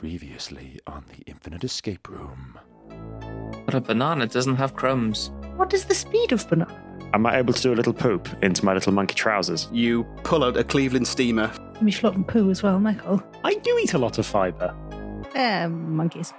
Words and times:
Previously 0.00 0.80
on 0.86 1.04
the 1.08 1.22
Infinite 1.26 1.62
Escape 1.62 2.08
Room. 2.08 2.58
But 3.66 3.74
a 3.74 3.82
banana 3.82 4.26
doesn't 4.26 4.56
have 4.56 4.74
crumbs. 4.74 5.30
What 5.56 5.74
is 5.74 5.84
the 5.84 5.94
speed 5.94 6.32
of 6.32 6.48
banana? 6.48 6.74
Am 7.12 7.26
I 7.26 7.36
able 7.36 7.52
to 7.52 7.60
do 7.60 7.74
a 7.74 7.76
little 7.76 7.92
poop 7.92 8.26
into 8.42 8.64
my 8.64 8.72
little 8.72 8.94
monkey 8.94 9.14
trousers? 9.14 9.68
You 9.70 10.04
pull 10.24 10.42
out 10.42 10.56
a 10.56 10.64
Cleveland 10.64 11.06
steamer. 11.06 11.52
Let 11.74 11.82
Me 11.82 11.92
slot 11.92 12.14
and 12.14 12.26
poo 12.26 12.50
as 12.50 12.62
well, 12.62 12.80
Michael. 12.80 13.22
I 13.44 13.56
do 13.56 13.78
eat 13.82 13.92
a 13.92 13.98
lot 13.98 14.16
of 14.16 14.24
fibre. 14.24 14.74
Um, 15.34 15.96
monkeys. 15.96 16.32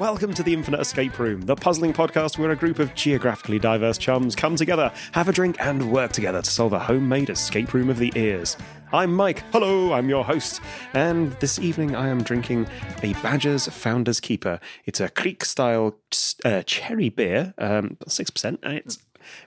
Welcome 0.00 0.34
to 0.34 0.42
the 0.42 0.52
Infinite 0.52 0.80
Escape 0.80 1.20
Room, 1.20 1.42
the 1.42 1.54
puzzling 1.54 1.92
podcast 1.92 2.36
where 2.36 2.50
a 2.50 2.56
group 2.56 2.80
of 2.80 2.96
geographically 2.96 3.60
diverse 3.60 3.96
chums 3.96 4.34
come 4.34 4.56
together, 4.56 4.92
have 5.12 5.28
a 5.28 5.32
drink, 5.32 5.56
and 5.60 5.92
work 5.92 6.10
together 6.10 6.42
to 6.42 6.50
solve 6.50 6.72
a 6.72 6.80
homemade 6.80 7.30
escape 7.30 7.72
room 7.72 7.88
of 7.88 7.98
the 7.98 8.12
ears. 8.16 8.56
I'm 8.92 9.14
Mike. 9.14 9.44
Hello, 9.52 9.92
I'm 9.92 10.08
your 10.08 10.24
host. 10.24 10.60
And 10.94 11.32
this 11.34 11.60
evening 11.60 11.94
I 11.94 12.08
am 12.08 12.24
drinking 12.24 12.66
a 13.04 13.12
Badger's 13.14 13.68
Founder's 13.68 14.18
Keeper. 14.18 14.58
It's 14.84 14.98
a 14.98 15.08
Kriek 15.08 15.44
style 15.44 15.96
uh, 16.44 16.62
cherry 16.62 17.08
beer, 17.08 17.54
um, 17.58 17.96
6%, 18.04 18.58
and 18.64 18.74
it's 18.74 18.98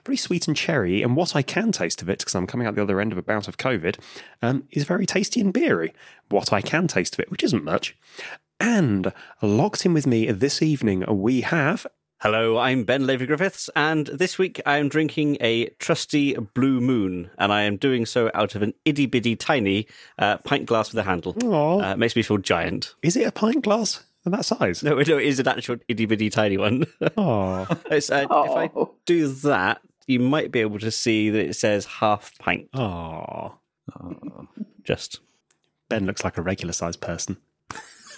very 0.06 0.16
sweet 0.16 0.48
and 0.48 0.56
cherry. 0.56 1.02
And 1.02 1.14
what 1.14 1.36
I 1.36 1.42
can 1.42 1.72
taste 1.72 2.00
of 2.00 2.08
it, 2.08 2.20
because 2.20 2.34
I'm 2.34 2.46
coming 2.46 2.66
out 2.66 2.74
the 2.74 2.82
other 2.82 3.02
end 3.02 3.12
of 3.12 3.18
a 3.18 3.22
bout 3.22 3.48
of 3.48 3.58
COVID, 3.58 3.98
um, 4.40 4.64
is 4.70 4.84
very 4.84 5.04
tasty 5.04 5.42
and 5.42 5.52
beery. 5.52 5.92
What 6.30 6.54
I 6.54 6.62
can 6.62 6.88
taste 6.88 7.14
of 7.14 7.20
it, 7.20 7.30
which 7.30 7.44
isn't 7.44 7.64
much. 7.64 7.94
And 8.60 9.12
locked 9.40 9.86
in 9.86 9.94
with 9.94 10.06
me 10.06 10.30
this 10.32 10.62
evening, 10.62 11.04
we 11.08 11.42
have. 11.42 11.86
Hello, 12.20 12.58
I'm 12.58 12.82
Ben 12.82 13.06
Lavery 13.06 13.28
Griffiths, 13.28 13.70
and 13.76 14.08
this 14.08 14.38
week 14.38 14.60
I 14.66 14.78
am 14.78 14.88
drinking 14.88 15.36
a 15.40 15.66
trusty 15.78 16.34
Blue 16.34 16.80
Moon, 16.80 17.30
and 17.38 17.52
I 17.52 17.62
am 17.62 17.76
doing 17.76 18.04
so 18.04 18.28
out 18.34 18.56
of 18.56 18.62
an 18.62 18.74
itty 18.84 19.06
bitty 19.06 19.36
tiny 19.36 19.86
uh, 20.18 20.38
pint 20.38 20.66
glass 20.66 20.90
with 20.92 20.98
a 20.98 21.04
handle. 21.04 21.36
Oh, 21.44 21.80
Uh, 21.80 21.94
makes 21.96 22.16
me 22.16 22.22
feel 22.22 22.38
giant. 22.38 22.94
is 23.02 23.16
it 23.16 23.26
a 23.28 23.30
pint 23.30 23.62
glass 23.62 24.02
of 24.26 24.32
that 24.32 24.44
size? 24.44 24.82
No, 24.82 24.94
no, 24.94 25.00
it 25.00 25.08
is 25.26 25.38
an 25.38 25.46
actual 25.46 25.76
itty 25.86 26.06
bitty 26.06 26.28
tiny 26.28 26.56
one. 26.56 26.86
Oh, 27.16 27.68
It's, 27.88 28.10
uh, 28.10 28.26
If 28.28 28.30
I 28.32 28.70
do 29.06 29.28
that, 29.28 29.80
you 30.08 30.18
might 30.18 30.50
be 30.50 30.58
able 30.60 30.80
to 30.80 30.90
see 30.90 31.30
that 31.30 31.46
it 31.50 31.54
says 31.54 31.84
half 31.86 32.36
pint. 32.38 32.68
oh. 32.74 33.54
Just 34.82 35.20
Ben 35.88 36.04
looks 36.06 36.24
like 36.24 36.36
a 36.36 36.42
regular 36.42 36.72
sized 36.72 37.00
person. 37.00 37.36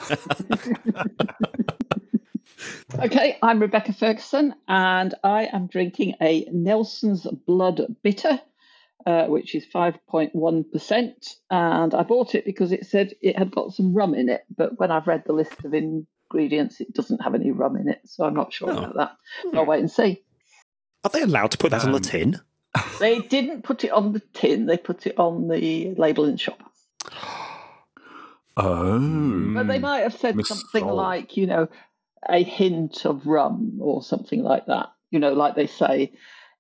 Okay, 3.03 3.39
I'm 3.43 3.61
Rebecca 3.61 3.95
Ferguson, 3.95 4.55
and 4.69 5.15
I 5.25 5.45
am 5.51 5.69
drinking 5.69 6.17
a 6.21 6.47
Nelson's 6.53 7.27
Blood 7.47 7.81
Bitter, 8.03 8.39
uh, 9.07 9.25
which 9.27 9.55
is 9.55 9.65
5.1%. 9.75 11.13
And 11.51 11.95
I 11.95 12.03
bought 12.03 12.35
it 12.35 12.45
because 12.45 12.73
it 12.73 12.85
said 12.85 13.15
it 13.23 13.39
had 13.39 13.53
got 13.53 13.73
some 13.73 13.95
rum 13.95 14.15
in 14.15 14.29
it, 14.29 14.43
but 14.55 14.79
when 14.79 14.91
I've 14.91 15.07
read 15.07 15.23
the 15.25 15.33
list 15.33 15.65
of 15.65 15.73
ingredients, 15.73 16.81
it 16.81 16.93
doesn't 16.93 17.23
have 17.23 17.35
any 17.35 17.53
rum 17.53 17.77
in 17.77 17.89
it, 17.89 18.01
so 18.05 18.25
I'm 18.25 18.35
not 18.35 18.53
sure 18.53 18.71
Oh. 18.71 18.77
about 18.77 18.97
that. 18.97 19.13
So 19.51 19.59
I'll 19.61 19.67
wait 19.67 19.81
and 19.81 19.91
see. 19.91 20.23
Are 21.05 21.11
they 21.11 21.23
allowed 21.23 21.53
to 21.53 21.59
put 21.59 21.71
that 21.71 21.85
on 21.85 21.93
the 21.93 21.97
Um, 21.99 22.03
tin? 22.03 22.41
They 22.99 23.21
didn't 23.21 23.63
put 23.63 23.85
it 23.85 23.93
on 23.93 24.13
the 24.13 24.21
tin, 24.35 24.67
they 24.67 24.77
put 24.77 25.07
it 25.07 25.19
on 25.19 25.49
the 25.49 25.95
label 25.97 26.25
in 26.27 26.33
the 26.33 26.39
shop. 26.39 26.61
Oh. 28.57 29.53
But 29.55 29.69
they 29.69 29.79
might 29.79 30.01
have 30.01 30.15
said 30.15 30.37
Miss 30.37 30.49
something 30.49 30.85
Sol. 30.85 30.95
like, 30.95 31.37
you 31.37 31.47
know, 31.47 31.69
a 32.29 32.43
hint 32.43 33.05
of 33.07 33.27
rum 33.27 33.79
or 33.81 34.03
something 34.03 34.43
like 34.43 34.67
that. 34.67 34.89
You 35.11 35.19
know, 35.19 35.33
like 35.33 35.55
they 35.57 35.67
say, 35.67 36.13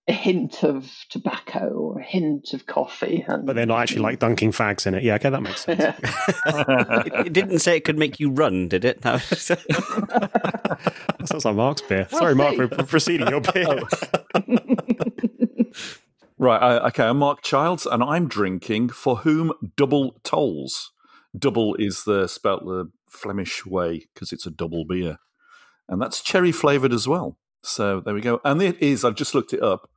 a 0.09 0.13
hint 0.13 0.65
of 0.65 0.91
tobacco 1.11 1.69
or 1.69 2.01
a 2.01 2.03
hint 2.03 2.53
of 2.53 2.67
coffee. 2.67 3.25
And, 3.29 3.47
But 3.47 3.55
they're 3.55 3.67
not 3.67 3.81
actually 3.83 4.01
like 4.01 4.19
dunking 4.19 4.51
fags 4.53 4.87
in 4.87 4.95
it. 4.95 5.03
Yeah, 5.03 5.15
okay, 5.17 5.31
that 5.31 5.43
makes 5.43 5.61
sense. 5.63 5.81
it, 5.83 5.97
it 7.27 7.33
didn't 7.33 7.59
say 7.61 7.77
it 7.77 7.85
could 7.85 7.99
make 7.99 8.19
you 8.19 8.31
run, 8.31 8.69
did 8.69 8.85
it? 8.85 9.05
No. 9.05 9.19
That 9.19 9.69
sounds 11.27 11.45
like 11.45 11.55
Mark's 11.55 11.83
beer. 11.83 12.09
We'll 12.11 12.21
Sorry, 12.21 12.35
Mark, 12.35 12.53
see. 12.53 12.59
we're 12.59 12.69
we're 12.69 12.85
proceeding 12.85 13.29
your 13.29 13.41
beer. 13.41 13.81
Right, 16.39 16.57
I, 16.57 16.87
okay, 16.89 17.05
I'm 17.05 17.19
Mark 17.19 17.43
Childs, 17.43 17.85
and 17.85 18.03
I'm 18.03 18.27
drinking 18.27 18.89
For 18.89 19.17
Whom 19.17 19.53
Dubbel 19.77 20.15
Tolls. 20.23 20.91
Dubbel 21.37 21.75
is 21.79 22.05
the 22.05 22.27
spelt 22.29 22.65
the 22.65 22.91
Flemish 23.09 23.65
way 23.67 24.07
because 24.15 24.33
it's 24.33 24.47
a 24.47 24.51
double 24.51 24.85
beer. 24.85 25.19
And 25.89 26.01
that's 26.01 26.21
cherry 26.23 26.53
flavoured 26.53 26.93
as 26.93 27.07
well. 27.09 27.37
So 27.63 28.01
there 28.01 28.15
we 28.15 28.21
go. 28.21 28.41
And 28.45 28.63
it 28.63 28.81
is, 28.81 29.05
I've 29.05 29.15
just 29.17 29.35
looked 29.35 29.53
it 29.53 29.63
up, 29.63 29.91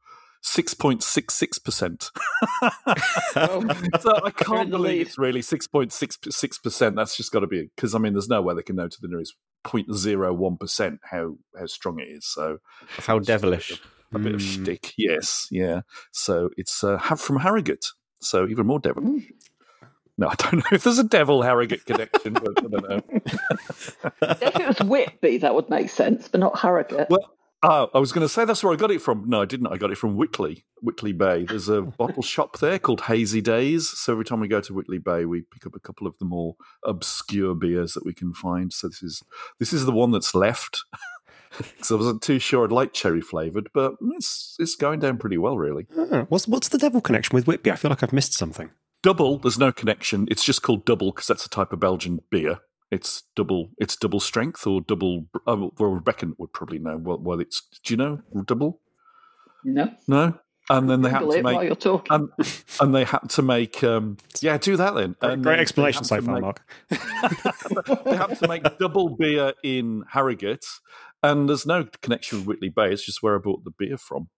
6.66%. 0.44 2.10
so 4.02 4.22
I 4.24 4.32
can't 4.32 4.70
believe 4.70 5.08
it's 5.08 5.18
really 5.18 5.42
6.66%. 5.42 6.96
That's 6.96 7.16
just 7.18 7.32
got 7.32 7.40
to 7.42 7.48
be, 7.48 7.70
because 7.76 7.96
I 7.96 8.00
mean, 8.00 8.14
there's 8.14 8.30
no 8.30 8.42
way 8.42 8.54
they 8.56 8.62
can 8.64 8.76
know 8.76 8.88
to 8.88 9.02
the 9.02 9.08
nearest 9.08 9.36
0.01% 9.66 10.98
how, 11.04 11.38
how 11.58 11.66
strong 11.66 12.00
it 12.00 12.10
is. 12.10 12.26
So 12.26 12.58
How 13.00 13.20
devilish. 13.20 13.80
a 14.14 14.20
bit 14.20 14.36
of 14.36 14.42
Mm. 14.42 14.62
shtick, 14.64 14.94
yes, 14.98 15.48
yeah. 15.52 15.82
So 16.12 16.50
it's 16.58 16.84
uh, 16.84 16.98
from 17.00 17.38
Harrogate, 17.40 17.86
so 18.22 18.48
even 18.48 18.68
more 18.68 18.80
devil. 18.80 19.02
Mm. 19.04 19.26
No, 20.18 20.28
I 20.28 20.36
don't 20.36 20.58
know 20.58 20.64
if 20.72 20.84
there's 20.84 21.00
a 21.00 21.04
devil 21.04 21.42
Harrogate 21.42 21.86
connection, 21.88 22.34
but 22.34 22.58
I 22.58 22.62
don't 22.62 22.90
know. 22.90 23.02
if 24.22 24.60
it 24.60 24.68
was 24.68 24.80
Whitby, 24.82 25.38
that 25.38 25.56
would 25.56 25.70
make 25.70 25.90
sense, 25.90 26.28
but 26.28 26.40
not 26.40 26.60
Harrogate. 26.60 27.10
Well, 27.10 27.36
oh, 27.64 27.90
I 27.94 28.00
was 28.00 28.12
going 28.12 28.26
to 28.26 28.30
say 28.30 28.46
that's 28.46 28.64
where 28.64 28.74
I 28.74 28.76
got 28.76 28.92
it 28.92 29.02
from. 29.02 29.28
No, 29.28 29.42
I 29.42 29.46
didn't. 29.46 29.68
I 29.68 29.78
got 29.78 29.92
it 29.92 29.98
from 29.98 30.16
Whitley, 30.16 30.66
Whitley 30.82 31.14
Bay. 31.14 31.46
There's 31.46 31.70
a 31.70 31.82
bottle 31.98 32.22
shop 32.22 32.60
there 32.60 32.78
called 32.78 33.02
Hazy 33.02 33.42
Days. 33.42 33.90
So 33.90 34.12
every 34.12 34.26
time 34.26 34.40
we 34.40 34.48
go 34.48 34.62
to 34.62 34.74
Whitley 34.74 35.00
Bay, 35.00 35.26
we 35.26 35.42
pick 35.52 35.66
up 35.66 35.76
a 35.76 35.80
couple 35.80 36.06
of 36.06 36.18
the 36.20 36.26
more 36.26 36.56
obscure 36.86 37.56
beers 37.56 37.94
that 37.94 38.06
we 38.06 38.14
can 38.14 38.34
find. 38.34 38.72
So 38.72 38.88
this 38.88 39.02
is 39.02 39.24
this 39.60 39.74
is 39.74 39.86
the 39.86 39.92
one 39.92 40.12
that's 40.12 40.36
left. 40.36 40.84
Because 41.58 41.92
I 41.92 41.96
wasn't 41.96 42.24
too 42.24 42.40
sure 42.40 42.64
I'd 42.64 42.72
like 42.72 42.94
cherry 42.94 43.22
flavored, 43.22 43.70
but 43.76 43.94
it's 44.16 44.56
it's 44.58 44.76
going 44.76 45.00
down 45.00 45.20
pretty 45.20 45.38
well, 45.38 45.56
really. 45.56 45.86
Ah, 45.96 46.26
what's 46.30 46.48
what's 46.48 46.70
the 46.70 46.80
devil 46.80 47.00
connection 47.00 47.36
with 47.36 47.46
Whitby? 47.46 47.72
I 47.72 47.76
feel 47.76 47.90
like 47.90 48.02
I've 48.02 48.12
missed 48.12 48.34
something. 48.34 48.72
Double, 49.04 49.38
there's 49.38 49.60
no 49.60 49.72
connection. 49.72 50.28
It's 50.32 50.44
just 50.44 50.64
called 50.64 50.86
double 50.86 51.12
because 51.12 51.28
that's 51.28 51.46
a 51.46 51.50
type 51.50 51.72
of 51.74 51.80
Belgian 51.80 52.22
beer. 52.32 52.60
It's 52.90 53.24
double. 53.36 53.70
It's 53.78 53.96
double 53.96 54.20
strength 54.20 54.66
or 54.66 54.80
double. 54.82 55.26
Oh, 55.46 55.72
well, 55.78 55.92
Rebecca 55.92 56.28
would 56.38 56.54
probably 56.54 56.80
know 56.80 56.98
what, 56.98 57.22
what 57.22 57.40
it's. 57.40 57.62
Do 57.84 57.94
you 57.94 57.98
know 57.98 58.22
double? 58.46 58.80
no. 59.64 59.92
No. 60.08 60.40
And 60.70 60.90
then 60.90 61.02
they 61.02 61.10
had 61.10 61.20
to 61.20 61.32
it 61.32 61.44
while 61.44 61.56
make. 61.60 61.66
you're 61.68 61.76
talking. 61.76 62.08
And, 62.10 62.30
and 62.80 62.96
they 62.96 63.04
had 63.04 63.30
to 63.32 63.42
make. 63.42 63.84
Um, 63.84 64.16
yeah, 64.40 64.58
do 64.58 64.78
that 64.78 64.96
then. 64.96 65.16
Great, 65.20 65.34
And 65.34 65.44
great 65.44 65.54
then 65.56 65.60
explanation 65.60 66.04
they 66.04 66.08
so 66.08 66.22
far, 66.22 66.34
make- 66.36 66.42
Mark. 66.42 66.62
they 68.06 68.16
had 68.16 68.36
to 68.40 68.48
make 68.48 68.78
double 68.78 69.10
beer 69.10 69.52
in 69.62 70.06
Harrogate, 70.12 70.66
and 71.22 71.50
there's 71.50 71.66
no 71.66 71.88
connection 72.02 72.38
with 72.40 72.48
Whitley 72.48 72.70
Bay. 72.70 72.94
It's 72.94 73.06
just 73.06 73.22
where 73.22 73.36
I 73.36 73.40
bought 73.40 73.66
the 73.66 73.72
beer 73.78 73.98
from. 73.98 74.30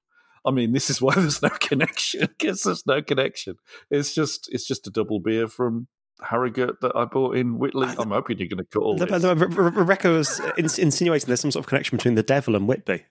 I 0.46 0.52
mean, 0.52 0.72
this 0.74 0.90
is 0.90 1.02
why 1.02 1.16
there's 1.16 1.42
no 1.42 1.50
connection 1.50 2.22
because 2.38 2.64
there's 2.64 2.86
no 2.86 3.02
connection. 3.02 3.56
It's 3.90 4.14
just 4.14 4.50
it's 4.52 4.66
just 4.68 4.88
a 4.88 4.92
double 4.92 5.20
beer 5.20 5.48
from 5.48 5.88
Harrogate 6.22 6.80
that 6.82 6.96
I 6.96 7.06
bought 7.06 7.36
in 7.36 7.58
Whitley. 7.60 7.88
I'm 7.98 8.12
hoping 8.12 8.38
you're 8.38 8.48
going 8.48 8.60
to 8.60 8.66
cut 8.66 8.82
all 8.82 8.96
The- 8.98 9.06
this. 9.06 9.22
the- 9.22 9.36
Re- 9.36 9.48
Re- 9.48 9.72
Rebecca 9.72 10.10
was 10.10 10.40
insinuating 10.58 11.28
there's 11.28 11.42
some 11.42 11.52
sort 11.52 11.66
of 11.66 11.68
connection 11.70 11.98
between 11.98 12.16
the 12.16 12.24
devil 12.24 12.56
and 12.56 12.68
Whitby. 12.68 13.04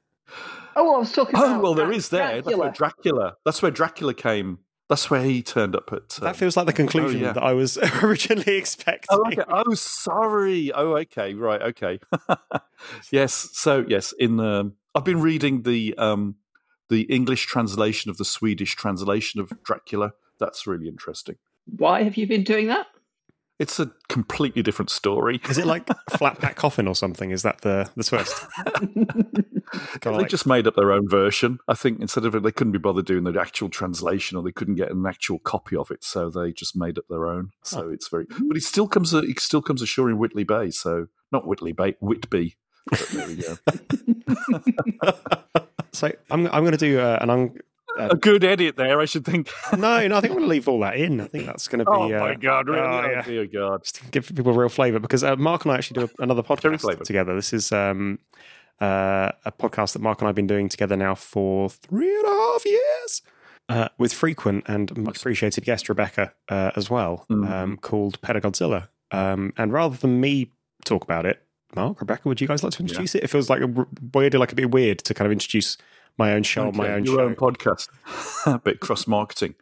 oh, 0.77 0.85
well, 0.85 0.95
I 0.95 0.99
was 0.99 1.13
talking 1.13 1.35
Oh 1.37 1.45
about 1.45 1.63
well, 1.63 1.75
there 1.75 1.87
Dra- 1.87 1.95
is 1.97 2.09
there. 2.09 2.41
That's 2.43 2.47
where 2.57 2.71
Dracula. 2.71 2.73
Dracula. 2.73 3.35
That's 3.45 3.61
where 3.63 3.71
Dracula 3.71 4.15
came. 4.15 4.59
That's 4.89 5.11
where 5.11 5.23
he 5.23 5.43
turned 5.43 5.75
up 5.75 5.91
at. 5.93 6.19
um, 6.21 6.25
That 6.25 6.37
feels 6.37 6.57
like 6.59 6.67
the 6.67 6.73
conclusion 6.75 7.21
yeah. 7.21 7.33
that 7.33 7.43
I 7.43 7.53
was 7.55 7.79
originally 8.03 8.57
expecting. 8.57 9.07
Oh, 9.11 9.23
okay. 9.29 9.43
oh, 9.49 9.73
sorry. 9.75 10.73
Oh, 10.73 10.97
okay. 10.99 11.33
Right. 11.35 11.61
Okay. 11.63 12.01
yes. 13.11 13.49
So, 13.53 13.85
yes. 13.89 14.13
In 14.19 14.37
the, 14.37 14.73
I've 14.95 15.05
been 15.05 15.21
reading 15.21 15.63
the 15.63 15.95
um, 15.99 16.37
the 16.89 17.03
English 17.03 17.47
translation 17.47 18.11
of 18.11 18.19
the 18.19 18.25
Swedish 18.25 18.75
translation 18.75 19.41
of 19.41 19.53
Dracula. 19.63 20.13
That's 20.39 20.67
really 20.67 20.89
interesting. 20.89 21.37
Why 21.67 22.03
have 22.03 22.17
you 22.17 22.27
been 22.27 22.45
doing 22.45 22.69
that? 22.69 22.87
It's 23.61 23.79
a 23.79 23.93
completely 24.09 24.63
different 24.63 24.91
story. 24.91 25.41
Is 25.49 25.59
it 25.59 25.67
like 25.67 25.89
flat 26.11 26.41
pack 26.41 26.57
coffin 26.57 26.89
or 26.89 26.95
something? 26.95 27.31
Is 27.31 27.43
that 27.43 27.61
the 27.61 27.89
the 27.97 28.03
twist? 28.03 28.45
Kind 30.01 30.01
They 30.03 30.11
like, 30.11 30.29
just 30.29 30.47
made 30.47 30.67
up 30.67 30.75
their 30.75 30.93
own 30.93 31.09
version. 31.09 31.59
I 31.69 31.75
think 31.75 32.01
instead 32.01 32.25
of 32.25 32.35
it, 32.35 32.43
they 32.43 32.53
couldn't 32.53 32.73
be 32.73 32.79
bothered 32.79 33.07
doing 33.07 33.25
the 33.25 33.39
actual 33.41 33.69
translation, 33.69 34.37
or 34.37 34.43
they 34.43 34.53
couldn't 34.53 34.75
get 34.75 34.91
an 34.91 35.07
actual 35.07 35.39
copy 35.39 35.77
of 35.77 35.91
it, 35.91 36.03
so 36.03 36.31
they 36.31 36.53
just 36.53 36.77
made 36.77 36.99
up 36.99 37.05
their 37.09 37.27
own. 37.27 37.51
So 37.63 37.87
oh. 37.87 37.91
it's 37.91 38.09
very, 38.09 38.27
but 38.29 38.57
it 38.57 38.65
still 38.65 38.89
comes. 38.89 39.15
It 39.15 39.41
still 39.41 39.63
comes 39.63 39.83
ashore 39.83 40.11
in 40.11 40.19
Whitley 40.19 40.45
Bay. 40.45 40.71
So 40.71 41.07
not 41.31 41.47
Whitley 41.47 41.73
Bay, 41.73 41.95
Whitby. 42.01 42.57
But 42.91 43.09
there 43.13 43.27
we 43.27 43.37
go. 43.37 43.57
so 45.93 46.11
I'm 46.31 46.47
I'm 46.49 46.63
going 46.63 46.73
to 46.73 46.77
do 46.77 47.01
uh, 47.01 47.19
an 47.21 47.31
un- 47.31 47.59
a 47.97 48.17
good 48.17 48.43
edit 48.45 48.77
there, 48.77 49.01
I 49.01 49.05
should 49.05 49.25
think. 49.25 49.49
no 49.73 50.07
no 50.09 50.17
I 50.17 50.21
think 50.21 50.33
I'm 50.33 50.39
going 50.39 50.43
to 50.43 50.47
leave 50.49 50.69
all 50.69 50.81
that 50.81 50.97
in. 50.97 51.21
I 51.21 51.27
think 51.27 51.47
that's 51.47 51.69
going 51.69 51.79
to 51.79 51.85
be. 51.85 51.91
Oh 51.97 52.13
uh, 52.15 52.21
my 52.21 52.35
god! 52.35 52.69
Really? 52.69 52.81
oh, 52.81 53.03
Oh, 53.05 53.11
yeah. 53.11 53.23
dear 53.23 53.47
God! 53.47 53.83
just 53.85 53.97
to 53.97 54.05
give 54.11 54.27
people 54.35 54.53
real 54.53 54.69
flavour 54.69 54.99
because 54.99 55.23
uh, 55.23 55.37
Mark 55.37 55.65
and 55.65 55.73
I 55.73 55.77
actually 55.77 56.07
do 56.07 56.11
another 56.19 56.43
podcast 56.43 57.03
together. 57.05 57.35
This 57.37 57.53
is 57.53 57.71
um, 57.73 58.19
uh, 58.81 59.31
a 59.45 59.53
podcast 59.53 59.93
that 59.93 60.03
Mark 60.03 60.21
and 60.21 60.27
I 60.27 60.31
have 60.31 60.37
been 60.37 60.47
doing 60.49 60.69
together 60.69 60.97
now 60.97 61.15
for 61.15 61.71
three 61.71 62.15
and 62.15 62.27
a 62.27 62.31
half 62.31 62.67
years. 62.67 63.23
uh, 63.69 63.89
with 63.97 64.13
frequent 64.13 64.65
and 64.67 64.95
much 64.99 65.19
appreciated 65.19 65.65
guest 65.65 65.89
Rebecca 65.89 66.33
uh, 66.51 66.73
as 66.77 66.91
well, 66.91 67.25
Mhm. 67.31 67.51
um, 67.51 67.77
called 67.79 68.21
Pedagodzilla. 68.21 68.89
Um, 69.11 69.53
and 69.57 69.73
rather 69.73 69.97
than 69.97 70.21
me 70.21 70.51
talk 70.85 71.03
about 71.05 71.25
it, 71.25 71.41
Mark, 71.75 72.01
Rebecca, 72.01 72.29
would 72.29 72.41
you 72.41 72.47
guys 72.47 72.63
like 72.63 72.73
to 72.73 72.81
introduce 72.83 73.15
it? 73.15 73.25
It 73.25 73.29
feels 73.29 73.51
like 73.51 73.63
a 73.63 73.87
weirdly 74.13 74.39
like 74.39 74.53
a 74.53 74.57
bit 74.57 74.71
weird 74.71 74.99
to 75.01 75.15
kind 75.15 75.27
of 75.27 75.33
introduce 75.33 75.77
my 76.17 76.33
own 76.33 76.43
show 76.43 76.69
on 76.69 76.77
my 76.77 76.93
own 76.93 77.05
your 77.05 77.17
show. 77.17 77.25
own 77.25 77.35
podcast. 77.35 77.89
a 78.47 78.59
bit 78.59 78.81
cross 78.81 79.07
marketing. 79.07 79.55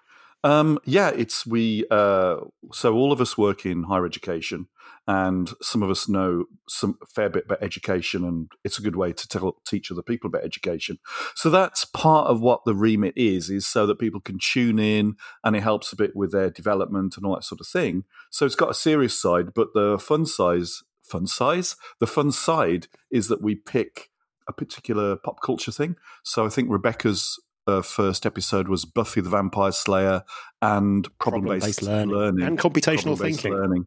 Um, 0.44 0.78
yeah, 0.84 1.10
it's 1.10 1.46
we. 1.46 1.84
Uh, 1.90 2.36
so 2.72 2.94
all 2.94 3.12
of 3.12 3.20
us 3.20 3.38
work 3.38 3.64
in 3.64 3.84
higher 3.84 4.04
education, 4.04 4.66
and 5.06 5.50
some 5.60 5.82
of 5.82 5.90
us 5.90 6.08
know 6.08 6.44
some 6.68 6.98
fair 7.08 7.28
bit 7.28 7.44
about 7.46 7.62
education, 7.62 8.24
and 8.24 8.50
it's 8.64 8.78
a 8.78 8.82
good 8.82 8.96
way 8.96 9.12
to 9.12 9.28
tell 9.28 9.56
teach 9.64 9.90
other 9.90 10.02
people 10.02 10.28
about 10.28 10.44
education. 10.44 10.98
So 11.36 11.48
that's 11.48 11.84
part 11.84 12.26
of 12.26 12.40
what 12.40 12.64
the 12.64 12.74
remit 12.74 13.14
is, 13.16 13.50
is 13.50 13.66
so 13.66 13.86
that 13.86 14.00
people 14.00 14.20
can 14.20 14.38
tune 14.40 14.80
in, 14.80 15.16
and 15.44 15.54
it 15.54 15.62
helps 15.62 15.92
a 15.92 15.96
bit 15.96 16.16
with 16.16 16.32
their 16.32 16.50
development 16.50 17.16
and 17.16 17.24
all 17.24 17.34
that 17.36 17.44
sort 17.44 17.60
of 17.60 17.68
thing. 17.68 18.04
So 18.30 18.44
it's 18.44 18.56
got 18.56 18.70
a 18.70 18.74
serious 18.74 19.20
side, 19.20 19.54
but 19.54 19.74
the 19.74 19.96
fun 19.98 20.26
size, 20.26 20.82
fun 21.12 21.26
size, 21.26 21.76
the 22.00 22.06
fun 22.06 22.32
side 22.32 22.86
is 23.10 23.28
that 23.28 23.42
we 23.42 23.54
pick 23.54 24.10
a 24.48 24.52
particular 24.52 25.16
pop 25.16 25.40
culture 25.42 25.72
thing. 25.72 25.96
So 26.24 26.44
I 26.46 26.48
think 26.48 26.70
Rebecca's 26.70 27.38
uh, 27.66 27.82
first 27.82 28.26
episode 28.26 28.68
was 28.68 28.84
Buffy 28.84 29.20
the 29.20 29.30
Vampire 29.30 29.72
Slayer 29.72 30.22
and 30.60 31.06
problem 31.18 31.60
based 31.60 31.82
learning. 31.82 32.14
learning, 32.14 32.46
And 32.46 32.58
computational 32.58 33.18
thinking. 33.18 33.52
learning. 33.52 33.86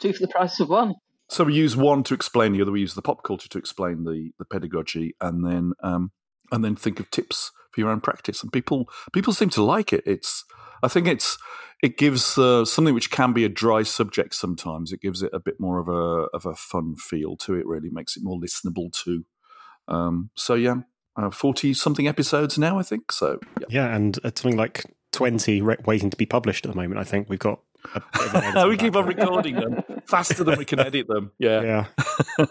Two 0.00 0.12
for 0.12 0.26
the 0.26 0.28
price 0.28 0.60
of 0.60 0.68
one. 0.68 0.94
So 1.30 1.44
we 1.44 1.54
use 1.54 1.76
one 1.76 2.02
to 2.04 2.14
explain 2.14 2.52
the 2.52 2.62
other. 2.62 2.72
We 2.72 2.80
use 2.80 2.94
the 2.94 3.02
pop 3.02 3.22
culture 3.22 3.48
to 3.48 3.58
explain 3.58 4.04
the 4.04 4.32
the 4.38 4.44
pedagogy, 4.44 5.14
and 5.20 5.44
then 5.46 5.72
um, 5.82 6.10
and 6.52 6.62
then 6.62 6.76
think 6.76 7.00
of 7.00 7.10
tips 7.10 7.50
for 7.72 7.80
your 7.80 7.90
own 7.90 8.00
practice. 8.00 8.42
And 8.42 8.52
people 8.52 8.88
people 9.12 9.32
seem 9.32 9.50
to 9.50 9.62
like 9.62 9.92
it. 9.92 10.04
It's 10.06 10.44
I 10.84 10.88
think 10.88 11.06
it's 11.06 11.38
it 11.82 11.98
gives 11.98 12.38
uh, 12.38 12.64
something 12.64 12.94
which 12.94 13.10
can 13.10 13.32
be 13.32 13.44
a 13.44 13.48
dry 13.48 13.82
subject 13.82 14.34
sometimes. 14.34 14.92
It 14.92 15.00
gives 15.00 15.22
it 15.22 15.30
a 15.32 15.40
bit 15.40 15.58
more 15.58 15.78
of 15.78 15.88
a 15.88 16.28
of 16.34 16.46
a 16.46 16.54
fun 16.54 16.96
feel 16.96 17.36
to 17.38 17.54
it. 17.54 17.66
Really 17.66 17.90
makes 17.90 18.16
it 18.16 18.22
more 18.22 18.38
listenable 18.38 18.92
too. 18.92 19.24
Um, 19.88 20.30
so 20.34 20.54
yeah, 20.54 20.76
forty 21.32 21.74
something 21.74 22.06
episodes 22.06 22.58
now. 22.58 22.78
I 22.78 22.82
think 22.82 23.12
so. 23.12 23.38
Yeah. 23.60 23.66
Yeah, 23.68 23.94
and 23.94 24.18
it's 24.24 24.40
something 24.40 24.58
like 24.58 24.84
20 25.12 25.62
re- 25.62 25.76
waiting 25.86 26.10
to 26.10 26.16
be 26.16 26.26
published 26.26 26.66
at 26.66 26.72
the 26.72 26.76
moment. 26.76 27.00
I 27.00 27.04
think 27.04 27.28
we've 27.30 27.38
got 27.38 27.60
a 27.94 28.00
bit 28.12 28.26
of 28.26 28.34
an 28.34 28.44
editing 28.44 28.68
we 28.68 28.76
keep 28.76 28.96
on 28.96 29.06
recording 29.06 29.54
them 29.56 29.84
faster 30.06 30.44
than 30.44 30.58
we 30.58 30.64
can 30.64 30.80
edit 30.80 31.06
them. 31.08 31.32
Yeah. 31.38 31.86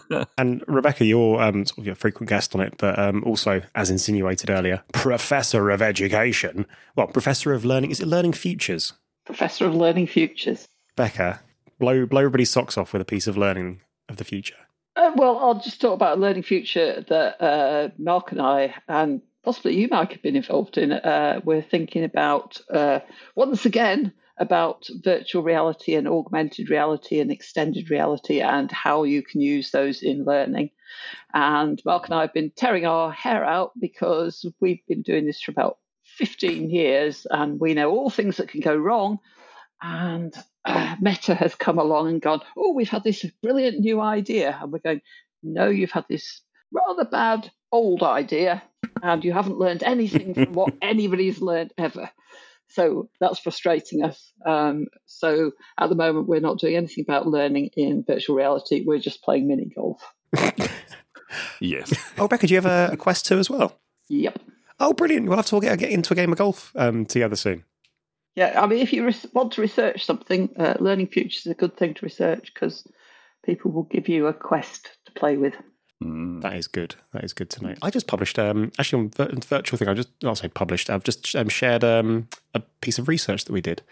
Yeah. 0.08 0.24
and 0.38 0.64
Rebecca, 0.66 1.04
you're 1.04 1.40
um, 1.42 1.66
sort 1.66 1.86
of 1.86 1.92
a 1.92 1.94
frequent 1.94 2.28
guest 2.28 2.54
on 2.54 2.60
it, 2.60 2.74
but 2.78 2.98
um, 2.98 3.24
also, 3.24 3.62
as 3.74 3.90
insinuated 3.90 4.50
earlier, 4.50 4.82
professor 4.92 5.70
of 5.70 5.82
education. 5.82 6.66
Well, 6.96 7.08
professor 7.08 7.52
of 7.52 7.64
learning. 7.64 7.90
Is 7.90 8.00
it 8.00 8.06
learning 8.06 8.32
futures? 8.34 8.92
Professor 9.24 9.66
of 9.66 9.74
Learning 9.74 10.06
Futures. 10.06 10.68
Becca, 10.96 11.40
blow, 11.78 12.06
blow 12.06 12.20
everybody's 12.20 12.50
socks 12.50 12.76
off 12.76 12.92
with 12.92 13.02
a 13.02 13.06
piece 13.06 13.26
of 13.26 13.36
learning 13.36 13.80
of 14.08 14.16
the 14.16 14.24
future. 14.24 14.56
Uh, 14.96 15.12
well, 15.16 15.38
I'll 15.38 15.60
just 15.60 15.80
talk 15.80 15.94
about 15.94 16.18
a 16.18 16.20
learning 16.20 16.44
future 16.44 17.04
that 17.08 17.42
uh, 17.42 17.88
Mark 17.98 18.32
and 18.32 18.40
I, 18.40 18.74
and 18.86 19.22
possibly 19.42 19.76
you, 19.76 19.88
Mike, 19.90 20.12
have 20.12 20.22
been 20.22 20.36
involved 20.36 20.78
in. 20.78 20.92
Uh, 20.92 21.40
we're 21.42 21.62
thinking 21.62 22.04
about, 22.04 22.60
uh, 22.70 23.00
once 23.34 23.64
again, 23.64 24.12
about 24.38 24.86
virtual 25.02 25.42
reality 25.42 25.94
and 25.94 26.08
augmented 26.08 26.70
reality 26.70 27.20
and 27.20 27.30
extended 27.30 27.90
reality 27.90 28.40
and 28.40 28.70
how 28.70 29.04
you 29.04 29.22
can 29.22 29.40
use 29.40 29.70
those 29.70 30.02
in 30.02 30.24
learning. 30.24 30.70
And 31.32 31.80
Mark 31.84 32.06
and 32.06 32.14
I 32.14 32.22
have 32.22 32.34
been 32.34 32.52
tearing 32.54 32.86
our 32.86 33.12
hair 33.12 33.44
out 33.44 33.72
because 33.78 34.44
we've 34.60 34.84
been 34.88 35.02
doing 35.02 35.26
this 35.26 35.40
for 35.40 35.52
about 35.52 35.78
15 36.18 36.70
years 36.70 37.26
and 37.30 37.60
we 37.60 37.74
know 37.74 37.90
all 37.90 38.10
things 38.10 38.38
that 38.38 38.48
can 38.48 38.60
go 38.60 38.76
wrong. 38.76 39.18
And 39.82 40.34
uh, 40.64 40.96
Meta 41.00 41.34
has 41.34 41.54
come 41.54 41.78
along 41.78 42.08
and 42.08 42.20
gone, 42.20 42.40
Oh, 42.56 42.72
we've 42.72 42.88
had 42.88 43.04
this 43.04 43.24
brilliant 43.42 43.80
new 43.80 44.00
idea. 44.00 44.58
And 44.60 44.72
we're 44.72 44.78
going, 44.78 45.02
No, 45.42 45.68
you've 45.68 45.90
had 45.92 46.06
this 46.08 46.40
rather 46.72 47.04
bad 47.04 47.50
old 47.70 48.02
idea 48.02 48.62
and 49.02 49.24
you 49.24 49.32
haven't 49.32 49.58
learned 49.58 49.82
anything 49.82 50.34
from 50.34 50.52
what 50.52 50.74
anybody's 50.82 51.40
learned 51.40 51.72
ever. 51.76 52.10
So 52.68 53.08
that's 53.20 53.38
frustrating 53.38 54.02
us. 54.02 54.32
Um, 54.44 54.86
so 55.06 55.52
at 55.78 55.88
the 55.88 55.94
moment, 55.94 56.26
we're 56.26 56.40
not 56.40 56.58
doing 56.58 56.76
anything 56.76 57.04
about 57.06 57.26
learning 57.26 57.70
in 57.76 58.04
virtual 58.06 58.36
reality. 58.36 58.82
We're 58.84 58.98
just 58.98 59.22
playing 59.22 59.46
mini 59.46 59.70
golf. 59.74 60.02
Yes. 61.60 61.92
Oh, 62.18 62.28
Becca, 62.28 62.46
do 62.46 62.54
you 62.54 62.60
have 62.60 62.90
a, 62.90 62.92
a 62.92 62.96
Quest 62.96 63.26
2 63.26 63.38
as 63.38 63.50
well? 63.50 63.78
Yep. 64.08 64.38
Oh, 64.80 64.92
brilliant. 64.92 65.26
We'll 65.28 65.36
have 65.36 65.46
to 65.46 65.56
all 65.56 65.60
get, 65.60 65.78
get 65.78 65.90
into 65.90 66.12
a 66.12 66.16
game 66.16 66.32
of 66.32 66.38
golf 66.38 66.72
um, 66.76 67.06
together 67.06 67.36
soon. 67.36 67.64
Yeah, 68.34 68.60
I 68.60 68.66
mean, 68.66 68.80
if 68.80 68.92
you 68.92 69.04
res- 69.04 69.26
want 69.32 69.52
to 69.52 69.60
research 69.60 70.04
something, 70.04 70.50
uh, 70.58 70.74
Learning 70.80 71.06
Futures 71.06 71.46
is 71.46 71.52
a 71.52 71.54
good 71.54 71.76
thing 71.76 71.94
to 71.94 72.04
research 72.04 72.52
because 72.52 72.86
people 73.44 73.70
will 73.70 73.84
give 73.84 74.08
you 74.08 74.26
a 74.26 74.34
quest 74.34 74.90
to 75.06 75.12
play 75.12 75.36
with. 75.36 75.54
Mm. 76.04 76.42
That 76.42 76.54
is 76.54 76.66
good. 76.66 76.94
That 77.12 77.24
is 77.24 77.32
good 77.32 77.48
to 77.50 77.64
know. 77.64 77.74
I 77.82 77.90
just 77.90 78.06
published, 78.06 78.38
um, 78.38 78.70
actually 78.78 79.04
on 79.04 79.08
vir- 79.10 79.40
virtual 79.46 79.78
thing. 79.78 79.88
I 79.88 79.94
just 79.94 80.10
not 80.22 80.38
say 80.38 80.48
published. 80.48 80.90
I've 80.90 81.04
just 81.04 81.34
um, 81.34 81.48
shared 81.48 81.82
um, 81.82 82.28
a 82.54 82.60
piece 82.80 82.98
of 82.98 83.08
research 83.08 83.46
that 83.46 83.52
we 83.52 83.60
did 83.60 83.82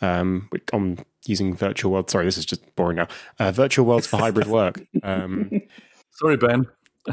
um, 0.00 0.48
with- 0.50 0.62
on 0.72 0.98
using 1.26 1.54
virtual 1.54 1.92
world. 1.92 2.10
Sorry, 2.10 2.24
this 2.24 2.38
is 2.38 2.46
just 2.46 2.74
boring 2.74 2.96
now. 2.96 3.08
Uh, 3.38 3.52
virtual 3.52 3.84
worlds 3.86 4.06
for 4.06 4.16
hybrid 4.16 4.46
work. 4.46 4.80
Um, 5.02 5.50
Sorry, 6.12 6.36
Ben. 6.36 6.66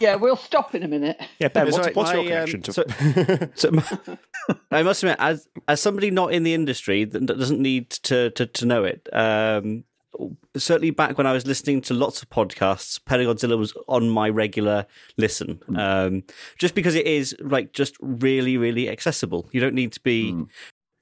Yeah, 0.00 0.16
we'll 0.16 0.36
stop 0.36 0.74
in 0.74 0.82
a 0.82 0.88
minute. 0.88 1.18
yeah, 1.38 1.48
Ben, 1.48 1.66
what's, 1.66 1.76
Sorry, 1.76 1.92
what's 1.94 2.12
your 2.12 2.22
my, 2.22 2.28
connection 2.28 2.60
um, 2.60 2.62
to? 2.62 3.50
So 3.54 3.70
I 4.70 4.82
must 4.82 5.02
admit, 5.02 5.16
as 5.18 5.48
as 5.66 5.80
somebody 5.80 6.10
not 6.10 6.32
in 6.32 6.42
the 6.42 6.54
industry 6.54 7.04
that 7.04 7.24
doesn't 7.26 7.60
need 7.60 7.90
to 7.90 8.30
to, 8.30 8.46
to 8.46 8.66
know 8.66 8.84
it. 8.84 9.08
Um, 9.12 9.84
certainly, 10.56 10.90
back 10.90 11.16
when 11.18 11.26
I 11.26 11.32
was 11.32 11.46
listening 11.46 11.80
to 11.82 11.94
lots 11.94 12.22
of 12.22 12.30
podcasts, 12.30 12.98
Pedagodzilla 13.00 13.56
was 13.58 13.72
on 13.88 14.08
my 14.10 14.28
regular 14.28 14.86
listen. 15.16 15.60
Um, 15.76 16.24
just 16.58 16.74
because 16.74 16.94
it 16.94 17.06
is 17.06 17.36
like 17.40 17.72
just 17.72 17.96
really, 18.00 18.56
really 18.56 18.88
accessible. 18.88 19.48
You 19.52 19.60
don't 19.60 19.74
need 19.74 19.92
to 19.92 20.00
be. 20.00 20.34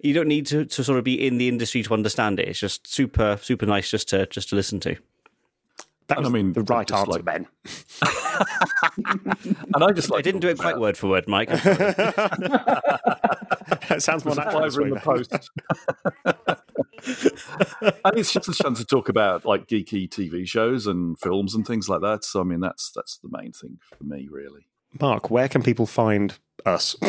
You 0.01 0.13
don't 0.13 0.29
need 0.29 0.45
to, 0.47 0.65
to 0.67 0.85
sort 0.85 0.99
of 0.99 1.05
be 1.05 1.27
in 1.27 1.39
the 1.39 1.49
industry 1.49 1.83
to 1.83 1.95
understand 1.95 2.39
it. 2.39 2.49
It's 2.49 2.59
just 2.61 2.87
super, 2.87 3.39
super 3.41 3.65
nice 3.67 3.91
just 3.91 4.09
to 4.11 4.27
just 4.27 4.51
to 4.51 4.55
listen 4.57 4.79
to. 4.81 4.97
that 6.09 6.19
was 6.19 6.29
I 6.29 6.31
mean, 6.31 6.53
the 6.53 6.63
right 6.63 6.87
just 6.87 7.01
answer, 7.01 7.11
like- 7.13 7.25
Ben. 7.25 7.47
And 9.75 9.83
I 9.83 9.93
just 9.93 10.11
like 10.11 10.19
I 10.19 10.23
didn't 10.23 10.41
do 10.41 10.49
it 10.49 10.59
quite 10.59 10.79
word 10.79 10.97
for 10.99 11.09
word, 11.09 11.27
Mike. 11.27 11.49
that 13.89 13.97
sounds 13.99 14.25
more 14.25 14.35
There's 14.35 14.47
a 14.47 14.61
natural. 14.61 14.87
in 14.87 14.91
the 14.91 15.01
post. 15.01 15.51
And 18.05 18.19
it's 18.19 18.33
just 18.33 18.49
a 18.49 18.55
chance 18.55 18.79
to 18.79 18.85
talk 18.85 19.09
about 19.09 19.45
like 19.45 19.67
geeky 19.67 20.09
TV 20.09 20.47
shows 20.47 20.87
and 20.87 21.19
films 21.19 21.55
and 21.55 21.67
things 21.67 21.89
like 21.89 22.01
that. 22.03 22.25
So 22.25 22.41
I 22.41 22.45
mean, 22.45 22.61
that's 22.61 22.91
that's 22.95 23.19
the 23.19 23.29
main 23.31 23.53
thing 23.53 23.79
for 23.97 24.05
me, 24.05 24.29
really. 24.31 24.69
Mark, 25.01 25.31
where 25.31 25.49
can 25.49 25.63
people 25.63 25.87
find 25.87 26.39
us? 26.65 26.97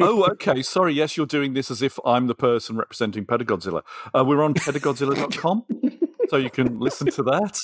oh, 0.00 0.24
okay. 0.32 0.62
Sorry. 0.62 0.94
Yes, 0.94 1.16
you're 1.16 1.26
doing 1.26 1.54
this 1.54 1.70
as 1.70 1.82
if 1.82 1.98
I'm 2.04 2.26
the 2.26 2.34
person 2.34 2.76
representing 2.76 3.26
Pedagodzilla. 3.26 3.82
Uh, 4.14 4.24
we're 4.24 4.42
on 4.42 4.54
pedagodzilla.com. 4.54 5.64
So 6.28 6.36
you 6.36 6.50
can 6.50 6.78
listen 6.78 7.10
to 7.12 7.22
that. 7.24 7.58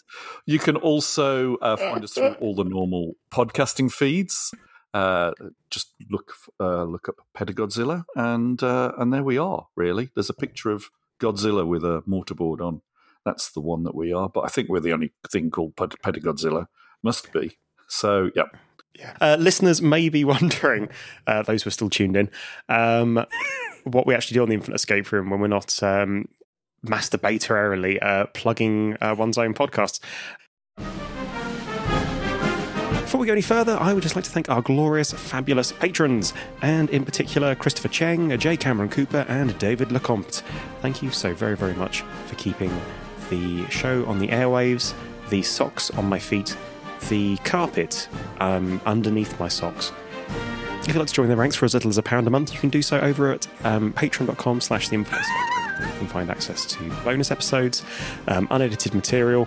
You 0.46 0.58
can 0.58 0.76
also 0.76 1.56
uh, 1.56 1.76
find 1.76 2.02
us 2.02 2.14
through 2.14 2.34
all 2.40 2.54
the 2.54 2.64
normal 2.64 3.12
podcasting 3.30 3.92
feeds. 3.92 4.52
Uh, 4.94 5.32
just 5.70 5.92
look 6.08 6.34
uh, 6.60 6.84
look 6.84 7.08
up 7.08 7.16
Pedagodzilla, 7.36 8.04
and 8.14 8.62
uh, 8.62 8.92
and 8.96 9.12
there 9.12 9.24
we 9.24 9.36
are. 9.36 9.66
Really, 9.74 10.10
there's 10.14 10.30
a 10.30 10.34
picture 10.34 10.70
of 10.70 10.90
Godzilla 11.20 11.66
with 11.66 11.84
a 11.84 12.02
mortarboard 12.08 12.60
on. 12.60 12.80
That's 13.24 13.50
the 13.50 13.60
one 13.60 13.82
that 13.84 13.94
we 13.94 14.12
are. 14.12 14.28
But 14.28 14.42
I 14.42 14.48
think 14.48 14.68
we're 14.68 14.80
the 14.80 14.92
only 14.92 15.12
thing 15.30 15.50
called 15.50 15.76
Ped- 15.76 16.00
Pedagodzilla. 16.02 16.68
Must 17.02 17.32
be. 17.32 17.58
So 17.88 18.30
yeah. 18.34 18.44
Uh, 19.20 19.36
listeners 19.40 19.82
may 19.82 20.08
be 20.08 20.24
wondering, 20.24 20.88
uh, 21.26 21.42
those 21.42 21.64
who 21.64 21.68
are 21.68 21.72
still 21.72 21.90
tuned 21.90 22.16
in, 22.16 22.30
um, 22.68 23.26
what 23.82 24.06
we 24.06 24.14
actually 24.14 24.34
do 24.34 24.42
on 24.42 24.48
the 24.48 24.54
Infinite 24.54 24.76
Escape 24.76 25.10
Room 25.10 25.30
when 25.30 25.40
we're 25.40 25.48
not 25.48 25.82
um, 25.82 26.28
masturbatorily 26.86 27.98
uh, 28.02 28.26
plugging 28.26 28.96
uh, 29.00 29.14
one's 29.18 29.38
own 29.38 29.54
podcasts. 29.54 30.00
Before 33.14 33.20
we 33.20 33.26
go 33.28 33.32
any 33.34 33.42
further, 33.42 33.78
I 33.80 33.92
would 33.92 34.02
just 34.02 34.16
like 34.16 34.24
to 34.24 34.30
thank 34.32 34.48
our 34.48 34.60
glorious, 34.60 35.12
fabulous 35.12 35.70
patrons, 35.70 36.34
and 36.62 36.90
in 36.90 37.04
particular 37.04 37.54
Christopher 37.54 37.86
Cheng, 37.86 38.36
J. 38.36 38.56
Cameron 38.56 38.88
Cooper, 38.88 39.24
and 39.28 39.56
David 39.60 39.90
Lecomte. 39.90 40.42
Thank 40.82 41.00
you 41.00 41.12
so 41.12 41.32
very, 41.32 41.54
very 41.54 41.74
much 41.74 42.00
for 42.26 42.34
keeping 42.34 42.72
the 43.30 43.70
show 43.70 44.04
on 44.06 44.18
the 44.18 44.26
airwaves, 44.26 44.94
the 45.30 45.42
socks 45.42 45.92
on 45.92 46.08
my 46.08 46.18
feet, 46.18 46.56
the 47.08 47.36
carpet 47.44 48.08
um, 48.40 48.80
underneath 48.84 49.38
my 49.38 49.46
socks. 49.46 49.92
If 50.80 50.88
you'd 50.88 50.96
like 50.96 51.06
to 51.06 51.14
join 51.14 51.28
the 51.28 51.36
ranks 51.36 51.54
for 51.54 51.66
as 51.66 51.74
little 51.74 51.90
as 51.90 51.98
a 51.98 52.02
pound 52.02 52.26
a 52.26 52.30
month, 52.30 52.52
you 52.52 52.58
can 52.58 52.68
do 52.68 52.82
so 52.82 52.98
over 52.98 53.30
at 53.30 53.46
um, 53.62 53.92
patreon.com 53.92 54.60
slash 54.60 54.88
the. 54.88 54.96
You 54.96 55.04
can 55.04 56.08
find 56.08 56.30
access 56.30 56.66
to 56.66 56.90
bonus 57.04 57.30
episodes, 57.30 57.84
um, 58.26 58.48
unedited 58.50 58.92
material, 58.92 59.46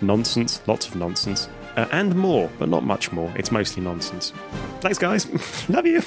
nonsense, 0.00 0.60
lots 0.66 0.88
of 0.88 0.96
nonsense, 0.96 1.48
uh, 1.76 1.86
and 1.92 2.14
more, 2.14 2.50
but 2.58 2.68
not 2.68 2.84
much 2.84 3.12
more. 3.12 3.32
It's 3.36 3.50
mostly 3.50 3.82
nonsense. 3.82 4.32
Thanks, 4.80 4.98
guys. 4.98 5.68
Love 5.68 5.86
you. 5.86 6.02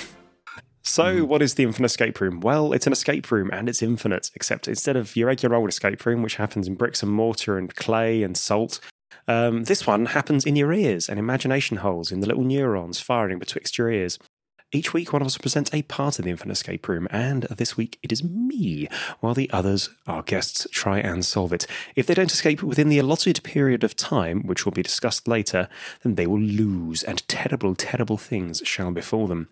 So, 0.84 1.26
what 1.26 1.42
is 1.42 1.56
the 1.56 1.64
Infinite 1.64 1.88
Escape 1.88 2.22
Room? 2.22 2.40
Well, 2.40 2.72
it's 2.72 2.88
an 2.88 2.94
escape 2.94 3.30
room 3.30 3.50
and 3.52 3.68
it's 3.68 3.84
infinite, 3.84 4.32
except 4.36 4.70
instead 4.70 4.96
of 4.96 5.18
your 5.18 5.28
regular 5.28 5.58
old 5.58 5.68
escape 5.68 6.06
room, 6.06 6.24
which 6.24 6.38
happens 6.38 6.66
in 6.66 6.76
bricks 6.76 7.04
and 7.04 7.12
mortar 7.12 7.58
and 7.58 7.76
clay 7.76 8.24
and 8.24 8.38
salt, 8.38 8.80
um, 9.28 9.66
this 9.66 9.86
one 9.86 10.08
happens 10.08 10.46
in 10.46 10.56
your 10.56 10.72
ears 10.72 11.10
and 11.10 11.20
imagination 11.20 11.78
holes 11.78 12.12
in 12.12 12.22
the 12.22 12.28
little 12.28 12.44
neurons 12.44 13.02
firing 13.02 13.38
betwixt 13.38 13.78
your 13.78 13.92
ears. 13.92 14.18
Each 14.74 14.94
week, 14.94 15.14
one 15.14 15.22
of 15.22 15.26
us 15.26 15.38
presents 15.38 15.74
a 15.74 15.84
part 15.84 16.20
of 16.20 16.26
the 16.26 16.32
Infinite 16.32 16.52
Escape 16.52 16.90
Room, 16.90 17.08
and 17.10 17.44
this 17.44 17.78
week 17.78 17.98
it 18.04 18.12
is 18.12 18.22
me, 18.22 18.90
while 19.22 19.34
the 19.34 19.50
others, 19.52 19.90
our 20.08 20.22
guests, 20.22 20.68
try 20.72 21.00
and 21.00 21.24
solve 21.24 21.54
it. 21.54 21.66
If 21.96 22.06
they 22.06 22.14
don't 22.14 22.32
escape 22.32 22.62
within 22.62 22.90
the 22.90 23.00
allotted 23.00 23.42
period 23.44 23.86
of 23.86 23.96
time, 23.96 24.46
which 24.46 24.66
will 24.66 24.74
be 24.74 24.84
discussed 24.84 25.26
later, 25.26 25.70
then 26.04 26.16
they 26.16 26.28
will 26.28 26.42
lose, 26.42 27.02
and 27.02 27.26
terrible, 27.30 27.76
terrible 27.76 28.18
things 28.18 28.62
shall 28.66 28.92
befall 28.92 29.26
them. 29.26 29.48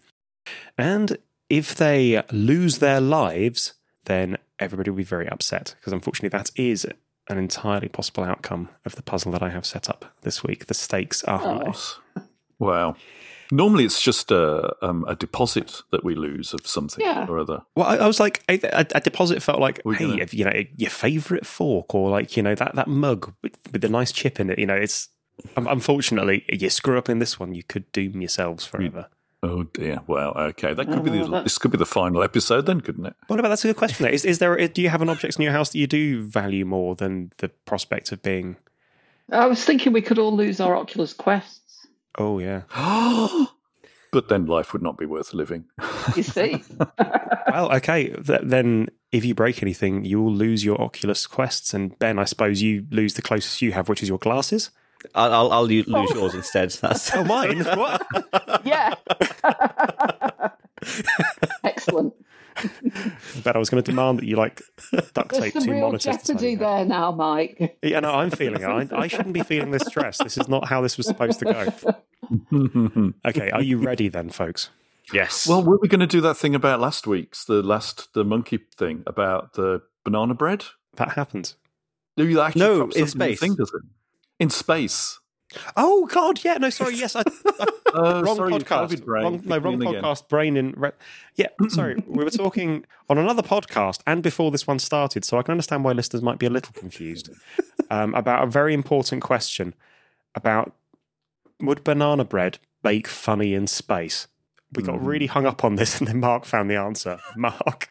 And 0.78 1.18
if 1.50 1.74
they 1.74 2.22
lose 2.34 2.80
their 2.80 3.00
lives, 3.00 3.74
then 4.04 4.38
everybody 4.60 4.90
will 4.90 4.98
be 4.98 5.04
very 5.04 5.30
upset, 5.30 5.76
because 5.80 5.94
unfortunately, 5.94 6.38
that 6.38 6.52
is 6.58 6.86
an 7.30 7.38
entirely 7.38 7.88
possible 7.88 8.26
outcome 8.26 8.68
of 8.84 8.96
the 8.96 9.02
puzzle 9.02 9.32
that 9.32 9.42
I 9.42 9.50
have 9.50 9.66
set 9.66 9.90
up 9.90 10.14
this 10.24 10.44
week. 10.44 10.66
The 10.66 10.74
stakes 10.74 11.24
are 11.24 11.40
high. 11.40 11.74
Oh. 12.18 12.24
Wow. 12.60 12.96
Normally, 13.52 13.86
it's 13.86 14.02
just 14.02 14.32
a 14.32 14.76
um, 14.86 15.06
a 15.08 15.16
deposit 15.16 15.82
that 15.92 16.04
we 16.04 16.16
lose 16.16 16.54
of 16.54 16.66
something 16.66 17.04
Yeah. 17.06 17.28
or 17.30 17.40
other. 17.40 17.62
Well, 17.76 17.86
I, 17.88 17.98
I 17.98 18.08
was 18.08 18.20
like, 18.20 18.44
a, 18.50 18.60
a, 18.64 18.86
a 18.96 19.02
deposit 19.02 19.42
felt 19.44 19.60
like, 19.60 19.82
We're 19.86 19.96
hey, 19.96 20.08
gonna- 20.08 20.26
you 20.32 20.46
know, 20.46 20.64
your 20.78 20.90
favorite 20.90 21.46
fork 21.46 21.94
or 21.94 22.10
like, 22.10 22.36
you 22.38 22.44
know, 22.44 22.56
that, 22.56 22.76
that 22.76 22.88
mug 22.88 23.34
with, 23.44 23.58
with 23.72 23.82
the 23.82 23.90
nice 23.90 24.12
chip 24.12 24.40
in 24.40 24.50
it. 24.50 24.58
You 24.60 24.66
know, 24.66 24.76
it's 24.76 25.10
um, 25.58 25.68
unfortunately, 25.68 26.46
you 26.50 26.70
screw 26.70 26.98
up 26.98 27.10
in 27.10 27.20
this 27.20 27.40
one, 27.40 27.54
you 27.54 27.64
could 27.64 27.92
doom 27.92 28.22
yourselves 28.22 28.66
forever. 28.66 29.08
Oh 29.44 29.64
dear. 29.64 30.00
Well, 30.08 30.32
okay. 30.36 30.74
That 30.74 30.88
could 30.88 31.04
be 31.04 31.12
Oh, 31.12 31.26
the, 31.26 31.32
that- 31.32 31.44
this 31.44 31.58
could 31.60 31.70
be 31.72 31.78
the 31.78 31.86
final 31.86 32.24
episode 32.24 32.66
then, 32.66 32.82
couldn't 32.82 33.06
it? 33.06 33.16
What 33.28 33.38
about 33.40 33.50
that's 33.50 33.64
a 33.64 33.68
good 33.68 33.76
question? 33.78 34.04
There 34.06 34.14
is, 34.14 34.26
is 34.26 34.40
there? 34.40 34.68
Do 34.68 34.82
you 34.82 34.90
have 34.90 35.04
an 35.04 35.10
object 35.10 35.36
in 35.36 35.44
your 35.44 35.52
house 35.52 35.70
that 35.70 35.78
you 35.78 35.86
do 35.88 36.24
value 36.24 36.66
more 36.66 36.96
than 36.96 37.32
the 37.38 37.50
prospect 37.50 38.12
of 38.12 38.24
being? 38.24 38.56
I 39.32 39.46
was 39.48 39.64
thinking 39.64 39.92
we 39.94 40.02
could 40.02 40.18
all 40.20 40.36
lose 40.36 40.60
our 40.60 40.76
Oculus 40.76 41.14
Quests. 41.14 41.65
Oh 42.18 42.40
yeah. 42.40 42.62
but 44.12 44.30
then 44.30 44.46
life 44.46 44.72
would 44.74 44.82
not 44.82 44.98
be 44.98 45.06
worth 45.06 45.34
living. 45.34 45.66
You 46.16 46.24
see, 46.24 46.64
Well, 47.48 47.74
okay. 47.76 48.10
Th- 48.10 48.42
then 48.44 48.88
if 49.12 49.24
you 49.26 49.36
break 49.36 49.62
anything, 49.62 50.04
you 50.06 50.22
will 50.22 50.34
lose 50.34 50.64
your 50.66 50.80
Oculus 50.82 51.28
Quests, 51.28 51.74
and 51.74 51.98
Ben, 52.00 52.18
I 52.20 52.24
suppose 52.26 52.62
you 52.62 52.86
lose 52.92 53.14
the 53.16 53.22
closest 53.22 53.62
you 53.62 53.72
have, 53.74 53.88
which 53.90 54.02
is 54.04 54.10
your 54.10 54.18
glasses. 54.18 54.72
I'll, 55.14 55.34
I'll, 55.34 55.52
I'll 55.52 55.72
u- 55.72 55.84
lose 55.88 56.10
yours 56.12 56.34
instead. 56.34 56.72
That's 56.82 57.14
Oh, 57.16 57.24
mine. 57.24 57.64
what? 57.64 58.62
yeah. 58.66 58.96
Excellent. 61.64 62.14
Bet 63.44 63.56
I 63.56 63.60
was 63.60 63.70
going 63.70 63.84
to 63.84 63.92
demand 63.92 64.20
that 64.20 64.26
you 64.26 64.36
like 64.38 64.62
duct 65.14 65.34
tape 65.36 65.54
some 65.54 65.64
two 65.64 65.72
real 65.72 65.82
monitors. 65.88 66.18
to 66.24 66.28
jeopardy 66.34 66.52
you. 66.52 66.58
there 66.58 66.86
now, 66.86 67.12
Mike. 67.12 67.78
Yeah, 67.84 68.00
no, 68.00 68.12
I'm 68.14 68.32
feeling 68.32 68.62
it. 68.62 68.66
I, 68.66 68.88
I 68.98 69.08
shouldn't 69.08 69.34
be 69.34 69.42
feeling 69.44 69.72
this 69.72 69.84
stress. 69.84 70.18
This 70.20 70.38
is 70.38 70.48
not 70.48 70.68
how 70.68 70.82
this 70.82 70.98
was 70.98 71.06
supposed 71.08 71.40
to 71.40 71.46
go. 71.46 73.14
Okay, 73.26 73.52
are 73.52 73.62
you 73.62 73.78
ready 73.78 74.08
then, 74.08 74.30
folks? 74.30 74.70
yes. 75.14 75.48
well, 75.48 75.62
were 75.64 75.78
we 75.80 75.88
going 75.88 76.00
to 76.00 76.08
do 76.08 76.22
that 76.22 76.36
thing 76.38 76.56
about 76.56 76.80
last 76.80 77.06
week's 77.06 77.46
the 77.46 77.62
last 77.62 78.12
the 78.14 78.24
monkey 78.24 78.60
thing 78.78 79.04
about 79.06 79.54
the 79.54 79.82
banana 80.04 80.34
bread? 80.34 80.66
That 80.96 81.12
happened. 81.12 81.54
Do 82.18 82.28
you 82.28 82.40
actually 82.42 82.62
No, 82.62 82.90
in 82.90 83.08
space. 83.08 83.40
thing, 83.40 83.56
does 83.56 83.72
it? 83.74 83.82
In 84.40 84.50
space. 84.50 85.20
Oh 85.78 86.06
God, 86.08 86.44
yeah. 86.44 86.58
No, 86.58 86.70
sorry. 86.70 86.96
Yes, 86.96 87.16
I, 87.16 87.22
I 87.46 87.68
Uh, 87.94 88.22
wrong 88.24 88.36
sorry, 88.36 88.52
podcast. 88.54 89.06
Brain. 89.06 89.24
Wrong, 89.24 89.42
no, 89.46 89.58
wrong 89.60 89.74
in 89.76 89.88
again. 89.88 90.02
podcast. 90.04 90.28
Brain 90.28 90.58
in. 90.58 90.72
Re- 90.76 90.92
yeah, 91.36 91.48
sorry. 91.70 91.96
we 92.08 92.24
were 92.24 92.30
talking 92.30 92.86
on 93.10 93.18
another 93.18 93.42
podcast 93.44 94.02
and 94.08 94.22
before 94.24 94.52
this 94.52 94.68
one 94.68 94.80
started, 94.80 95.24
so 95.24 95.38
I 95.38 95.44
can 95.44 95.52
understand 95.52 95.84
why 95.84 95.92
listeners 95.94 96.22
might 96.24 96.40
be 96.40 96.46
a 96.46 96.50
little 96.50 96.74
confused 96.74 97.30
um, 97.90 98.14
about 98.16 98.44
a 98.44 98.48
very 98.48 98.74
important 98.74 99.22
question 99.22 99.74
about 100.34 100.74
would 101.62 101.84
banana 101.84 102.26
bread 102.26 102.58
bake 102.84 103.08
funny 103.08 103.54
in 103.54 103.68
space? 103.68 104.28
We 104.74 104.84
got 104.84 104.96
Mm. 105.00 105.06
really 105.06 105.28
hung 105.28 105.46
up 105.46 105.64
on 105.64 105.76
this, 105.76 106.00
and 106.00 106.08
then 106.08 106.20
Mark 106.20 106.44
found 106.44 106.70
the 106.70 106.76
answer. 106.76 107.20
Mark. 107.38 107.90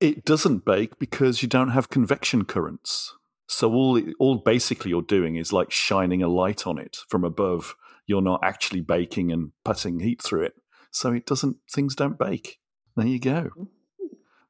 It 0.00 0.24
doesn't 0.24 0.64
bake 0.64 0.98
because 1.00 1.42
you 1.42 1.48
don't 1.48 1.70
have 1.70 1.88
convection 1.88 2.44
currents. 2.44 3.14
So 3.48 3.72
all 3.72 4.00
all 4.18 4.36
basically 4.36 4.90
you're 4.90 5.02
doing 5.02 5.36
is 5.36 5.52
like 5.52 5.70
shining 5.70 6.22
a 6.22 6.28
light 6.28 6.66
on 6.66 6.78
it 6.78 6.98
from 7.08 7.24
above. 7.24 7.74
You're 8.06 8.22
not 8.22 8.40
actually 8.42 8.80
baking 8.80 9.32
and 9.32 9.52
putting 9.64 10.00
heat 10.00 10.22
through 10.22 10.44
it. 10.44 10.54
So 10.90 11.12
it 11.12 11.26
doesn't 11.26 11.56
things 11.70 11.94
don't 11.94 12.18
bake. 12.18 12.58
There 12.96 13.06
you 13.06 13.18
go. 13.18 13.50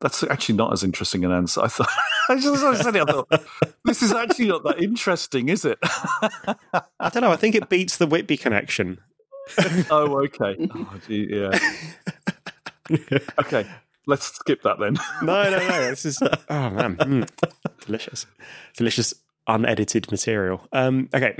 That's 0.01 0.23
actually 0.25 0.57
not 0.57 0.73
as 0.73 0.85
interesting 0.85 1.25
an 1.25 1.33
answer. 1.33 1.63
I 1.63 1.69
thought 1.69 1.89
I 2.29 2.37
just 2.37 2.65
I 2.65 2.75
said 2.75 2.97
it, 2.97 3.09
I 3.09 3.13
thought 3.13 3.75
this 3.85 4.03
is 4.03 4.13
actually 4.13 4.49
not 4.49 4.65
that 4.65 4.83
interesting, 4.83 5.49
is 5.49 5.65
it? 5.65 5.79
I 5.83 7.09
don't 7.09 7.23
know. 7.23 7.33
I 7.33 7.37
think 7.37 7.55
it 7.55 7.69
beats 7.69 7.97
the 7.97 8.07
Whitby 8.07 8.37
connection. 8.37 8.99
oh, 9.91 10.23
okay. 10.25 10.57
Oh, 10.75 11.01
gee, 11.07 11.29
yeah. 11.31 11.59
okay. 13.39 13.67
Let's 14.09 14.27
skip 14.35 14.63
that 14.63 14.79
then. 14.81 14.97
No, 15.23 15.51
no, 15.51 15.59
no. 15.59 15.91
This 15.91 16.05
is 16.07 16.19
oh 16.23 16.71
man, 16.71 16.97
Mm. 16.97 17.29
delicious, 17.87 18.27
delicious 18.77 19.15
unedited 19.47 20.11
material. 20.11 20.67
Um, 20.73 21.09
okay, 21.15 21.35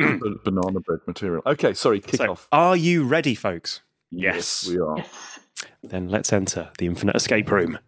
Banana 0.45 0.81
bread 0.81 1.01
material. 1.07 1.43
Okay, 1.47 1.75
sorry, 1.75 2.01
kick 2.01 2.17
so 2.21 2.33
off. 2.33 2.47
are 2.53 2.77
you 2.77 3.05
ready, 3.05 3.35
folks? 3.35 3.81
Yes. 4.11 4.69
we 4.69 4.79
are. 4.79 4.99
Yes. 4.99 5.39
Then 5.83 6.09
let's 6.09 6.33
enter 6.33 6.71
the 6.79 6.87
infinite 6.87 7.17
escape 7.17 7.51
room. 7.51 7.79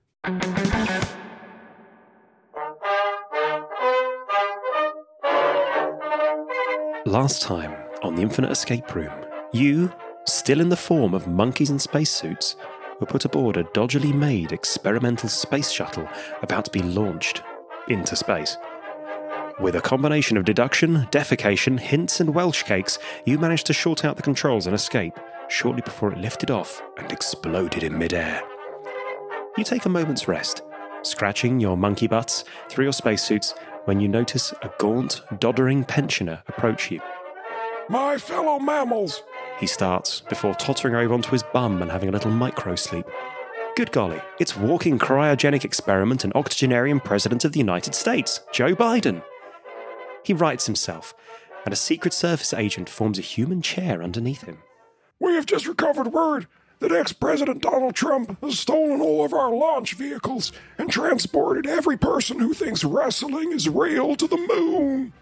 Last 7.07 7.43
time 7.43 7.73
on 8.03 8.15
the 8.17 8.23
Infinite 8.23 8.51
Escape 8.51 8.95
Room, 8.95 9.13
you, 9.53 9.93
still 10.27 10.61
in 10.61 10.69
the 10.69 10.77
form 10.77 11.15
of 11.15 11.27
monkeys 11.27 11.71
in 11.71 11.79
spacesuits, 11.79 12.57
were 13.01 13.07
put 13.07 13.25
aboard 13.25 13.57
a 13.57 13.65
dodgily 13.73 14.13
made 14.13 14.53
experimental 14.53 15.29
space 15.29 15.71
shuttle 15.71 16.09
about 16.43 16.67
to 16.67 16.71
be 16.71 16.83
launched 16.83 17.43
into 17.89 18.15
space. 18.15 18.57
With 19.59 19.75
a 19.75 19.81
combination 19.81 20.37
of 20.37 20.45
deduction, 20.45 21.07
defecation, 21.11 21.79
hints, 21.79 22.21
and 22.21 22.35
Welsh 22.35 22.63
cakes, 22.63 22.99
you 23.27 23.39
managed 23.39 23.67
to 23.67 23.73
short 23.73 24.05
out 24.05 24.17
the 24.17 24.23
controls 24.23 24.67
and 24.67 24.75
escape 24.75 25.19
shortly 25.49 25.83
before 25.83 26.13
it 26.13 26.19
lifted 26.19 26.51
off 26.51 26.83
and 26.97 27.11
exploded 27.11 27.83
in 27.83 27.99
midair. 27.99 28.43
You 29.57 29.65
take 29.65 29.85
a 29.85 29.91
moment's 29.91 30.29
rest, 30.29 30.63
scratching 31.03 31.61
your 31.61 31.77
monkey 31.77 32.07
butts 32.07 32.45
through 32.69 32.85
your 32.85 32.93
spacesuits 32.93 33.55
when 33.85 34.01
you 34.01 34.09
notice 34.09 34.53
a 34.63 34.71
gaunt, 34.79 35.23
doddering 35.39 35.85
pensioner 35.85 36.43
approach 36.49 36.91
you. 36.91 37.01
My 37.89 38.19
fellow 38.19 38.59
mammals, 38.59 39.23
He 39.61 39.67
starts 39.67 40.23
before 40.23 40.55
tottering 40.55 40.95
over 40.95 41.13
onto 41.13 41.31
his 41.31 41.43
bum 41.53 41.83
and 41.83 41.91
having 41.91 42.09
a 42.09 42.13
little 42.13 42.31
micro 42.31 42.75
sleep. 42.77 43.05
Good 43.77 43.93
golly, 43.93 44.21
it's 44.39 44.57
walking 44.57 44.99
cryogenic 44.99 45.67
experiment 45.67 46.25
and 46.25 46.35
octogenarian 46.35 46.99
president 46.99 47.45
of 47.45 47.53
the 47.53 47.59
United 47.59 47.95
States, 47.95 48.41
Joe 48.53 48.75
Biden. 48.75 49.23
He 50.25 50.33
rights 50.33 50.65
himself, 50.65 51.13
and 51.65 51.75
a 51.75 51.77
Secret 51.77 52.15
Service 52.15 52.55
agent 52.55 52.89
forms 52.89 53.19
a 53.19 53.23
human 53.23 53.61
chair 53.61 54.03
underneath 54.03 54.43
him. 54.43 54.59
we 55.21 55.35
have 55.35 55.45
just 55.45 55.69
recovered 55.69 56.07
word 56.09 56.47
that 56.79 56.93
ex 56.93 57.13
President 57.13 57.61
Donald 57.61 57.95
Trump 57.95 58.39
has 58.43 58.59
stolen 58.59 59.03
all 59.03 59.23
of 59.27 59.35
our 59.35 59.53
launch 59.55 59.93
vehicles 59.93 60.53
and 60.79 60.91
transported 60.91 61.67
every 61.67 61.99
person 61.99 62.39
who 62.39 62.55
thinks 62.55 62.83
wrestling 62.83 63.53
is 63.53 63.69
real 63.69 64.17
to 64.17 64.27
the 64.27 64.39
moon. 64.39 65.13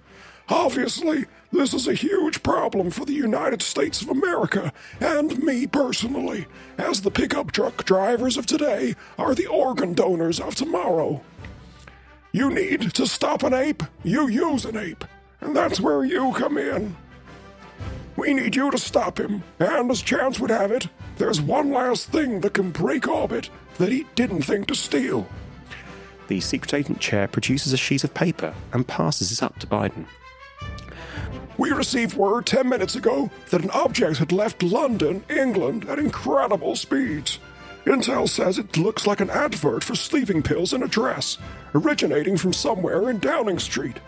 Obviously, 0.49 1.27
this 1.53 1.75
is 1.75 1.87
a 1.87 1.95
huge 1.95 2.43
problem 2.43 2.91
for 2.91 3.05
the 3.05 3.13
United 3.13 3.61
States 3.61 4.01
of 4.01 4.09
America 4.09 4.73
and 5.01 5.43
me 5.43 5.67
personally, 5.67 6.47
as 6.79 7.03
the 7.03 7.11
pickup 7.11 7.53
truck 7.53 7.85
drivers 7.85 8.37
of 8.37 8.47
today 8.47 8.95
are 9.19 9.35
the 9.35 9.47
organ 9.47 9.93
donors 9.93 10.41
of 10.41 10.55
tomorrow. 10.55 11.23
You 12.33 12.51
need 12.51 12.95
to 12.95 13.07
stop 13.07 13.43
an 13.43 13.53
ape, 13.53 13.83
you 14.05 14.29
use 14.29 14.65
an 14.65 14.77
ape, 14.77 15.05
and 15.41 15.55
that's 15.55 15.81
where 15.81 16.05
you 16.05 16.33
come 16.33 16.57
in. 16.57 16.97
We 18.17 18.33
need 18.33 18.57
you 18.57 18.71
to 18.71 18.79
stop 18.79 19.21
him, 19.21 19.43
and 19.59 19.91
as 19.91 20.03
chance 20.03 20.41
would 20.41 20.51
have 20.51 20.73
it, 20.73 20.89
there's 21.19 21.41
one 21.41 21.71
last 21.71 22.09
thing 22.09 22.41
that 22.41 22.55
can 22.55 22.71
break 22.71 23.07
orbit 23.07 23.51
that 23.77 23.93
he 23.93 24.07
didn't 24.15 24.43
think 24.43 24.67
to 24.69 24.75
steal. 24.75 25.27
The 26.27 26.41
secret 26.41 26.75
agent 26.75 27.01
chair 27.01 27.29
produces 27.29 27.73
a 27.73 27.77
sheet 27.77 28.05
of 28.05 28.15
paper 28.15 28.55
and 28.73 28.87
passes 28.87 29.31
it 29.33 29.43
up 29.43 29.59
to 29.61 29.67
Biden. 29.67 30.07
We 31.59 31.73
received 31.73 32.17
word 32.17 32.47
10 32.47 32.69
minutes 32.69 32.95
ago 32.95 33.31
that 33.51 33.65
an 33.65 33.71
object 33.71 34.19
had 34.19 34.31
left 34.31 34.63
London, 34.63 35.25
England, 35.29 35.89
at 35.89 35.99
incredible 35.99 36.77
speeds. 36.77 37.41
Intel 37.85 38.29
says 38.29 38.59
it 38.59 38.77
looks 38.77 39.07
like 39.07 39.21
an 39.21 39.31
advert 39.31 39.83
for 39.83 39.97
sleeping 39.97 40.43
pills 40.43 40.73
in 40.73 40.85
a 40.85 40.89
dress, 40.89 41.37
originating 41.75 42.37
from 42.37 42.53
somewhere 42.53 43.11
in 43.11 43.19
Downing 43.19 43.59
Street. 43.59 43.99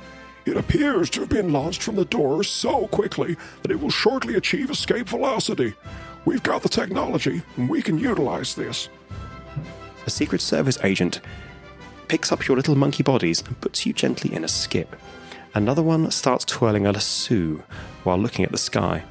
It 0.46 0.56
appears 0.56 1.10
to 1.10 1.20
have 1.20 1.28
been 1.28 1.52
launched 1.52 1.82
from 1.82 1.96
the 1.96 2.04
door 2.04 2.44
so 2.44 2.86
quickly 2.86 3.36
that 3.62 3.72
it 3.72 3.80
will 3.80 3.90
shortly 3.90 4.36
achieve 4.36 4.70
escape 4.70 5.08
velocity. 5.08 5.74
We've 6.24 6.42
got 6.42 6.62
the 6.62 6.68
technology, 6.68 7.42
and 7.56 7.68
we 7.68 7.82
can 7.82 7.98
utilize 7.98 8.54
this. 8.54 8.88
A 10.06 10.10
Secret 10.10 10.40
Service 10.40 10.78
agent 10.84 11.20
picks 12.06 12.30
up 12.30 12.46
your 12.46 12.56
little 12.56 12.76
monkey 12.76 13.02
bodies 13.02 13.42
and 13.46 13.60
puts 13.60 13.86
you 13.86 13.92
gently 13.92 14.34
in 14.34 14.44
a 14.44 14.48
skip. 14.48 14.94
Another 15.54 15.82
one 15.82 16.10
starts 16.10 16.44
twirling 16.44 16.86
a 16.86 16.92
lasso 16.92 17.62
while 18.04 18.18
looking 18.18 18.44
at 18.44 18.52
the 18.52 18.58
sky. 18.58 19.02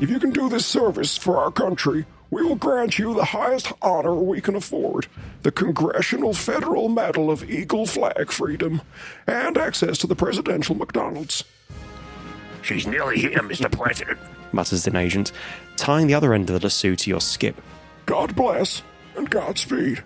If 0.00 0.10
you 0.10 0.18
can 0.18 0.30
do 0.30 0.48
this 0.48 0.66
service 0.66 1.16
for 1.16 1.38
our 1.38 1.50
country, 1.50 2.06
we 2.30 2.42
will 2.42 2.56
grant 2.56 2.98
you 2.98 3.14
the 3.14 3.24
highest 3.26 3.72
honor 3.82 4.14
we 4.14 4.40
can 4.40 4.56
afford 4.56 5.06
the 5.42 5.52
Congressional 5.52 6.32
Federal 6.32 6.88
Medal 6.88 7.30
of 7.30 7.48
Eagle 7.48 7.86
Flag 7.86 8.32
Freedom 8.32 8.80
and 9.26 9.58
access 9.58 9.98
to 9.98 10.06
the 10.06 10.16
presidential 10.16 10.74
McDonald's. 10.74 11.44
She's 12.62 12.86
nearly 12.86 13.18
here, 13.18 13.38
Mr. 13.40 13.70
President. 13.70 14.18
mutters 14.52 14.86
an 14.86 14.96
agent, 14.96 15.32
tying 15.76 16.06
the 16.06 16.14
other 16.14 16.32
end 16.32 16.48
of 16.48 16.58
the 16.58 16.66
lasso 16.66 16.94
to 16.94 17.10
your 17.10 17.20
skip. 17.20 17.60
God 18.06 18.34
bless 18.34 18.82
and 19.16 19.28
Godspeed. 19.28 20.02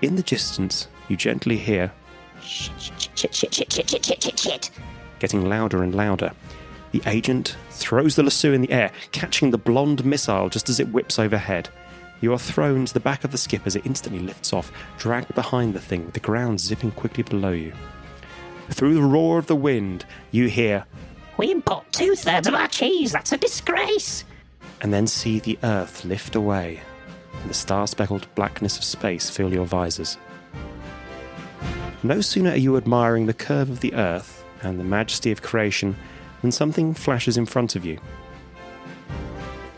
In 0.00 0.14
the 0.14 0.22
distance, 0.22 0.86
you 1.08 1.16
gently 1.16 1.56
hear 1.56 1.92
Shit, 3.18 3.34
shit, 3.34 3.52
shit, 3.52 3.72
shit, 3.72 3.90
shit, 3.90 4.04
shit, 4.04 4.22
shit, 4.22 4.38
shit. 4.38 4.70
getting 5.18 5.44
louder 5.48 5.82
and 5.82 5.92
louder. 5.92 6.30
The 6.92 7.02
agent 7.06 7.56
throws 7.70 8.14
the 8.14 8.22
lasso 8.22 8.52
in 8.52 8.60
the 8.60 8.70
air, 8.70 8.92
catching 9.10 9.50
the 9.50 9.58
blonde 9.58 10.04
missile 10.04 10.48
just 10.48 10.68
as 10.68 10.78
it 10.78 10.92
whips 10.92 11.18
overhead. 11.18 11.68
You 12.20 12.32
are 12.32 12.38
thrown 12.38 12.84
to 12.84 12.94
the 12.94 13.00
back 13.00 13.24
of 13.24 13.32
the 13.32 13.38
skip 13.38 13.66
as 13.66 13.74
it 13.74 13.84
instantly 13.84 14.20
lifts 14.20 14.52
off, 14.52 14.70
dragged 14.98 15.34
behind 15.34 15.74
the 15.74 15.80
thing, 15.80 16.04
with 16.04 16.14
the 16.14 16.20
ground 16.20 16.60
zipping 16.60 16.92
quickly 16.92 17.24
below 17.24 17.50
you. 17.50 17.72
Through 18.70 18.94
the 18.94 19.02
roar 19.02 19.38
of 19.38 19.48
the 19.48 19.56
wind, 19.56 20.04
you 20.30 20.46
hear, 20.46 20.84
We 21.38 21.50
import 21.50 21.86
two 21.90 22.14
thirds 22.14 22.46
of 22.46 22.54
our 22.54 22.68
cheese. 22.68 23.10
That's 23.10 23.32
a 23.32 23.36
disgrace. 23.36 24.24
and 24.80 24.94
then 24.94 25.08
see 25.08 25.40
the 25.40 25.58
earth 25.64 26.04
lift 26.04 26.36
away, 26.36 26.80
and 27.40 27.50
the 27.50 27.54
star 27.54 27.88
speckled 27.88 28.32
blackness 28.36 28.78
of 28.78 28.84
space 28.84 29.28
fill 29.28 29.52
your 29.52 29.64
visors. 29.66 30.18
No 32.02 32.20
sooner 32.20 32.50
are 32.50 32.56
you 32.56 32.76
admiring 32.76 33.26
the 33.26 33.34
curve 33.34 33.70
of 33.70 33.80
the 33.80 33.94
earth 33.94 34.44
and 34.62 34.78
the 34.78 34.84
majesty 34.84 35.32
of 35.32 35.42
creation 35.42 35.96
than 36.42 36.52
something 36.52 36.94
flashes 36.94 37.36
in 37.36 37.46
front 37.46 37.74
of 37.74 37.84
you. 37.84 37.98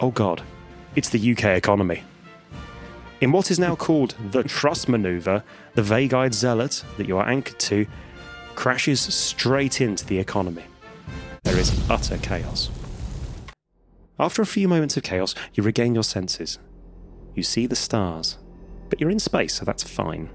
Oh 0.00 0.10
god, 0.10 0.42
it's 0.96 1.08
the 1.08 1.32
UK 1.32 1.44
economy. 1.56 2.02
In 3.20 3.32
what 3.32 3.50
is 3.50 3.58
now 3.58 3.76
called 3.76 4.14
the 4.30 4.42
Truss 4.42 4.88
Maneuver, 4.88 5.42
the 5.74 5.82
vague 5.82 6.14
eyed 6.14 6.34
zealot 6.34 6.84
that 6.96 7.06
you 7.06 7.18
are 7.18 7.28
anchored 7.28 7.58
to 7.60 7.86
crashes 8.54 9.00
straight 9.00 9.80
into 9.80 10.06
the 10.06 10.18
economy. 10.18 10.64
There 11.44 11.58
is 11.58 11.78
utter 11.90 12.18
chaos. 12.18 12.70
After 14.18 14.42
a 14.42 14.46
few 14.46 14.68
moments 14.68 14.96
of 14.96 15.02
chaos, 15.02 15.34
you 15.54 15.62
regain 15.62 15.94
your 15.94 16.04
senses. 16.04 16.58
You 17.34 17.42
see 17.42 17.66
the 17.66 17.76
stars, 17.76 18.36
but 18.90 19.00
you're 19.00 19.10
in 19.10 19.18
space, 19.18 19.54
so 19.54 19.64
that's 19.64 19.82
fine. 19.82 20.28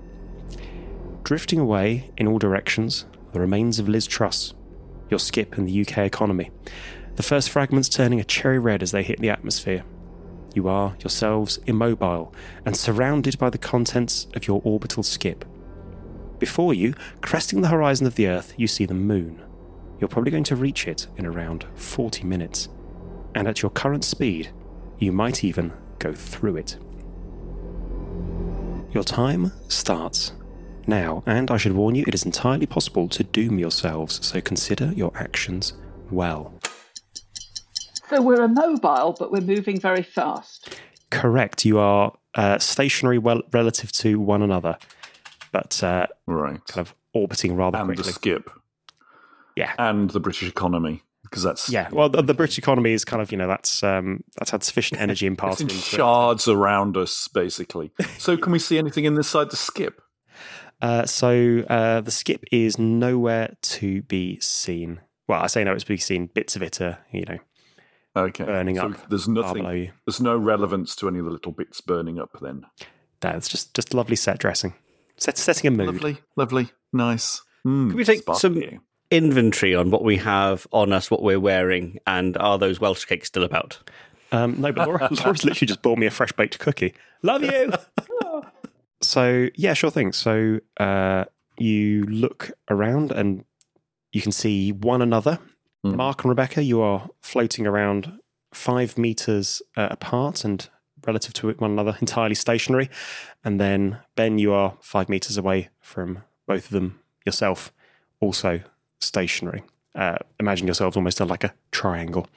Drifting 1.25 1.57
away 1.57 2.11
in 2.17 2.27
all 2.27 2.37
directions, 2.37 3.07
the 3.33 3.39
remains 3.39 3.79
of 3.79 3.89
Liz 3.89 4.05
Truss, 4.05 4.53
your 5.09 5.17
skip 5.17 5.57
in 5.57 5.65
the 5.65 5.81
UK 5.81 5.97
economy. 5.97 6.51
The 7.15 7.23
first 7.23 7.49
fragments 7.49 7.89
turning 7.89 8.19
a 8.19 8.23
cherry 8.23 8.59
red 8.59 8.83
as 8.83 8.91
they 8.91 9.01
hit 9.01 9.19
the 9.19 9.31
atmosphere. 9.31 9.83
You 10.53 10.67
are 10.67 10.95
yourselves 10.99 11.57
immobile 11.65 12.31
and 12.63 12.77
surrounded 12.77 13.39
by 13.39 13.49
the 13.49 13.57
contents 13.57 14.27
of 14.35 14.45
your 14.45 14.61
orbital 14.63 15.01
skip. 15.01 15.45
Before 16.37 16.75
you, 16.75 16.93
cresting 17.21 17.61
the 17.61 17.69
horizon 17.69 18.05
of 18.05 18.13
the 18.13 18.27
Earth, 18.27 18.53
you 18.55 18.67
see 18.67 18.85
the 18.85 18.93
moon. 18.93 19.41
You're 19.99 20.09
probably 20.09 20.29
going 20.29 20.43
to 20.43 20.55
reach 20.55 20.87
it 20.87 21.07
in 21.17 21.25
around 21.25 21.65
40 21.73 22.23
minutes. 22.23 22.69
And 23.33 23.47
at 23.47 23.63
your 23.63 23.71
current 23.71 24.05
speed, 24.05 24.51
you 24.99 25.11
might 25.11 25.43
even 25.43 25.73
go 25.97 26.13
through 26.13 26.57
it. 26.57 26.77
Your 28.93 29.03
time 29.03 29.53
starts 29.69 30.31
now, 30.87 31.23
and 31.25 31.49
I 31.51 31.57
should 31.57 31.73
warn 31.73 31.95
you, 31.95 32.03
it 32.07 32.13
is 32.13 32.25
entirely 32.25 32.65
possible 32.65 33.07
to 33.09 33.23
doom 33.23 33.59
yourselves, 33.59 34.25
so 34.25 34.41
consider 34.41 34.91
your 34.93 35.11
actions 35.15 35.73
well. 36.11 36.53
So 38.09 38.21
we're 38.21 38.43
immobile, 38.43 39.15
but 39.17 39.31
we're 39.31 39.41
moving 39.41 39.79
very 39.79 40.03
fast. 40.03 40.79
Correct, 41.09 41.65
you 41.65 41.79
are 41.79 42.13
uh, 42.35 42.59
stationary 42.59 43.17
well 43.17 43.41
relative 43.51 43.91
to 43.93 44.19
one 44.19 44.41
another, 44.41 44.77
but 45.51 45.81
uh, 45.83 46.07
Right. 46.27 46.63
kind 46.67 46.85
of 46.87 46.93
orbiting 47.13 47.55
rather 47.55 47.77
And 47.77 47.97
the 47.97 48.03
skip. 48.03 48.51
Yeah. 49.55 49.73
And 49.79 50.09
the 50.09 50.19
British 50.19 50.47
economy. 50.49 51.01
Because 51.23 51.41
that's 51.43 51.69
Yeah, 51.69 51.89
well, 51.91 52.07
the, 52.07 52.21
the 52.21 52.33
British 52.35 52.57
economy 52.59 52.91
is 52.91 53.03
kind 53.03 53.21
of 53.21 53.31
you 53.31 53.37
know 53.37 53.47
that's 53.47 53.81
um, 53.81 54.23
that's 54.37 54.51
had 54.51 54.63
sufficient 54.63 55.01
energy 55.01 55.25
it's 55.27 55.31
imparted 55.31 55.61
in 55.61 55.75
into 55.75 55.79
it. 55.79 55.97
shards 55.97 56.47
around 56.47 56.95
us, 56.97 57.27
basically. 57.27 57.91
So 58.19 58.37
can 58.37 58.51
we 58.51 58.59
see 58.59 58.77
anything 58.77 59.05
in 59.05 59.15
this 59.15 59.27
side 59.27 59.49
the 59.49 59.55
skip? 59.55 60.01
Uh, 60.85 61.03
so 61.07 61.63
uh, 61.67 61.99
the 62.01 62.11
skip 62.11 62.43
is 62.51 62.77
nowhere 62.77 63.55
to 63.63 64.03
be 64.03 64.39
seen. 64.39 64.99
Well, 65.27 65.41
I 65.41 65.47
say 65.47 65.63
nowhere 65.63 65.75
it's 65.77 65.83
to 65.85 65.89
be 65.93 65.97
seen. 65.97 66.27
Bits 66.27 66.55
of 66.55 66.61
it 66.61 66.79
are 66.79 66.99
you 67.11 67.25
know 67.25 67.39
Okay. 68.15 68.43
burning 68.45 68.75
so 68.75 68.89
up. 68.89 69.09
There's 69.09 69.25
far 69.25 69.33
below 69.33 69.51
nothing 69.69 69.77
you. 69.81 69.91
there's 70.05 70.21
no 70.21 70.37
relevance 70.37 70.95
to 70.97 71.07
any 71.07 71.17
of 71.17 71.25
the 71.25 71.31
little 71.31 71.51
bits 71.51 71.81
burning 71.81 72.19
up 72.19 72.37
then. 72.39 72.65
That's 73.19 73.47
just 73.47 73.73
just 73.73 73.95
lovely 73.95 74.15
set 74.15 74.37
dressing, 74.37 74.75
set, 75.17 75.39
setting 75.39 75.67
a 75.69 75.71
mood. 75.71 75.87
Lovely, 75.87 76.17
lovely, 76.35 76.69
nice. 76.93 77.41
Mm, 77.65 77.89
Can 77.89 77.97
we 77.97 78.03
take 78.05 78.21
some 78.35 78.61
inventory 79.09 79.73
on 79.73 79.89
what 79.89 80.03
we 80.03 80.17
have 80.17 80.67
on 80.71 80.93
us, 80.93 81.09
what 81.09 81.23
we're 81.23 81.39
wearing, 81.39 81.97
and 82.05 82.37
are 82.37 82.59
those 82.59 82.79
Welsh 82.79 83.05
cakes 83.05 83.27
still 83.29 83.43
about? 83.43 83.79
Um, 84.31 84.61
no, 84.61 84.71
but 84.71 84.85
Laura, 84.87 85.09
Laura's 85.25 85.43
literally 85.43 85.67
just 85.67 85.81
bought 85.81 85.97
me 85.97 86.05
a 86.05 86.11
fresh 86.11 86.31
baked 86.33 86.59
cookie. 86.59 86.93
Love 87.23 87.41
you. 87.43 87.73
so 89.01 89.49
yeah, 89.55 89.73
sure 89.73 89.91
thing. 89.91 90.13
So 90.13 90.59
uh, 90.77 91.25
you 91.57 92.03
look 92.03 92.51
around 92.69 93.11
and 93.11 93.45
you 94.11 94.21
can 94.21 94.31
see 94.31 94.71
one 94.71 95.01
another. 95.01 95.39
Hmm. 95.83 95.95
Mark 95.95 96.23
and 96.23 96.29
Rebecca, 96.29 96.63
you 96.63 96.81
are 96.81 97.09
floating 97.21 97.67
around 97.67 98.19
five 98.53 98.97
meters 98.97 99.61
uh, 99.75 99.89
apart 99.91 100.45
and 100.45 100.67
relative 101.05 101.33
to 101.33 101.51
one 101.51 101.71
another, 101.71 101.97
entirely 102.01 102.35
stationary. 102.35 102.89
And 103.43 103.59
then 103.59 103.99
Ben, 104.15 104.39
you 104.39 104.53
are 104.53 104.77
five 104.81 105.09
meters 105.09 105.37
away 105.37 105.69
from 105.81 106.23
both 106.47 106.65
of 106.65 106.71
them 106.71 106.99
yourself, 107.25 107.71
also 108.19 108.61
stationary. 108.99 109.63
Uh, 109.93 110.17
imagine 110.39 110.67
yourselves 110.67 110.97
almost 110.97 111.19
like 111.19 111.43
a 111.43 111.53
triangle. 111.71 112.27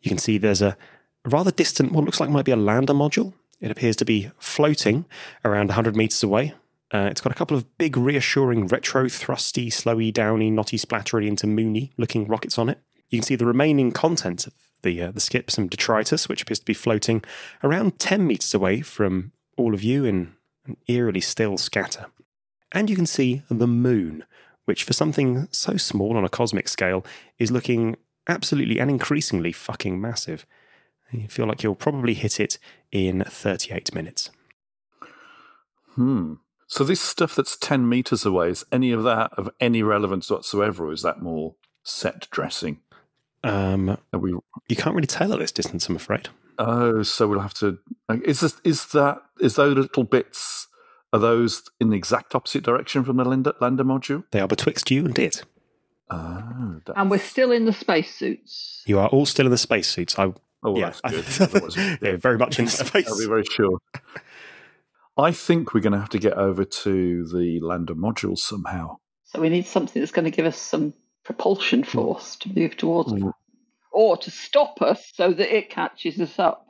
You 0.00 0.08
can 0.08 0.18
see 0.18 0.38
there's 0.38 0.62
a 0.62 0.76
rather 1.24 1.50
distant, 1.50 1.92
what 1.92 2.04
looks 2.04 2.20
like 2.20 2.30
might 2.30 2.44
be 2.44 2.52
a 2.52 2.56
lander 2.56 2.94
module. 2.94 3.34
It 3.60 3.70
appears 3.70 3.96
to 3.96 4.04
be 4.04 4.30
floating 4.38 5.04
around 5.44 5.68
100 5.68 5.96
meters 5.96 6.22
away. 6.22 6.54
Uh, 6.92 7.08
it's 7.10 7.20
got 7.20 7.32
a 7.32 7.36
couple 7.36 7.56
of 7.56 7.78
big, 7.78 7.96
reassuring, 7.96 8.66
retro, 8.66 9.08
thrusty, 9.08 9.70
slowy, 9.70 10.12
downy, 10.12 10.50
knotty, 10.50 10.76
splattery 10.76 11.28
into 11.28 11.46
moony 11.46 11.92
looking 11.96 12.26
rockets 12.26 12.58
on 12.58 12.68
it. 12.68 12.78
You 13.10 13.18
can 13.18 13.26
see 13.26 13.36
the 13.36 13.46
remaining 13.46 13.92
contents 13.92 14.46
of 14.46 14.54
the, 14.82 15.02
uh, 15.02 15.10
the 15.12 15.20
skip, 15.20 15.50
some 15.50 15.68
detritus, 15.68 16.28
which 16.28 16.42
appears 16.42 16.58
to 16.60 16.64
be 16.64 16.74
floating 16.74 17.22
around 17.62 17.98
10 17.98 18.26
meters 18.26 18.54
away 18.54 18.80
from 18.80 19.32
all 19.56 19.74
of 19.74 19.82
you 19.82 20.04
in 20.04 20.32
an 20.66 20.76
eerily 20.88 21.20
still 21.20 21.58
scatter. 21.58 22.06
And 22.72 22.88
you 22.88 22.96
can 22.96 23.06
see 23.06 23.42
the 23.50 23.66
moon, 23.66 24.24
which 24.64 24.84
for 24.84 24.92
something 24.92 25.48
so 25.50 25.76
small 25.76 26.16
on 26.16 26.24
a 26.24 26.28
cosmic 26.28 26.68
scale 26.68 27.04
is 27.38 27.50
looking 27.50 27.96
absolutely 28.28 28.78
and 28.78 28.90
increasingly 28.90 29.52
fucking 29.52 30.00
massive. 30.00 30.46
You 31.12 31.28
feel 31.28 31.46
like 31.46 31.62
you'll 31.62 31.74
probably 31.74 32.14
hit 32.14 32.38
it 32.38 32.58
in 32.92 33.22
38 33.24 33.94
minutes. 33.94 34.30
Hmm. 35.94 36.34
So 36.66 36.84
this 36.84 37.00
stuff 37.00 37.34
that's 37.34 37.56
ten 37.56 37.88
meters 37.88 38.24
away 38.24 38.50
is 38.50 38.64
any 38.70 38.92
of 38.92 39.02
that 39.02 39.32
of 39.36 39.50
any 39.60 39.82
relevance 39.82 40.30
whatsoever, 40.30 40.86
or 40.86 40.92
is 40.92 41.02
that 41.02 41.20
more 41.20 41.56
set 41.82 42.28
dressing? 42.30 42.78
Um, 43.42 43.96
Are 44.12 44.20
we? 44.20 44.30
you 44.68 44.76
can't 44.76 44.94
really 44.94 45.08
tell 45.08 45.32
at 45.32 45.40
this 45.40 45.50
distance, 45.50 45.88
I'm 45.88 45.96
afraid. 45.96 46.28
Oh, 46.60 47.02
so 47.02 47.26
we'll 47.26 47.40
have 47.40 47.54
to. 47.54 47.78
Is 48.24 48.40
this, 48.40 48.60
is 48.62 48.86
that 48.92 49.18
is 49.40 49.56
those 49.56 49.76
little 49.76 50.04
bits? 50.04 50.68
Are 51.12 51.18
those 51.18 51.62
in 51.80 51.90
the 51.90 51.96
exact 51.96 52.36
opposite 52.36 52.62
direction 52.62 53.02
from 53.02 53.16
the 53.16 53.24
lander, 53.24 53.54
lander 53.60 53.82
module? 53.82 54.24
They 54.30 54.38
are 54.38 54.46
betwixt 54.46 54.92
you 54.92 55.04
and 55.04 55.18
it. 55.18 55.42
Oh, 56.08 56.80
And 56.94 57.10
we're 57.10 57.18
still 57.18 57.50
in 57.50 57.64
the 57.64 57.72
spacesuits. 57.72 58.82
You 58.86 59.00
are 59.00 59.08
all 59.08 59.26
still 59.26 59.46
in 59.46 59.50
the 59.50 59.58
spacesuits. 59.58 60.16
I, 60.18 60.32
oh 60.62 60.72
well, 60.72 60.78
yeah, 60.78 60.92
that's 61.02 61.38
good. 61.38 61.98
Yeah, 62.02 62.16
very 62.16 62.38
much 62.38 62.58
in 62.58 62.68
space. 62.68 63.08
I'll 63.08 63.18
be 63.18 63.26
very 63.26 63.44
sure. 63.44 63.78
I 65.16 65.32
think 65.32 65.74
we're 65.74 65.80
going 65.80 65.92
to 65.92 65.98
have 65.98 66.08
to 66.10 66.18
get 66.18 66.34
over 66.34 66.64
to 66.64 67.26
the 67.26 67.60
lander 67.60 67.94
module 67.94 68.38
somehow. 68.38 68.98
So 69.24 69.40
we 69.40 69.48
need 69.48 69.66
something 69.66 70.00
that's 70.00 70.12
going 70.12 70.24
to 70.24 70.30
give 70.30 70.46
us 70.46 70.58
some 70.58 70.94
propulsion 71.24 71.84
force 71.84 72.36
to 72.36 72.52
move 72.54 72.76
towards 72.76 73.12
it. 73.12 73.20
Mm. 73.20 73.32
Or 73.92 74.16
to 74.16 74.30
stop 74.30 74.80
us 74.82 75.12
so 75.14 75.32
that 75.32 75.54
it 75.54 75.68
catches 75.68 76.20
us 76.20 76.38
up. 76.38 76.66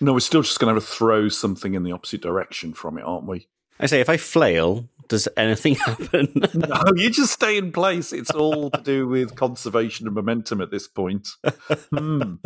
No, 0.00 0.12
we're 0.12 0.20
still 0.20 0.42
just 0.42 0.58
going 0.58 0.74
to 0.74 0.80
have 0.80 0.88
to 0.88 0.94
throw 0.94 1.28
something 1.28 1.74
in 1.74 1.82
the 1.82 1.92
opposite 1.92 2.22
direction 2.22 2.72
from 2.72 2.98
it, 2.98 3.02
aren't 3.02 3.26
we? 3.26 3.48
I 3.78 3.86
say, 3.86 4.00
if 4.00 4.08
I 4.08 4.16
flail, 4.16 4.88
does 5.08 5.28
anything 5.36 5.74
happen? 5.86 6.32
No, 6.54 6.82
you 6.94 7.10
just 7.10 7.32
stay 7.32 7.58
in 7.58 7.72
place. 7.72 8.12
It's 8.12 8.30
all 8.30 8.70
to 8.70 8.80
do 8.80 9.06
with 9.06 9.34
conservation 9.34 10.06
of 10.06 10.14
momentum 10.14 10.60
at 10.60 10.70
this 10.70 10.88
point. 10.88 11.28
Hmm. 11.90 12.36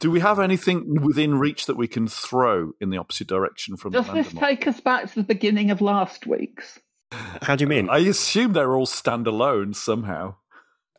Do 0.00 0.10
we 0.10 0.20
have 0.20 0.40
anything 0.40 1.02
within 1.02 1.38
reach 1.38 1.66
that 1.66 1.76
we 1.76 1.86
can 1.86 2.08
throw 2.08 2.72
in 2.80 2.90
the 2.90 2.96
opposite 2.96 3.26
direction 3.28 3.76
from 3.76 3.92
Does 3.92 4.10
this 4.10 4.32
take 4.32 4.66
us 4.66 4.80
back 4.80 5.08
to 5.10 5.14
the 5.14 5.22
beginning 5.22 5.70
of 5.70 5.80
last 5.80 6.26
week's? 6.26 6.80
How 7.12 7.54
do 7.54 7.64
you 7.64 7.68
mean? 7.68 7.88
I 7.90 7.98
assume 7.98 8.52
they're 8.54 8.74
all 8.74 8.86
standalone 8.86 9.76
somehow. 9.76 10.36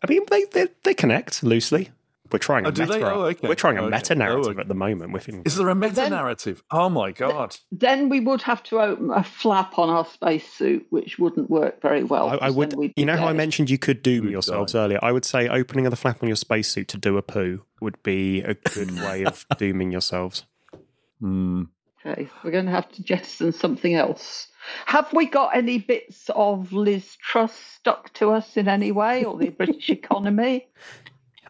I 0.03 0.07
mean, 0.07 0.21
they, 0.29 0.45
they, 0.45 0.67
they 0.83 0.93
connect 0.93 1.43
loosely. 1.43 1.89
We're 2.31 2.39
trying 2.39 2.65
a 2.65 2.69
Oh, 2.69 2.71
do 2.71 2.81
meta. 2.83 2.93
they? 2.93 3.03
Oh, 3.03 3.21
okay. 3.23 3.47
We're 3.47 3.55
trying 3.55 3.77
a 3.77 3.81
Okay. 3.83 3.95
meta 3.95 4.15
narrative 4.15 4.45
Oh, 4.47 4.49
okay. 4.51 4.61
at 4.61 4.67
the 4.67 4.73
moment. 4.73 5.11
With 5.13 5.29
Is 5.45 5.55
there 5.57 5.69
a 5.69 5.75
meta 5.75 6.09
narrative? 6.09 6.63
Oh 6.71 6.89
my 6.89 7.11
god! 7.11 7.57
Then 7.71 8.09
we 8.09 8.19
would 8.19 8.41
have 8.43 8.63
to 8.63 8.79
open 8.79 9.11
a 9.11 9.23
flap 9.23 9.77
on 9.77 9.89
our 9.89 10.05
spacesuit, 10.05 10.85
which 10.89 11.19
wouldn't 11.19 11.49
work 11.49 11.81
very 11.81 12.03
well. 12.03 12.29
I, 12.29 12.47
I 12.47 12.49
would. 12.49 12.73
You 12.73 12.89
be 12.95 13.05
know 13.05 13.17
how 13.17 13.27
I 13.27 13.33
mentioned 13.33 13.69
you 13.69 13.77
could 13.77 14.01
doom 14.01 14.25
We'd 14.25 14.31
yourselves 14.31 14.73
die. 14.73 14.79
earlier. 14.79 14.99
I 15.01 15.11
would 15.11 15.25
say 15.25 15.47
opening 15.47 15.85
of 15.85 15.91
the 15.91 15.97
flap 15.97 16.21
on 16.23 16.27
your 16.29 16.35
spacesuit 16.35 16.87
to 16.89 16.97
do 16.97 17.17
a 17.17 17.21
poo 17.21 17.63
would 17.81 18.01
be 18.03 18.41
a 18.41 18.53
good 18.53 18.91
way 18.91 19.23
of 19.25 19.45
dooming 19.57 19.91
yourselves. 19.91 20.45
Hmm. 21.19 21.63
Okay, 22.05 22.29
we're 22.43 22.51
going 22.51 22.65
to 22.65 22.71
have 22.71 22.91
to 22.93 23.03
jettison 23.03 23.51
something 23.53 23.93
else. 23.93 24.47
Have 24.87 25.11
we 25.13 25.27
got 25.27 25.55
any 25.55 25.77
bits 25.77 26.29
of 26.35 26.73
Liz 26.73 27.15
Truss 27.17 27.53
stuck 27.53 28.11
to 28.13 28.31
us 28.31 28.57
in 28.57 28.67
any 28.67 28.91
way, 28.91 29.23
or 29.23 29.37
the 29.37 29.49
British 29.49 29.89
economy? 29.91 30.67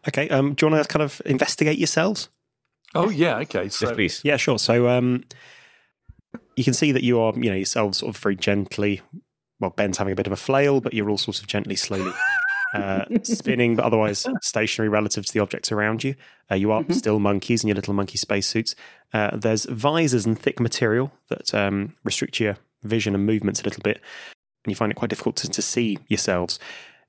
Okay. 0.08 0.28
Um, 0.28 0.54
do 0.54 0.66
you 0.66 0.72
want 0.72 0.84
to 0.84 0.88
kind 0.88 1.02
of 1.02 1.22
investigate 1.24 1.78
yourselves? 1.78 2.28
Oh 2.94 3.08
yeah. 3.08 3.38
Okay. 3.38 3.68
So 3.68 3.86
yes, 3.86 3.94
please. 3.94 4.20
Yeah, 4.24 4.36
sure. 4.36 4.58
So 4.58 4.88
um, 4.88 5.24
you 6.56 6.64
can 6.64 6.74
see 6.74 6.92
that 6.92 7.02
you 7.02 7.20
are, 7.20 7.32
you 7.34 7.50
know, 7.50 7.56
yourselves 7.56 7.98
sort 7.98 8.14
of 8.14 8.20
very 8.20 8.36
gently. 8.36 9.00
Well, 9.60 9.70
Ben's 9.70 9.98
having 9.98 10.12
a 10.12 10.16
bit 10.16 10.26
of 10.26 10.32
a 10.32 10.36
flail, 10.36 10.80
but 10.80 10.92
you're 10.92 11.08
all 11.08 11.18
sort 11.18 11.38
of 11.38 11.46
gently, 11.46 11.76
slowly 11.76 12.12
uh, 12.74 13.04
spinning, 13.22 13.76
but 13.76 13.84
otherwise 13.84 14.26
stationary 14.40 14.88
relative 14.88 15.24
to 15.26 15.32
the 15.32 15.38
objects 15.38 15.70
around 15.70 16.02
you. 16.02 16.16
Uh, 16.50 16.56
you 16.56 16.72
are 16.72 16.84
still 16.90 17.20
monkeys 17.20 17.62
in 17.62 17.68
your 17.68 17.76
little 17.76 17.94
monkey 17.94 18.18
spacesuits. 18.18 18.74
Uh, 19.12 19.36
there's 19.36 19.66
visors 19.66 20.26
and 20.26 20.38
thick 20.38 20.58
material 20.58 21.12
that 21.28 21.54
um, 21.54 21.94
restrict 22.04 22.40
your 22.40 22.56
vision 22.82 23.14
and 23.14 23.24
movements 23.24 23.60
a 23.60 23.64
little 23.64 23.82
bit, 23.82 24.00
and 24.64 24.72
you 24.72 24.74
find 24.74 24.90
it 24.90 24.96
quite 24.96 25.10
difficult 25.10 25.36
to, 25.36 25.48
to 25.48 25.62
see 25.62 25.98
yourselves. 26.08 26.58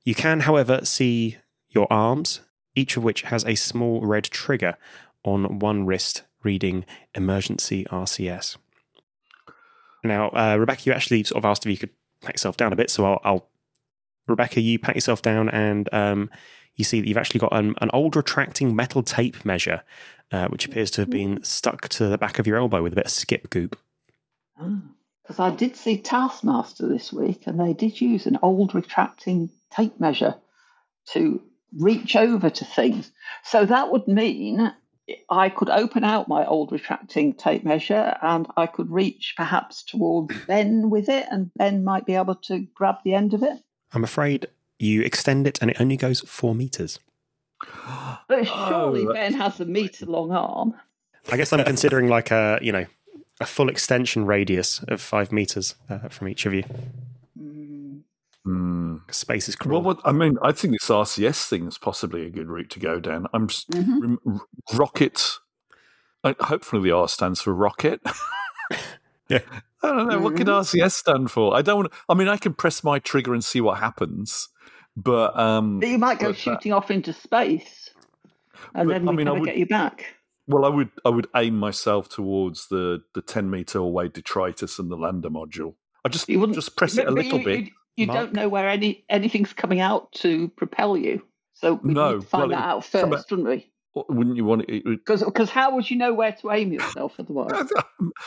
You 0.06 0.14
can, 0.14 0.42
however, 0.42 0.82
see 0.84 1.38
your 1.70 1.92
arms, 1.92 2.42
each 2.76 2.98
of 2.98 3.04
which 3.04 3.24
has 3.24 3.46
a 3.46 3.56
small 3.56 4.06
red 4.06 4.26
trigger 4.26 4.78
on 5.24 5.60
one 5.60 5.86
wrist 5.86 6.24
reading 6.44 6.86
emergency 7.16 7.86
RCS. 7.86 8.58
Now, 10.04 10.30
uh, 10.30 10.58
Rebecca, 10.60 10.84
you 10.86 10.94
actually 10.94 11.24
sort 11.24 11.44
of 11.44 11.46
asked 11.46 11.66
if 11.66 11.72
you 11.72 11.78
could 11.78 11.92
pat 12.22 12.36
yourself 12.36 12.58
down 12.58 12.74
a 12.74 12.76
bit, 12.76 12.90
so 12.90 13.06
I'll, 13.06 13.22
I'll 13.24 13.50
Rebecca, 14.28 14.62
you 14.62 14.80
pat 14.80 14.96
yourself 14.96 15.22
down 15.22 15.50
and 15.50 15.88
um, 15.94 16.30
you 16.76 16.84
see 16.84 17.00
that 17.00 17.08
you've 17.08 17.18
actually 17.18 17.40
got 17.40 17.56
an, 17.56 17.76
an 17.82 17.90
old 17.94 18.16
retracting 18.16 18.76
metal 18.76 19.04
tape 19.04 19.46
measure, 19.46 19.84
uh, 20.32 20.48
which 20.48 20.66
appears 20.66 20.92
to 20.92 21.02
have 21.02 21.10
been 21.10 21.44
stuck 21.44 21.88
to 21.90 22.08
the 22.08 22.18
back 22.18 22.40
of 22.40 22.48
your 22.48 22.58
elbow 22.58 22.82
with 22.82 22.94
a 22.94 22.96
bit 22.96 23.06
of 23.06 23.12
skip 23.12 23.50
goop. 23.50 23.78
Because 24.58 25.40
I 25.40 25.52
did 25.52 25.76
see 25.76 25.98
Taskmaster 25.98 26.88
this 26.88 27.14
week, 27.14 27.48
and 27.48 27.60
they 27.60 27.74
did 27.74 28.02
use 28.02 28.26
an 28.26 28.40
old 28.42 28.76
retracting 28.76 29.50
tape 29.72 30.00
measure 30.00 30.36
to 31.12 31.42
reach 31.78 32.16
over 32.16 32.50
to 32.50 32.66
things. 32.66 33.12
So 33.44 33.66
that 33.66 33.92
would 33.92 34.08
mean 34.08 34.74
I 35.30 35.50
could 35.50 35.70
open 35.70 36.04
out 36.04 36.28
my 36.28 36.46
old 36.46 36.72
retracting 36.72 37.34
tape 37.34 37.64
measure 37.66 38.16
and 38.22 38.48
I 38.56 38.68
could 38.68 38.90
reach 38.90 39.34
perhaps 39.36 39.84
towards 39.84 40.36
Ben 40.48 40.90
with 40.90 41.10
it, 41.10 41.28
and 41.30 41.52
Ben 41.58 41.84
might 41.84 42.06
be 42.06 42.16
able 42.16 42.36
to 42.36 42.66
grab 42.74 42.96
the 43.04 43.14
end 43.14 43.34
of 43.34 43.44
it. 43.44 43.60
I'm 43.94 44.04
afraid 44.04 44.48
you 44.80 45.02
extend 45.02 45.46
it 45.48 45.60
and 45.62 45.70
it 45.72 45.80
only 45.80 45.98
goes 45.98 46.22
four 46.22 46.56
meters. 46.56 47.00
But 48.30 48.46
surely 48.46 49.06
Oh, 49.06 49.14
Ben 49.14 49.34
has 49.34 49.60
a 49.60 49.66
meter 49.66 50.06
long 50.06 50.32
arm. 50.32 50.76
I 51.32 51.38
guess 51.38 51.52
I'm 51.52 51.64
considering 51.66 52.08
like 52.08 52.32
a, 52.32 52.58
you 52.62 52.72
know, 52.72 52.86
a 53.42 53.46
full 53.46 53.68
extension 53.70 54.26
radius 54.26 54.82
of 54.88 55.02
five 55.02 55.32
meters 55.32 55.76
uh, 55.90 56.08
from 56.08 56.30
each 56.30 56.46
of 56.46 56.54
you. 56.54 56.64
Hmm. 58.46 58.98
Space 59.10 59.48
is 59.48 59.56
cruel. 59.56 59.82
Well, 59.82 59.96
what, 59.96 60.02
I 60.06 60.12
mean, 60.12 60.38
I 60.42 60.52
think 60.52 60.74
this 60.74 60.90
RCS 60.90 61.48
thing 61.48 61.68
is 61.68 61.78
possibly 61.78 62.26
a 62.26 62.30
good 62.30 62.48
route 62.50 62.70
to 62.72 62.80
go 62.80 63.00
down. 63.00 63.28
I'm 63.34 63.46
s 63.46 63.66
rem- 63.74 64.20
r- 64.28 64.42
rocket. 64.74 65.40
I, 66.26 66.36
hopefully, 66.40 66.84
the 66.84 66.92
R 66.96 67.08
stands 67.08 67.42
for 67.42 67.54
rocket. 67.54 68.02
Yeah. 69.30 69.40
I 69.82 69.88
don't 69.88 70.10
know 70.10 70.20
what 70.20 70.36
could 70.36 70.48
RCS 70.48 70.92
stand 70.92 71.32
for. 71.32 71.56
I 71.56 71.62
don't. 71.62 71.78
Want, 71.78 71.94
I 72.10 72.14
mean, 72.14 72.28
I 72.28 72.36
can 72.38 72.54
press 72.54 72.84
my 72.84 73.00
trigger 73.00 73.34
and 73.34 73.44
see 73.44 73.62
what 73.62 73.80
happens, 73.80 74.50
but 74.98 75.38
um, 75.40 75.80
But 75.80 75.90
you 75.90 75.98
might 75.98 76.20
go 76.20 76.28
but 76.28 76.36
that- 76.36 76.40
shooting 76.40 76.74
off 76.74 76.92
into 76.92 77.14
space, 77.14 77.90
and 78.76 78.90
But, 78.90 78.94
then 78.94 79.08
I 79.08 79.12
we 79.12 79.18
mean, 79.18 79.28
I 79.28 79.32
never 79.32 79.40
would- 79.40 79.46
get 79.48 79.58
you 79.58 79.66
back. 79.66 80.06
well, 80.46 80.66
I 80.66 80.68
would 80.70 80.90
I 81.06 81.10
would 81.10 81.28
aim 81.38 81.58
myself 81.58 82.10
towards 82.10 82.68
the 82.68 83.02
the 83.16 83.22
ten 83.22 83.50
meter 83.50 83.80
away 83.80 84.10
detritus 84.10 84.78
and 84.78 84.92
the 84.92 84.98
lander 84.98 85.30
module. 85.30 85.76
I 86.06 86.10
just 86.10 86.28
You 86.28 86.40
wouldn't 86.42 86.56
just 86.58 86.76
press 86.76 86.98
it 86.98 87.08
a 87.08 87.12
little 87.12 87.40
you, 87.40 87.46
bit. 87.46 87.60
You, 87.62 87.72
you 87.96 88.08
Mark. 88.08 88.18
don't 88.20 88.34
know 88.34 88.50
where 88.50 88.68
any 88.70 89.06
anything's 89.10 89.54
coming 89.54 89.80
out 89.80 90.12
to 90.14 90.50
propel 90.50 90.98
you, 90.98 91.22
so 91.54 91.76
we 91.84 91.94
No, 91.94 92.14
need 92.16 92.22
to 92.22 92.28
find 92.28 92.50
well, 92.52 92.60
that 92.60 92.68
out 92.68 92.86
some- 92.86 93.12
first, 93.12 93.30
wouldn't 93.32 93.48
we? 93.48 93.70
Wouldn't 94.10 94.36
you 94.38 94.46
want 94.46 94.64
it? 94.68 94.84
it 94.88 95.06
Because 95.06 95.50
how 95.52 95.76
would 95.76 95.90
you 95.90 95.98
know 95.98 96.14
where 96.16 96.32
to 96.32 96.52
aim 96.52 96.74
yourself 96.74 97.14
otherwise? 97.20 97.70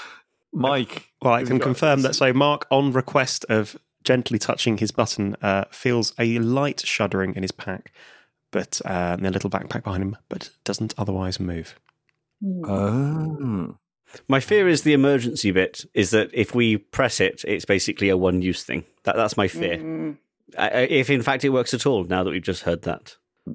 Mike. 0.53 1.11
Well, 1.21 1.35
I 1.35 1.43
can 1.45 1.59
confirm 1.59 2.03
that. 2.03 2.15
So, 2.15 2.33
Mark, 2.33 2.67
on 2.71 2.93
request 2.93 3.45
of 3.49 3.77
gently 4.05 4.39
touching 4.39 4.79
his 4.79 4.91
button, 4.93 5.35
uh, 5.43 5.65
feels 5.73 6.15
a 6.19 6.39
light 6.39 6.81
shuddering 6.87 7.35
in 7.35 7.43
his 7.43 7.51
pack, 7.53 7.93
but 8.53 8.81
uh, 8.85 9.17
in 9.19 9.25
the 9.25 9.31
little 9.31 9.51
backpack 9.51 9.83
behind 9.83 10.03
him, 10.05 10.17
but 10.29 10.51
doesn't 10.65 10.95
otherwise 10.97 11.41
move. 11.41 11.75
Oh. 12.65 13.77
My 14.29 14.41
fear 14.41 14.69
is 14.69 14.83
the 14.83 14.93
emergency 14.93 15.51
bit 15.51 15.85
is 15.95 16.11
that 16.11 16.31
if 16.33 16.55
we 16.55 16.79
press 16.79 17.21
it, 17.21 17.45
it's 17.47 17.65
basically 17.65 18.09
a 18.09 18.17
one 18.17 18.43
use 18.43 18.63
thing. 18.63 18.85
That, 19.05 19.17
that's 19.17 19.37
my 19.37 19.49
fear. 19.49 19.79
Mm. 19.79 20.17
I- 20.57 20.69
I- 20.69 20.81
if 20.89 21.11
in 21.11 21.23
fact 21.23 21.45
it 21.45 21.51
works 21.51 21.75
at 21.75 21.87
all, 21.87 22.05
now 22.05 22.23
that 22.25 22.31
we've 22.31 22.43
just 22.43 22.63
heard 22.63 22.83
that. 22.83 23.17
Uh, 23.49 23.55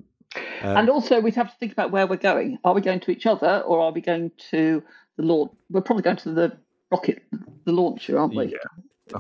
and 0.63 0.89
also, 0.89 1.19
we'd 1.19 1.35
have 1.35 1.51
to 1.51 1.57
think 1.57 1.71
about 1.73 1.91
where 1.91 2.07
we're 2.07 2.15
going. 2.15 2.57
Are 2.63 2.73
we 2.73 2.81
going 2.81 2.99
to 3.01 3.11
each 3.11 3.25
other, 3.25 3.61
or 3.65 3.81
are 3.81 3.91
we 3.91 3.99
going 3.99 4.31
to 4.51 4.81
the 5.17 5.23
launch? 5.23 5.51
We're 5.69 5.81
probably 5.81 6.03
going 6.03 6.17
to 6.17 6.31
the 6.31 6.57
rocket, 6.89 7.23
the 7.65 7.71
launcher, 7.73 8.17
aren't 8.17 8.35
we? 8.35 8.45
Yeah. 8.45 8.57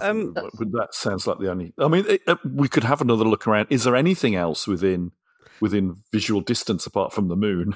Um, 0.01 0.33
that, 0.35 0.51
that 0.71 0.93
sounds 0.93 1.27
like 1.27 1.39
the 1.39 1.49
only. 1.51 1.73
I 1.77 1.89
mean, 1.89 2.05
it, 2.07 2.21
uh, 2.27 2.35
we 2.45 2.69
could 2.69 2.85
have 2.85 3.01
another 3.01 3.25
look 3.25 3.45
around. 3.45 3.67
Is 3.69 3.83
there 3.83 3.95
anything 3.95 4.35
else 4.35 4.67
within 4.67 5.11
within 5.59 5.97
visual 6.13 6.39
distance 6.39 6.85
apart 6.85 7.11
from 7.11 7.27
the 7.27 7.35
moon? 7.35 7.73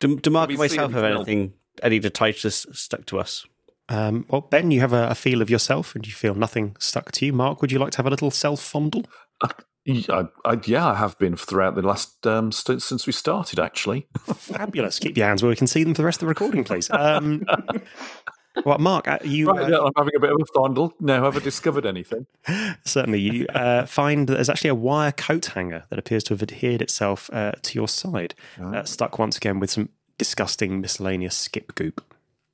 do, 0.00 0.18
do 0.18 0.28
Mark 0.30 0.50
and 0.50 0.58
myself 0.58 0.90
see 0.90 0.94
have 0.94 1.04
anything, 1.04 1.54
any 1.82 1.98
detritus 1.98 2.66
stuck 2.72 3.06
to 3.06 3.18
us? 3.18 3.46
Um, 3.88 4.24
well, 4.28 4.42
Ben, 4.42 4.70
you 4.70 4.80
have 4.80 4.92
a, 4.92 5.08
a 5.08 5.14
feel 5.14 5.42
of 5.42 5.50
yourself 5.50 5.96
and 5.96 6.06
you 6.06 6.12
feel 6.12 6.34
nothing 6.34 6.76
stuck 6.78 7.10
to 7.12 7.26
you. 7.26 7.32
Mark, 7.32 7.60
would 7.60 7.72
you 7.72 7.78
like 7.78 7.90
to 7.92 7.96
have 7.98 8.06
a 8.06 8.10
little 8.10 8.30
self 8.30 8.60
fondle? 8.60 9.04
I, 9.42 10.28
I, 10.44 10.60
yeah, 10.64 10.88
I 10.88 10.94
have 10.94 11.18
been 11.18 11.36
throughout 11.36 11.74
the 11.74 11.82
last 11.82 12.26
um, 12.26 12.52
st- 12.52 12.82
since 12.82 13.06
we 13.06 13.12
started. 13.12 13.58
Actually, 13.58 14.06
Fabulous. 14.18 14.98
Keep 14.98 15.16
your 15.16 15.26
hands 15.26 15.42
where 15.42 15.50
we 15.50 15.56
can 15.56 15.66
see 15.66 15.82
them 15.82 15.94
for 15.94 16.02
the 16.02 16.06
rest 16.06 16.18
of 16.18 16.20
the 16.20 16.28
recording, 16.28 16.64
please. 16.64 16.88
Um, 16.90 17.44
well, 18.64 18.78
Mark, 18.78 19.08
uh, 19.08 19.18
you 19.24 19.50
right, 19.50 19.64
uh, 19.64 19.68
yeah, 19.68 19.78
I'm 19.78 19.92
having 19.96 20.14
a 20.16 20.20
bit 20.20 20.30
of 20.30 20.38
a 20.40 20.44
fondle. 20.54 20.92
Now, 21.00 21.24
have 21.24 21.36
I 21.36 21.40
discovered 21.40 21.86
anything? 21.86 22.26
certainly 22.84 23.20
you 23.20 23.46
uh, 23.48 23.86
find 23.86 24.28
that 24.28 24.34
there's 24.34 24.50
actually 24.50 24.70
a 24.70 24.74
wire 24.74 25.12
coat 25.12 25.46
hanger 25.46 25.84
that 25.88 25.98
appears 25.98 26.22
to 26.24 26.34
have 26.34 26.42
adhered 26.42 26.82
itself 26.82 27.30
uh, 27.32 27.52
to 27.62 27.74
your 27.78 27.88
side, 27.88 28.34
uh, 28.62 28.84
stuck 28.84 29.18
once 29.18 29.36
again 29.36 29.60
with 29.60 29.70
some 29.70 29.88
disgusting 30.20 30.80
miscellaneous 30.82 31.34
skip 31.36 31.74
goop. 31.74 32.04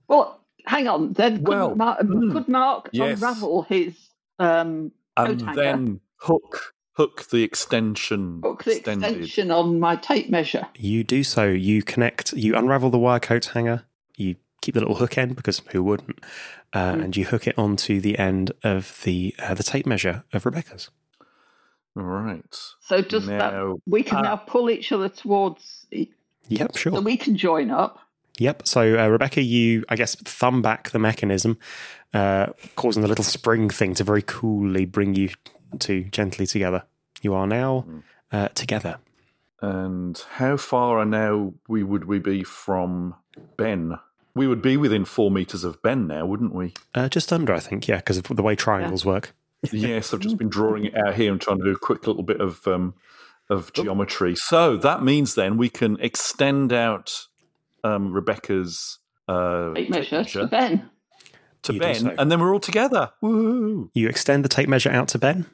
Well, 0.09 0.41
hang 0.67 0.87
on. 0.89 1.13
Then 1.15 1.39
could 1.39 1.49
Well, 1.49 1.75
Mark, 1.75 1.99
mm, 2.01 2.33
could 2.33 2.49
Mark 2.49 2.89
yes. 2.93 3.19
unravel 3.21 3.63
his 3.63 3.95
um, 4.39 4.93
And 5.17 5.41
coat 5.41 5.43
hanger, 5.47 5.63
then 5.63 6.01
hook 6.19 6.73
hook 6.93 7.29
the 7.31 7.43
extension. 7.43 8.41
hook 8.45 8.63
the 8.65 8.77
extended. 8.77 9.09
extension 9.11 9.51
on 9.51 9.81
my 9.81 9.97
tape 9.97 10.31
measure? 10.31 10.67
You 10.77 11.03
do 11.05 11.25
so. 11.25 11.45
You 11.49 11.83
connect. 11.83 12.33
You 12.35 12.55
unravel 12.57 12.91
the 12.91 12.99
wire 12.99 13.19
coat 13.21 13.47
hanger. 13.47 13.83
You 14.17 14.37
keep 14.63 14.75
the 14.75 14.81
little 14.81 14.95
hook 14.97 15.19
end 15.19 15.35
because 15.37 15.61
who 15.73 15.83
wouldn't? 15.83 16.21
Uh, 16.73 16.93
Mm. 16.95 17.05
And 17.05 17.17
you 17.17 17.25
hook 17.25 17.47
it 17.49 17.59
onto 17.59 18.01
the 18.01 18.17
end 18.19 18.53
of 18.63 19.01
the 19.05 19.35
uh, 19.41 19.55
the 19.55 19.63
tape 19.65 19.87
measure 19.87 20.23
of 20.33 20.47
Rebecca's. 20.47 20.91
All 21.97 22.03
right. 22.05 22.55
So 22.81 23.01
does 23.03 23.27
that 23.27 23.53
Now- 23.55 23.77
we 23.87 24.03
can 24.03 24.19
Ah. 24.19 24.23
now 24.23 24.37
pull 24.37 24.69
each 24.71 24.93
other 24.93 25.09
towards, 25.09 25.87
Yep, 26.49 26.77
sure. 26.77 26.93
so 26.93 27.01
we 27.01 27.17
can 27.17 27.37
join 27.37 27.71
up. 27.71 28.01
Yep. 28.39 28.67
So, 28.67 28.99
uh, 28.99 29.09
Rebecca, 29.09 29.43
you, 29.43 29.85
I 29.89 29.97
guess, 29.97 30.15
thumb 30.15 30.63
back 30.63 30.91
the 30.91 30.99
mechanism, 30.99 31.59
uh, 32.13 32.49
causing 32.77 33.03
the 33.03 33.09
little 33.09 33.25
spring 33.25 33.71
thing 33.71 33.95
to 33.95 34.05
very 34.05 34.23
coolly 34.23 34.85
bring 34.85 35.15
you 35.15 35.31
two 35.79 36.05
gently 36.05 36.47
together. 36.47 36.85
You 37.23 37.35
are 37.35 37.47
now 37.47 37.87
uh, 38.31 38.49
together. 38.49 38.99
And 39.63 40.23
how 40.35 40.57
far 40.57 40.99
are 40.99 41.07
now 41.07 41.55
we 41.67 41.83
would 41.83 42.05
we 42.05 42.19
be 42.19 42.45
from 42.45 43.15
Ben? 43.57 43.99
We 44.35 44.47
would 44.47 44.61
be 44.61 44.77
within 44.77 45.07
four 45.07 45.31
meters 45.31 45.65
of 45.65 45.81
Ben 45.81 46.07
now, 46.07 46.27
wouldn't 46.27 46.55
we? 46.55 46.75
Uh, 46.95 47.09
just 47.09 47.33
under, 47.33 47.55
I 47.55 47.61
think, 47.61 47.89
yeah, 47.89 47.97
because 47.97 48.19
of 48.19 48.25
the 48.25 48.43
way 48.43 48.55
triangles 48.55 49.05
work. 49.05 49.35
yes, 49.73 50.13
I've 50.13 50.21
just 50.21 50.37
been 50.37 50.51
drawing 50.51 50.85
it 50.85 50.95
out 50.95 51.15
here 51.15 51.33
and 51.33 51.41
trying 51.41 51.59
to 51.59 51.65
do 51.65 51.73
a 51.73 51.79
quick 51.79 52.07
little 52.07 52.23
bit 52.23 52.41
of 52.41 52.67
um, 52.69 52.95
of 53.51 53.73
geometry. 53.73 54.35
So 54.37 54.77
that 54.79 55.03
means 55.03 55.35
then 55.35 55.57
we 55.57 55.69
can 55.69 55.99
extend 56.01 56.73
out 56.73 57.13
um, 57.85 58.13
Rebecca's 58.13 58.99
uh, 59.29 59.75
Tape 59.75 59.85
tape 59.87 59.91
measure 59.91 60.17
measure 60.19 60.41
to 60.43 60.47
Ben. 60.47 60.91
to 61.63 61.75
You 61.75 61.81
Ben, 61.81 61.95
so. 61.97 62.15
and 62.19 62.31
then 62.31 62.41
we're 62.41 62.53
all 62.53 62.61
together. 62.61 63.11
Woo! 63.21 63.91
You 63.95 64.09
extend 64.09 64.45
the 64.45 64.49
tape 64.49 64.69
measure 64.69 64.91
out 64.91 65.09
to 65.09 65.19
Ben. 65.19 65.47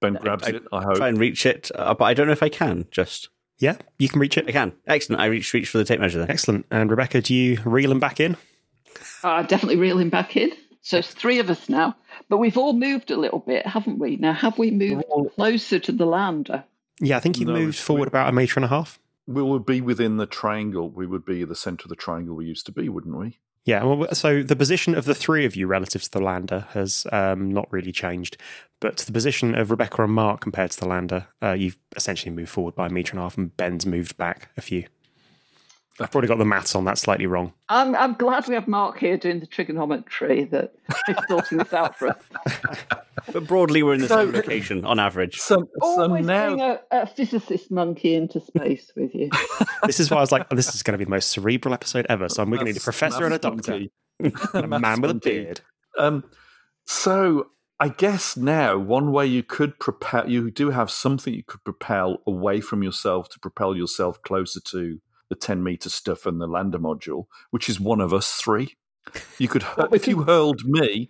Ben 0.00 0.14
grabs 0.14 0.44
I- 0.44 0.50
it. 0.52 0.62
I 0.72 0.82
hope. 0.82 0.96
Try 0.96 1.08
and 1.08 1.18
reach 1.18 1.44
it, 1.46 1.70
uh, 1.74 1.94
but 1.94 2.04
I 2.04 2.14
don't 2.14 2.26
know 2.26 2.32
if 2.32 2.42
I 2.42 2.48
can. 2.48 2.86
Just 2.90 3.28
Yeah, 3.58 3.76
you 3.98 4.08
can 4.08 4.20
reach 4.20 4.38
it. 4.38 4.46
I 4.48 4.52
can. 4.52 4.72
Excellent. 4.86 5.20
I 5.20 5.26
reach 5.26 5.52
reach 5.52 5.68
for 5.68 5.78
the 5.78 5.84
tape 5.84 6.00
measure 6.00 6.18
then. 6.18 6.30
Excellent. 6.30 6.66
And 6.70 6.90
Rebecca, 6.90 7.20
do 7.20 7.34
you 7.34 7.58
reel 7.64 7.90
him 7.92 8.00
back 8.00 8.20
in? 8.20 8.36
Uh, 9.22 9.42
definitely 9.42 9.76
reel 9.76 9.98
him 9.98 10.08
back 10.10 10.36
in. 10.36 10.50
So 10.82 10.98
it's 10.98 11.12
three 11.12 11.38
of 11.38 11.50
us 11.50 11.68
now. 11.68 11.96
But 12.28 12.38
we've 12.38 12.56
all 12.56 12.72
moved 12.72 13.10
a 13.10 13.16
little 13.16 13.40
bit, 13.40 13.66
haven't 13.66 13.98
we? 13.98 14.16
Now, 14.16 14.32
have 14.32 14.58
we 14.58 14.70
moved 14.70 15.04
closer 15.34 15.78
to 15.78 15.92
the 15.92 16.06
lander? 16.06 16.64
Yeah, 17.00 17.16
I 17.16 17.20
think 17.20 17.38
you 17.38 17.46
No, 17.46 17.52
moved 17.54 17.74
it's- 17.76 17.84
forward 17.84 18.08
about 18.08 18.28
a 18.28 18.32
metre 18.32 18.58
and 18.58 18.64
a 18.64 18.68
half. 18.68 18.98
we 19.26 19.42
would 19.42 19.64
be 19.64 19.80
within 19.80 20.16
the 20.16 20.26
triangle. 20.26 20.90
We 20.90 21.06
would 21.06 21.24
be 21.24 21.44
the 21.44 21.54
center 21.54 21.84
of 21.84 21.88
the 21.90 21.96
triangle 21.96 22.34
we 22.34 22.46
used 22.46 22.66
to 22.66 22.72
be, 22.72 22.88
wouldn't 22.88 23.16
we? 23.16 23.38
Yeah, 23.64 23.84
well, 23.84 24.12
so 24.14 24.42
the 24.42 24.56
position 24.56 24.94
of 24.96 25.04
the 25.04 25.14
three 25.14 25.44
of 25.44 25.54
you 25.54 25.66
relative 25.66 26.02
to 26.02 26.10
the 26.10 26.20
lander 26.20 26.66
has 26.70 27.06
um, 27.12 27.50
not 27.52 27.70
really 27.70 27.92
changed, 27.92 28.38
but 28.80 28.96
the 28.96 29.12
position 29.12 29.54
of 29.54 29.70
Rebecca 29.70 30.02
and 30.02 30.12
Mark 30.14 30.40
compared 30.40 30.70
to 30.72 30.80
the 30.80 30.88
lander, 30.88 31.26
uh, 31.42 31.52
you've 31.52 31.78
essentially 31.94 32.34
moved 32.34 32.48
forward 32.48 32.74
by 32.74 32.86
a 32.86 32.90
metre 32.90 33.12
and 33.12 33.20
a 33.20 33.22
half, 33.22 33.36
and 33.38 33.54
Ben's 33.56 33.84
moved 33.86 34.16
back 34.16 34.50
a 34.56 34.62
few. 34.62 34.86
I've 36.00 36.10
probably 36.10 36.28
got 36.28 36.38
the 36.38 36.44
maths 36.46 36.74
on 36.74 36.84
that 36.86 36.96
slightly 36.98 37.26
wrong. 37.26 37.52
I'm, 37.68 37.94
I'm 37.94 38.14
glad 38.14 38.48
we 38.48 38.54
have 38.54 38.66
Mark 38.66 38.98
here 38.98 39.16
doing 39.18 39.40
the 39.40 39.46
trigonometry 39.46 40.44
that 40.44 40.74
is 41.08 41.16
sorting 41.28 41.58
this 41.58 41.72
out 41.72 41.98
for 41.98 42.08
us. 42.08 42.22
But 43.32 43.46
broadly, 43.46 43.82
we're 43.82 43.94
in 43.94 44.00
the 44.00 44.08
So- 44.08 44.24
same 44.24 44.32
location 44.34 44.84
on 44.86 44.98
average. 44.98 45.36
So, 45.36 45.56
so 45.56 45.68
Always 45.82 46.24
now 46.24 46.48
bring 46.48 46.60
a, 46.62 46.80
a 46.90 47.06
physicist 47.06 47.70
monkey 47.70 48.14
into 48.14 48.40
space 48.40 48.90
with 48.96 49.14
you. 49.14 49.28
This 49.86 50.00
is 50.00 50.10
why 50.10 50.16
I 50.16 50.20
was 50.20 50.32
like, 50.32 50.46
oh, 50.50 50.56
this 50.56 50.74
is 50.74 50.82
going 50.82 50.92
to 50.92 50.98
be 50.98 51.04
the 51.04 51.10
most 51.10 51.30
cerebral 51.30 51.74
episode 51.74 52.06
ever. 52.08 52.28
So 52.30 52.42
we're 52.44 52.56
going 52.56 52.66
to 52.66 52.72
need 52.72 52.76
a 52.78 52.80
professor 52.80 53.24
and 53.24 53.34
a 53.34 53.38
doctor, 53.38 53.74
and 54.18 54.34
a 54.54 54.66
Maths 54.66 54.82
man 54.82 55.00
with 55.02 55.10
a 55.10 55.14
beard. 55.14 55.60
Um, 55.98 56.24
so 56.86 57.48
I 57.78 57.88
guess 57.88 58.36
now 58.36 58.78
one 58.78 59.12
way 59.12 59.26
you 59.26 59.42
could 59.42 59.78
propel, 59.78 60.28
you 60.28 60.50
do 60.50 60.70
have 60.70 60.90
something 60.90 61.32
you 61.32 61.44
could 61.44 61.62
propel 61.64 62.18
away 62.26 62.60
from 62.60 62.82
yourself 62.82 63.28
to 63.30 63.38
propel 63.38 63.76
yourself 63.76 64.20
closer 64.22 64.60
to 64.70 64.98
the 65.30 65.34
10 65.36 65.62
meter 65.62 65.88
stuff 65.88 66.26
and 66.26 66.38
the 66.40 66.46
lander 66.46 66.78
module, 66.78 67.24
which 67.50 67.68
is 67.70 67.80
one 67.80 68.00
of 68.02 68.12
us 68.12 68.32
three. 68.34 68.76
You 69.38 69.48
could, 69.48 69.62
What 69.62 69.94
if 69.94 70.06
you 70.06 70.24
hurled 70.24 70.64
me 70.66 71.08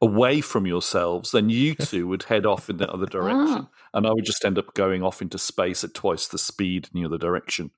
away 0.00 0.40
from 0.40 0.66
yourselves, 0.66 1.32
then 1.32 1.50
you 1.50 1.74
two 1.74 2.06
would 2.08 2.22
head 2.24 2.46
off 2.46 2.70
in 2.70 2.78
the 2.78 2.90
other 2.90 3.06
direction. 3.06 3.66
Ah. 3.66 3.68
And 3.92 4.06
I 4.06 4.10
would 4.12 4.24
just 4.24 4.44
end 4.44 4.56
up 4.58 4.72
going 4.74 5.02
off 5.02 5.20
into 5.20 5.36
space 5.38 5.84
at 5.84 5.92
twice 5.94 6.26
the 6.28 6.38
speed 6.38 6.88
in 6.94 7.00
the 7.00 7.06
other 7.06 7.18
direction. 7.18 7.70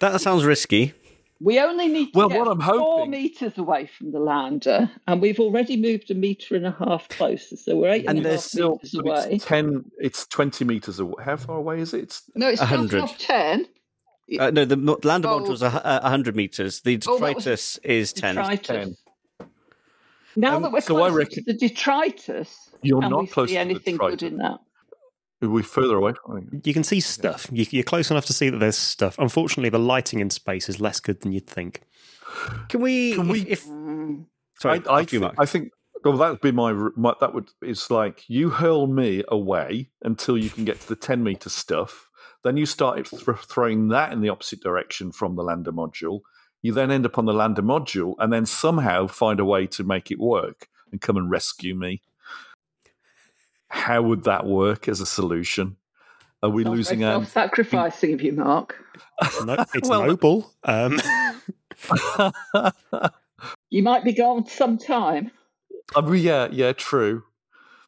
That 0.00 0.20
sounds 0.20 0.44
risky. 0.44 0.92
We 1.38 1.60
only 1.60 1.88
need 1.88 2.12
to 2.12 2.18
Well, 2.18 2.28
get 2.30 2.38
what 2.38 2.48
I'm 2.48 2.60
four 2.60 2.78
hoping- 2.98 3.10
meters 3.10 3.58
away 3.58 3.86
from 3.86 4.10
the 4.10 4.18
lander, 4.20 4.90
and 5.06 5.20
we've 5.20 5.38
already 5.38 5.76
moved 5.76 6.10
a 6.10 6.14
meter 6.14 6.56
and 6.56 6.66
a 6.66 6.70
half 6.70 7.08
closer, 7.10 7.56
so 7.56 7.76
we're 7.76 7.90
eight 7.90 8.06
And 8.06 8.18
and 8.18 8.20
a 8.20 8.22
there's 8.30 8.42
half 8.44 8.50
Still, 8.50 8.70
meters 8.82 8.94
away. 8.94 9.28
it's 9.32 9.44
10, 9.44 9.90
it's 9.98 10.26
20 10.28 10.64
meters 10.64 10.98
away. 10.98 11.22
How 11.22 11.36
far 11.36 11.56
away 11.58 11.80
is 11.80 11.92
it? 11.92 12.00
It's 12.04 12.22
No, 12.34 12.48
it's 12.48 12.62
A 12.62 12.66
hundred. 12.66 13.02
off 13.02 13.18
ten. 13.18 13.66
Uh, 14.38 14.50
no, 14.50 14.64
the 14.64 14.76
mo- 14.76 14.98
lander 15.04 15.28
Oh. 15.28 15.40
module's 15.40 15.62
a, 15.62 15.66
uh, 15.86 16.00
100 16.02 16.34
meters. 16.34 16.80
The 16.80 16.98
Oh, 17.06 17.12
was- 17.18 17.20
detritus 17.44 17.78
is 17.84 18.12
10. 18.12 18.34
Detritus. 18.36 18.66
10. 18.66 18.96
Now 20.34 20.56
Um, 20.56 20.62
that 20.62 20.72
we're 20.72 20.80
so 20.80 20.96
I 20.96 21.08
close 21.08 21.12
reckon- 21.16 21.44
to 21.44 21.52
the 21.52 21.54
detritus, 21.58 22.70
You're 22.82 23.00
not 23.00 23.20
we 23.22 23.26
close 23.28 23.48
see 23.48 23.54
to 23.54 23.58
the 23.64 23.70
anything 23.70 23.96
good 23.96 24.22
in 24.22 24.36
that? 24.38 24.58
We're 25.40 25.48
we 25.50 25.62
further 25.62 25.96
away 25.96 26.12
from 26.24 26.38
it? 26.52 26.66
You 26.66 26.74
can 26.74 26.82
see 26.84 27.00
stuff. 27.00 27.46
You, 27.52 27.64
you're 27.70 27.84
close 27.84 28.10
enough 28.10 28.26
to 28.26 28.32
see 28.32 28.48
that 28.50 28.58
there's 28.58 28.76
stuff. 28.76 29.16
Unfortunately, 29.18 29.68
the 29.70 29.78
lighting 29.78 30.20
in 30.20 30.30
space 30.30 30.68
is 30.68 30.80
less 30.80 30.98
good 31.00 31.20
than 31.20 31.32
you'd 31.32 31.46
think. 31.46 31.82
Can 32.68 32.80
we? 32.80 33.14
Can 33.14 33.28
we- 33.28 33.40
If, 33.42 33.48
if- 33.48 33.66
Mm. 33.66 34.26
sorry, 34.60 34.82
I, 34.88 34.92
I, 34.92 35.00
after 35.02 35.16
you, 35.16 35.20
Mark. 35.20 35.34
I 35.38 35.46
think. 35.46 35.70
Well, 36.04 36.16
that 36.18 36.30
would 36.30 36.40
be 36.40 36.52
my, 36.52 36.72
my. 36.96 37.14
That 37.20 37.34
would. 37.34 37.50
It's 37.62 37.90
like 37.90 38.24
you 38.28 38.50
hurl 38.50 38.86
me 38.86 39.24
away 39.28 39.90
until 40.02 40.36
you 40.38 40.50
can 40.50 40.64
get 40.64 40.80
to 40.80 40.88
the 40.88 40.96
ten 40.96 41.22
meter 41.22 41.48
stuff. 41.48 42.08
Then 42.46 42.56
you 42.56 42.64
start 42.64 43.04
th- 43.06 43.22
throwing 43.48 43.88
that 43.88 44.12
in 44.12 44.20
the 44.20 44.28
opposite 44.28 44.60
direction 44.60 45.10
from 45.10 45.34
the 45.34 45.42
lander 45.42 45.72
module. 45.72 46.20
You 46.62 46.72
then 46.72 46.92
end 46.92 47.04
up 47.04 47.18
on 47.18 47.24
the 47.24 47.32
lander 47.34 47.60
module, 47.62 48.14
and 48.20 48.32
then 48.32 48.46
somehow 48.46 49.08
find 49.08 49.40
a 49.40 49.44
way 49.44 49.66
to 49.66 49.82
make 49.82 50.12
it 50.12 50.20
work 50.20 50.68
and 50.92 51.00
come 51.00 51.16
and 51.16 51.28
rescue 51.28 51.74
me. 51.74 52.02
How 53.68 54.00
would 54.00 54.22
that 54.24 54.46
work 54.46 54.86
as 54.86 55.00
a 55.00 55.06
solution? 55.06 55.76
Are 56.40 56.48
we 56.50 56.62
losing 56.62 57.02
our? 57.02 57.14
Self-sacrificing 57.24 58.14
of 58.14 58.22
you, 58.22 58.30
Mark. 58.32 58.76
No, 59.44 59.56
it's 59.74 59.88
Well- 59.88 60.06
noble. 60.06 60.52
Um, 60.62 61.00
You 63.70 63.82
might 63.82 64.04
be 64.04 64.12
gone 64.12 64.46
some 64.46 64.78
time. 64.78 65.30
I 65.94 66.14
yeah, 66.14 66.48
yeah, 66.50 66.72
true. 66.72 67.24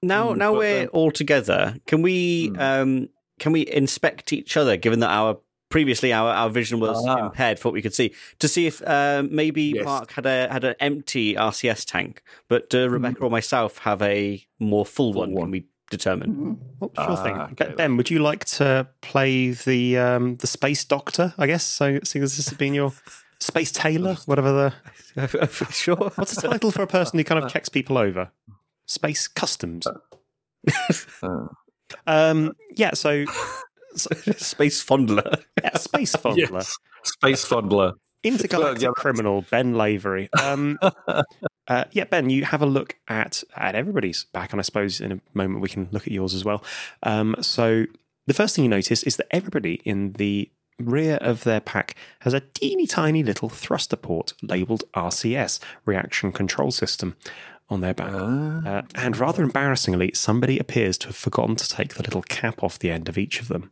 now, 0.03 0.33
Mm, 0.33 0.37
now 0.37 0.53
we're 0.53 0.81
then- 0.81 0.89
all 0.89 1.11
together. 1.13 1.77
Can 1.87 2.03
we? 2.03 2.49
Hmm. 2.49 2.61
Um, 2.61 3.09
can 3.39 3.53
we 3.53 3.67
inspect 3.67 4.33
each 4.33 4.57
other? 4.57 4.77
Given 4.77 5.01
that 5.01 5.11
our 5.11 5.39
previously 5.71 6.13
our, 6.15 6.31
our 6.33 6.49
vision 6.51 6.81
was 6.81 7.05
Ah. 7.07 7.27
impaired 7.27 7.59
for 7.59 7.69
what 7.69 7.75
we 7.75 7.83
could 7.83 7.95
see, 7.95 8.13
to 8.39 8.49
see 8.49 8.67
if 8.67 8.81
uh, 8.87 9.23
maybe 9.31 9.73
Yes. 9.77 9.85
Mark 9.85 10.13
had 10.13 10.25
a 10.27 10.49
had 10.51 10.65
an 10.65 10.75
empty 10.81 11.35
RCS 11.35 11.85
tank, 11.85 12.23
but 12.49 12.75
uh, 12.75 12.89
Rebecca 12.89 13.21
or 13.21 13.31
myself 13.31 13.79
have 13.79 14.01
a 14.03 14.43
more 14.59 14.87
full, 14.87 15.13
Full 15.13 15.21
one. 15.23 15.33
one. 15.33 15.43
Can 15.45 15.51
we 15.51 15.65
determine? 15.91 16.31
Mhm. 16.35 16.59
oh, 16.83 16.91
sure 17.05 17.17
Ah, 17.19 17.23
thing. 17.23 17.37
okay. 17.53 17.75
Ben, 17.77 17.97
would 17.97 18.11
you 18.11 18.19
like 18.19 18.45
to 18.47 18.89
play 19.03 19.51
the 19.51 19.99
um, 19.99 20.37
the 20.37 20.47
space 20.47 20.85
doctor? 20.85 21.35
I 21.39 21.47
guess 21.47 21.65
so. 21.65 21.99
Seeing 22.05 22.23
as 22.23 22.37
this 22.37 22.49
has 22.49 22.57
been 22.59 22.75
your 22.75 22.93
space 23.41 23.71
tailor, 23.71 24.15
whatever 24.27 24.73
the 25.15 25.69
sure. 25.71 26.13
what's 26.17 26.35
the 26.35 26.49
title 26.49 26.71
for 26.71 26.83
a 26.83 26.87
person 26.87 27.19
who 27.19 27.25
kind 27.25 27.43
of 27.45 27.51
checks 27.51 27.69
people 27.69 27.99
over? 27.99 28.31
Space 28.87 29.29
customs. 29.29 29.87
Uh, 31.23 31.47
Um, 32.07 32.53
yeah. 32.77 32.95
So, 32.95 33.25
so 33.95 34.11
Space 34.37 34.85
fondler. 34.85 35.43
yeah, 35.63 35.77
space 35.77 36.15
fondler. 36.17 36.51
yes. 36.53 36.77
Space 37.05 37.45
fondler. 37.45 37.93
Intergalactic 38.25 38.83
Yeah. 38.83 38.91
criminal 38.97 39.45
Ben 39.51 39.75
Lavery. 39.75 40.29
Um, 40.43 40.79
uh, 41.69 41.85
yeah, 41.93 42.05
Ben, 42.05 42.31
you 42.31 42.45
have 42.45 42.63
a 42.63 42.67
look 42.67 42.97
at 43.09 43.45
at 43.57 43.75
everybody's 43.75 44.25
back, 44.25 44.53
and 44.53 44.61
I 44.61 44.63
suppose 44.63 45.01
in 45.01 45.13
a 45.13 45.21
moment 45.35 45.61
we 45.61 45.69
can 45.69 45.89
look 45.93 46.07
at 46.07 46.13
yours 46.13 46.35
as 46.35 46.45
well. 46.45 46.65
Um, 47.05 47.37
so 47.41 47.85
the 48.27 48.35
first 48.35 48.57
thing 48.57 48.65
you 48.65 48.69
notice 48.71 49.03
is 49.05 49.17
that 49.17 49.29
everybody 49.31 49.75
in 49.85 50.13
the 50.15 50.51
rear 50.81 51.17
of 51.21 51.45
their 51.45 51.61
pack 51.61 51.95
has 52.21 52.35
a 52.35 52.41
teeny 52.41 52.87
tiny 52.87 53.23
little 53.23 53.49
thruster 53.49 53.97
port 53.97 54.33
labelled 54.43 54.85
RCS 54.95 55.61
Reaction 55.85 56.31
Control 56.33 56.71
System 56.71 57.17
on 57.71 57.81
their 57.81 57.95
back. 57.95 58.13
Uh, 58.13 58.83
and 58.95 59.17
rather 59.17 59.43
embarrassingly, 59.43 60.13
somebody 60.15 60.59
appears 60.59 60.97
to 60.99 61.09
have 61.09 61.17
forgotten 61.17 61.57
to 61.57 61.69
take 61.69 61.95
the 61.95 62.03
little 62.03 62.23
cap 62.23 62.63
off 62.63 62.79
the 62.79 62.91
end 62.91 63.09
of 63.09 63.19
each 63.19 63.41
of 63.41 63.49
them. 63.49 63.71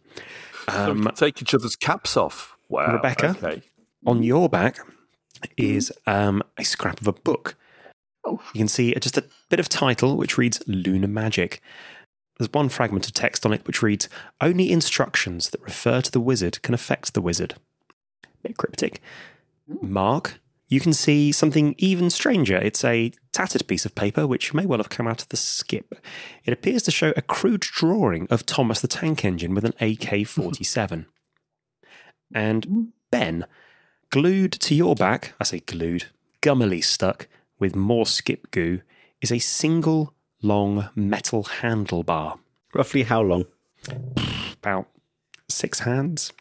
Um, 0.68 1.04
can 1.04 1.14
take 1.14 1.40
each 1.42 1.54
other's 1.54 1.76
caps 1.76 2.16
off. 2.16 2.56
Wow. 2.68 2.92
Rebecca? 2.92 3.36
Okay. 3.42 3.62
on 4.04 4.22
your 4.22 4.48
back 4.48 4.78
is 5.56 5.92
um, 6.06 6.42
a 6.58 6.64
scrap 6.64 7.00
of 7.00 7.06
a 7.06 7.12
book. 7.12 7.56
Oh. 8.24 8.40
You 8.52 8.58
can 8.58 8.68
see 8.68 8.94
just 8.94 9.16
a 9.16 9.24
bit 9.48 9.60
of 9.60 9.68
title 9.68 10.16
which 10.16 10.36
reads 10.36 10.62
Lunar 10.66 11.08
Magic. 11.08 11.62
There's 12.38 12.52
one 12.52 12.68
fragment 12.68 13.06
of 13.06 13.14
text 13.14 13.46
on 13.46 13.52
it 13.52 13.66
which 13.66 13.82
reads 13.82 14.08
Only 14.40 14.70
instructions 14.70 15.50
that 15.50 15.62
refer 15.62 16.00
to 16.02 16.10
the 16.10 16.20
wizard 16.20 16.60
can 16.62 16.74
affect 16.74 17.14
the 17.14 17.22
wizard. 17.22 17.54
Bit 18.42 18.56
cryptic. 18.56 19.00
Mark, 19.80 20.40
you 20.68 20.80
can 20.80 20.92
see 20.92 21.30
something 21.32 21.74
even 21.78 22.10
stranger. 22.10 22.56
It's 22.56 22.84
a 22.84 23.12
tattered 23.32 23.66
piece 23.66 23.84
of 23.84 23.94
paper 23.94 24.26
which 24.26 24.52
may 24.52 24.66
well 24.66 24.78
have 24.78 24.88
come 24.88 25.06
out 25.06 25.22
of 25.22 25.28
the 25.28 25.36
skip. 25.36 25.94
It 26.44 26.52
appears 26.52 26.82
to 26.84 26.90
show 26.90 27.12
a 27.16 27.22
crude 27.22 27.60
drawing 27.60 28.26
of 28.30 28.46
Thomas 28.46 28.80
the 28.80 28.88
Tank 28.88 29.24
Engine 29.24 29.54
with 29.54 29.64
an 29.64 29.74
AK 29.80 30.26
47. 30.26 31.00
Mm-hmm. 31.00 32.36
And 32.36 32.92
Ben, 33.10 33.46
glued 34.10 34.52
to 34.52 34.74
your 34.74 34.94
back, 34.94 35.34
I 35.40 35.44
say 35.44 35.60
glued, 35.60 36.06
gummily 36.42 36.82
stuck 36.82 37.28
with 37.58 37.76
more 37.76 38.06
skip 38.06 38.50
goo, 38.50 38.80
is 39.20 39.30
a 39.30 39.38
single 39.38 40.14
long 40.42 40.88
metal 40.94 41.44
handlebar. 41.44 42.38
Roughly 42.74 43.04
how 43.04 43.22
long? 43.22 43.46
About 44.62 44.88
six 45.48 45.80
hands. 45.80 46.32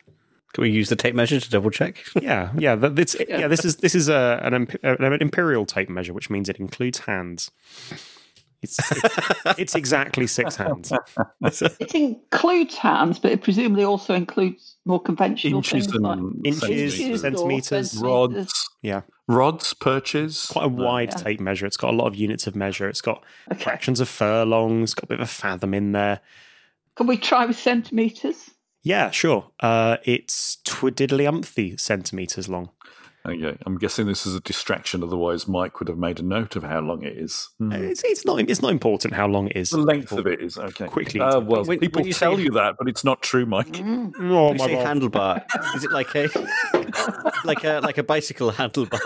Can 0.55 0.61
we 0.61 0.69
use 0.71 0.87
the 0.87 0.95
tape 0.95 1.13
measure 1.15 1.37
to 1.37 1.49
double 1.49 1.69
check? 1.69 2.01
Yeah, 2.21 2.49
yeah. 2.57 2.75
that- 2.75 2.97
It's, 2.97 3.13
yeah, 3.27 3.49
this 3.49 3.65
is 3.65 3.75
this 3.75 3.93
is 3.93 4.07
a, 4.07 4.39
an, 4.41 4.53
an 4.83 5.21
imperial 5.21 5.65
tape 5.65 5.89
measure, 5.89 6.13
which 6.13 6.29
means 6.29 6.47
it 6.47 6.55
includes 6.61 6.99
hands. 6.99 7.51
It's, 8.61 8.79
it's, 8.89 9.59
it's 9.59 9.75
exactly 9.75 10.25
six 10.27 10.55
hands. 10.55 10.93
It 11.43 11.93
includes 11.93 12.77
hands, 12.77 13.19
but 13.19 13.31
it 13.33 13.43
presumably 13.43 13.83
also 13.83 14.13
includes 14.15 14.77
more 14.85 15.01
conventional 15.01 15.57
Inches 15.57 15.87
things 15.87 15.93
like 16.01 16.17
and 16.17 16.47
Inches, 16.47 16.99
inches 16.99 17.21
centimeters. 17.21 17.91
centimeters. 17.91 17.97
rods, 18.01 18.69
Yeah, 18.81 19.01
rods, 19.27 19.73
perches. 19.73 20.45
quite 20.49 20.65
a 20.65 20.69
wide 20.69 21.09
Yeah. 21.11 21.17
tape 21.23 21.41
measure. 21.41 21.65
It's 21.67 21.77
got 21.77 21.93
a 21.93 21.97
lot 21.97 22.07
of 22.07 22.15
units 22.15 22.47
of 22.47 22.55
measure. 22.55 22.87
It's 22.87 23.01
got 23.01 23.23
Okay. 23.51 23.61
fractions 23.63 23.99
of 23.99 24.07
furlongs. 24.07 24.93
Got 24.95 25.03
a 25.03 25.07
bit 25.07 25.19
of 25.19 25.25
a 25.25 25.29
fathom 25.29 25.73
in 25.73 25.91
there. 25.91 26.21
Can 26.95 27.07
we 27.07 27.17
try 27.17 27.45
with 27.45 27.59
centimeters? 27.59 28.49
Yeah, 28.85 29.09
sure. 29.09 29.49
Uh, 29.59 29.97
it's 30.03 30.57
twiddly 30.63 31.27
umpty 31.27 31.75
centimeters 31.75 32.47
long. 32.47 32.69
Okay, 33.27 33.57
I'm 33.65 33.79
guessing 33.79 34.05
this 34.05 34.27
is 34.27 34.35
a 34.35 34.39
distraction. 34.39 35.01
Otherwise, 35.01 35.47
Mike 35.47 35.79
would 35.79 35.87
have 35.87 35.97
made 35.97 36.19
a 36.19 36.23
note 36.23 36.55
of 36.55 36.61
how 36.61 36.81
long 36.81 37.01
it 37.01 37.17
is. 37.17 37.49
Hmm. 37.57 37.71
It's, 37.71 38.03
it's 38.03 38.23
not. 38.25 38.39
It's 38.47 38.61
not 38.61 38.69
important 38.71 39.15
how 39.15 39.25
long 39.27 39.47
it 39.47 39.57
is. 39.57 39.71
The 39.71 39.77
length 39.79 40.11
of 40.11 40.27
it 40.27 40.39
is 40.39 40.59
okay. 40.59 40.85
Quickly 40.85 41.19
Uh, 41.19 41.39
well, 41.39 41.63
When- 41.65 41.79
people 41.79 42.01
when 42.01 42.07
you 42.07 42.13
tell 42.13 42.37
say- 42.37 42.43
you 42.43 42.51
that, 42.51 42.75
but 42.77 42.87
it's 42.87 43.03
not 43.03 43.23
true, 43.23 43.47
Mike. 43.47 43.71
Mm. 43.71 44.13
Oh 44.19 44.49
When 44.49 44.59
you 44.59 44.65
say 44.67 44.75
handlebar, 44.75 45.43
is 45.75 45.83
it 45.83 45.91
like 45.91 46.13
a 46.13 46.29
like 47.43 47.63
a 47.63 47.79
like 47.81 47.97
a 47.97 48.03
bicycle 48.03 48.51
handlebar? 48.51 48.99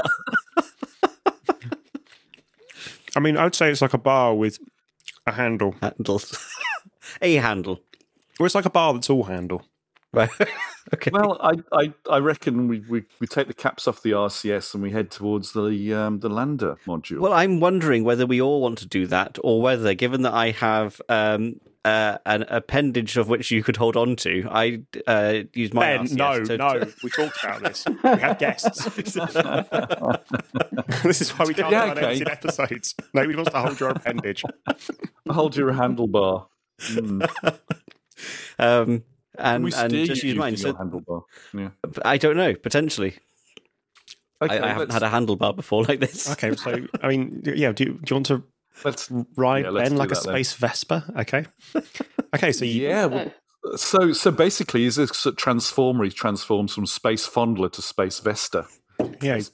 I 3.15 3.20
mean, 3.22 3.38
I'd 3.38 3.56
say 3.56 3.72
it's 3.72 3.82
like 3.82 3.94
a 3.94 3.98
bar 3.98 4.36
with 4.36 4.60
a 5.26 5.32
handle, 5.32 5.76
Handles. 5.82 6.38
a 7.22 7.36
handle. 7.36 7.80
Or 8.39 8.45
it's 8.45 8.56
like 8.56 8.65
a 8.65 8.69
bar 8.69 8.93
that's 8.93 9.10
all 9.10 9.23
handle. 9.23 9.65
Right. 10.12 10.30
okay. 10.93 11.12
Well, 11.13 11.38
I, 11.39 11.54
I, 11.71 11.93
I 12.10 12.17
reckon 12.17 12.67
we, 12.67 12.80
we, 12.89 13.04
we 13.19 13.28
take 13.28 13.47
the 13.47 13.54
caps 13.54 13.88
off 13.88 14.02
the 14.02 14.10
RCS 14.12 14.73
and 14.73 14.82
we 14.82 14.89
head 14.89 15.12
towards 15.12 15.54
the 15.54 15.93
um, 15.93 16.21
the 16.21 16.30
lander 16.30 16.78
module. 16.88 17.19
Well, 17.19 17.34
I'm 17.34 17.60
wondering 17.60 18.04
whether 18.04 18.25
we 18.25 18.41
all 18.41 18.60
want 18.62 18.80
to 18.80 18.88
do 18.88 19.06
that, 19.08 19.38
or 19.43 19.62
whether, 19.62 19.93
given 19.93 20.23
that 20.23 20.34
I 20.34 20.49
have 20.52 20.99
um, 21.10 21.60
uh, 21.86 22.17
an 22.25 22.43
appendage 22.47 23.17
of 23.17 23.30
which 23.30 23.52
you 23.52 23.62
could 23.62 23.78
hold 23.78 23.95
on 23.95 24.15
to, 24.17 24.47
I 24.49 24.82
uh, 25.06 25.41
use 25.54 25.71
my 25.75 25.97
Ben, 25.97 26.08
RCS 26.08 26.15
no, 26.17 26.43
to, 26.43 26.58
no. 26.58 26.84
We 27.04 27.10
talked 27.12 27.43
about 27.43 27.62
this. 27.63 27.86
We 27.88 28.10
have 28.19 28.39
guests. 28.39 28.86
this 31.04 31.21
is 31.21 31.30
why 31.32 31.45
we 31.45 31.54
can't 31.54 31.71
Yeah, 31.71 31.86
run 31.88 31.97
okay. 31.99 32.08
edited 32.08 32.30
episodes. 32.30 32.95
Nobody 33.13 33.36
wants 33.36 33.52
to 33.52 33.60
hold 33.60 33.80
your 33.80 33.89
appendage. 33.91 34.43
Hold 35.30 35.56
your 35.56 35.71
handlebar. 35.73 36.47
Mm. 36.82 37.30
um, 38.60 39.04
and 39.38 39.74
and 39.74 39.94
just 40.06 40.24
use 40.24 40.36
mine. 40.36 40.58
So 40.58 40.74
handlebar. 40.74 41.24
Yeah. 41.54 41.70
I 42.04 42.18
don't 42.18 42.36
know. 42.38 42.54
Potentially, 42.56 43.16
Okay, 44.42 44.58
I, 44.60 44.66
I 44.66 44.74
haven't 44.74 44.92
had 44.92 45.04
a 45.04 45.10
handlebar 45.10 45.56
before 45.56 45.84
like 45.90 46.00
this. 46.00 46.30
Okay, 46.32 46.56
so 46.56 46.78
I 47.02 47.08
mean, 47.10 47.42
yeah. 47.46 47.72
Do 47.72 47.84
you, 47.84 47.94
do 47.94 48.02
you 48.10 48.16
want 48.16 48.26
to 48.28 48.44
let's 48.86 49.12
ride 49.36 49.66
Yeah, 49.66 49.72
let's 49.72 49.90
Ben 49.90 49.98
like 49.98 50.12
a 50.12 50.16
that 50.16 50.24
then. 50.24 50.34
space 50.34 50.54
Vespa? 50.54 51.04
Okay. 51.20 51.46
Okay, 52.36 52.52
so 52.52 52.64
you, 52.64 52.84
yeah. 52.88 53.06
well, 53.08 53.34
so 53.76 54.12
so 54.14 54.30
basically, 54.30 54.84
is 54.86 54.98
this 54.98 55.26
a 55.26 55.32
transformer? 55.32 56.04
He 56.04 56.12
transforms 56.12 56.76
from 56.76 56.86
space 56.86 57.28
fondler 57.28 57.72
to 57.72 57.82
space 57.82 58.20
Vespa. 58.20 58.68
yeah, 59.20 59.34
he's, 59.34 59.52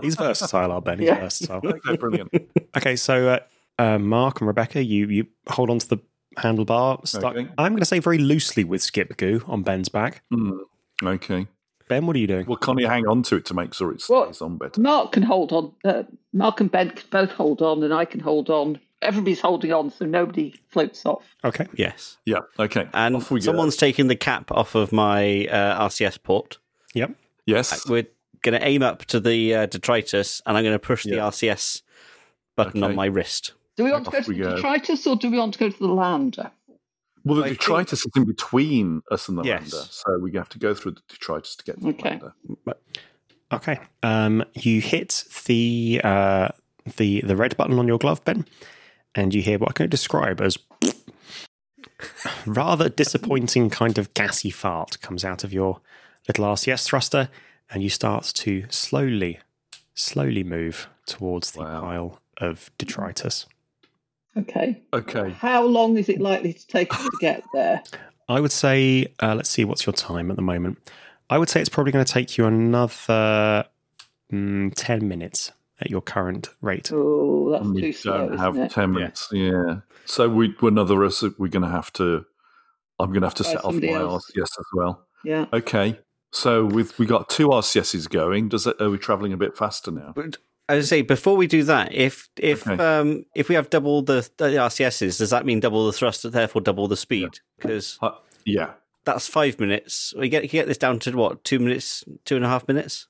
he's 0.00 0.14
versatile, 0.16 0.72
our 0.72 0.80
Ben. 0.80 0.98
He's 0.98 1.08
Yeah. 1.08 1.20
versatile. 1.20 1.60
Okay, 1.62 1.96
brilliant. 1.98 2.32
Okay, 2.74 2.96
so 2.96 3.28
uh, 3.28 3.38
uh, 3.78 3.98
Mark 3.98 4.40
and 4.40 4.48
Rebecca, 4.48 4.82
you 4.82 5.08
you 5.08 5.26
hold 5.48 5.68
on 5.68 5.78
to 5.78 5.88
the 5.88 5.98
handlebar. 6.38 7.06
Stuck, 7.06 7.34
Okay. 7.36 7.48
I'm 7.58 7.72
going 7.72 7.80
to 7.80 7.84
say 7.86 7.98
very 7.98 8.18
loosely 8.18 8.64
with 8.64 8.82
Skip 8.82 9.16
Goo 9.16 9.42
on 9.46 9.62
Ben's 9.62 9.88
back. 9.88 10.22
Mm. 10.32 10.60
Okay. 11.02 11.46
Ben, 11.88 12.06
what 12.06 12.14
are 12.14 12.20
you 12.20 12.26
doing? 12.28 12.46
Well, 12.46 12.56
can 12.56 12.78
you 12.78 12.86
hang 12.86 13.06
on 13.08 13.22
to 13.24 13.36
it 13.36 13.44
to 13.46 13.54
make 13.54 13.74
sure 13.74 13.90
it 13.90 14.00
stays 14.00 14.10
Well, 14.10 14.32
on 14.42 14.58
better? 14.58 14.80
Mark 14.80 15.12
can 15.12 15.24
hold 15.24 15.52
on. 15.52 15.72
Uh, 15.84 16.04
Mark 16.32 16.60
and 16.60 16.70
Ben 16.70 16.90
can 16.90 17.04
both 17.10 17.32
hold 17.32 17.62
on, 17.62 17.82
and 17.82 17.92
I 17.92 18.04
can 18.04 18.20
hold 18.20 18.48
on. 18.48 18.78
Everybody's 19.02 19.40
holding 19.40 19.72
on, 19.72 19.90
so 19.90 20.04
nobody 20.04 20.54
floats 20.68 21.04
off. 21.04 21.24
Okay. 21.44 21.66
Yes, 21.74 22.18
Yeah. 22.26 22.40
Okay. 22.60 22.86
and 22.94 23.16
Off 23.16 23.30
we 23.30 23.40
go. 23.40 23.46
someone's 23.46 23.76
taking 23.76 24.06
the 24.08 24.14
cap 24.14 24.52
off 24.52 24.74
of 24.76 24.92
my 24.92 25.46
uh, 25.46 25.88
RCS 25.88 26.22
port. 26.22 26.58
Yep. 26.94 27.12
Yes. 27.46 27.88
We're 27.88 28.06
going 28.42 28.60
to 28.60 28.64
aim 28.64 28.82
up 28.82 29.06
to 29.06 29.18
the 29.18 29.54
uh, 29.54 29.66
detritus, 29.66 30.42
and 30.46 30.56
I'm 30.56 30.62
going 30.62 30.74
to 30.74 30.78
push 30.78 31.02
the 31.04 31.12
RCS 31.16 31.82
button 32.56 32.84
on 32.84 32.94
my 32.94 33.06
wrist. 33.06 33.54
Do 33.80 33.84
we 33.84 33.92
want 33.92 34.04
to 34.04 34.10
go 34.10 34.20
to 34.20 34.28
we 34.28 34.36
the 34.36 34.42
go. 34.44 34.54
detritus 34.56 35.06
or 35.06 35.16
do 35.16 35.30
we 35.30 35.38
want 35.38 35.54
to 35.54 35.58
go 35.58 35.70
to 35.70 35.78
the 35.78 35.88
lander? 35.88 36.50
Well, 37.24 37.36
the 37.36 37.42
I 37.42 37.48
think- 37.48 37.58
detritus 37.60 38.00
is 38.06 38.12
in 38.16 38.24
between 38.24 39.02
us 39.10 39.28
and 39.28 39.38
the 39.38 39.42
Yes. 39.42 39.60
lander, 39.72 39.86
so 39.90 40.18
we 40.18 40.32
have 40.32 40.48
to 40.50 40.58
go 40.58 40.74
through 40.74 40.92
the 40.92 41.02
detritus 41.08 41.56
to 41.56 41.64
get 41.64 41.76
to 41.76 41.82
the 41.82 41.88
Okay. 41.90 42.10
lander. 42.10 42.32
Okay. 43.52 43.78
Um, 44.02 44.44
you 44.54 44.80
hit 44.80 45.24
the 45.46 46.00
uh, 46.04 46.48
the 46.96 47.20
the 47.22 47.36
red 47.36 47.56
button 47.56 47.78
on 47.78 47.88
your 47.88 47.98
glove, 47.98 48.24
Ben, 48.24 48.46
and 49.14 49.34
you 49.34 49.42
hear 49.42 49.58
what 49.58 49.70
I 49.70 49.72
can 49.72 49.88
describe 49.90 50.40
as 50.40 50.56
rather 52.46 52.88
disappointing 52.88 53.70
kind 53.70 53.98
of 53.98 54.12
gassy 54.14 54.50
fart 54.50 55.00
comes 55.00 55.24
out 55.24 55.44
of 55.44 55.52
your 55.52 55.80
little 56.28 56.44
RCS 56.44 56.84
thruster, 56.84 57.28
and 57.70 57.82
you 57.82 57.88
start 57.90 58.24
to 58.36 58.64
slowly, 58.70 59.40
slowly 59.94 60.44
move 60.44 60.88
towards 61.06 61.50
the 61.52 61.60
Wow. 61.60 61.80
pile 61.80 62.20
of 62.38 62.70
detritus. 62.78 63.46
Okay. 64.36 64.80
Okay. 64.92 65.30
How 65.30 65.64
long 65.64 65.96
is 65.96 66.08
it 66.08 66.20
likely 66.20 66.52
to 66.52 66.66
take 66.66 66.94
us 66.94 67.02
to 67.02 67.10
get 67.20 67.42
there? 67.52 67.82
I 68.28 68.40
would 68.40 68.52
say, 68.52 69.06
uh, 69.20 69.34
let's 69.34 69.50
see, 69.50 69.64
what's 69.64 69.84
your 69.86 69.92
time 69.92 70.30
at 70.30 70.36
the 70.36 70.42
moment? 70.42 70.78
I 71.28 71.38
would 71.38 71.48
say 71.48 71.60
it's 71.60 71.68
probably 71.68 71.92
going 71.92 72.04
to 72.04 72.12
take 72.12 72.38
you 72.38 72.46
another 72.46 73.64
mm, 74.32 74.72
10 74.74 75.08
minutes 75.08 75.52
at 75.80 75.90
your 75.90 76.00
current 76.00 76.48
rate. 76.60 76.90
Oh, 76.92 77.50
that's 77.50 77.64
And 77.64 77.74
we 77.74 77.80
too 77.80 77.92
slow, 77.92 78.22
We 78.22 78.28
don't 78.28 78.38
have 78.38 78.54
isn't 78.54 78.64
it? 78.66 78.70
ten 78.72 78.92
minutes. 78.92 79.28
Yeah. 79.32 79.80
So 80.04 80.28
we, 80.28 80.54
another 80.62 81.04
us. 81.04 81.22
We're 81.38 81.48
going 81.48 81.62
to 81.62 81.68
have 81.68 81.92
to. 81.94 82.24
I'm 82.98 83.10
going 83.10 83.22
to 83.22 83.26
have 83.26 83.34
to 83.36 83.42
Try 83.44 83.52
set 83.52 83.64
off 83.64 83.72
my 83.74 83.80
somebody 83.80 83.92
else. 83.94 84.30
RCS 84.36 84.42
as 84.42 84.66
well. 84.74 85.06
Yeah. 85.24 85.46
Okay. 85.52 85.98
So 86.32 86.66
with 86.66 86.98
we 86.98 87.06
got 87.06 87.28
two 87.30 87.48
RCSs 87.48 88.08
going. 88.10 88.48
Does 88.50 88.66
it? 88.66 88.80
Are 88.80 88.90
we 88.90 88.98
traveling 88.98 89.32
a 89.32 89.36
bit 89.36 89.56
faster 89.56 89.90
now? 89.90 90.12
But 90.14 90.26
as 90.26 90.32
I 90.70 90.80
say, 90.82 91.02
before 91.02 91.36
we 91.36 91.46
do 91.46 91.62
that, 91.64 91.92
if 91.94 92.28
if 92.36 92.66
Okay. 92.66 92.82
um, 92.82 93.24
if 93.34 93.48
we 93.48 93.54
have 93.54 93.70
double 93.70 94.02
the, 94.02 94.28
the 94.36 94.44
RCSs, 94.56 95.18
does 95.18 95.30
that 95.30 95.44
mean 95.46 95.60
double 95.60 95.86
the 95.86 95.92
thrust, 95.92 96.30
therefore 96.30 96.62
double 96.62 96.88
the 96.88 96.96
speed? 96.96 97.40
Because 97.56 97.98
Uh, 98.02 98.12
yeah. 98.44 98.72
that's 99.04 99.26
five 99.26 99.58
minutes. 99.60 100.14
We 100.16 100.28
get 100.28 100.48
get 100.50 100.66
this 100.66 100.78
down 100.78 100.98
to 101.00 101.12
what 101.16 101.44
two 101.44 101.58
minutes, 101.58 102.04
two 102.24 102.36
and 102.36 102.44
a 102.44 102.48
half 102.48 102.66
minutes. 102.68 103.06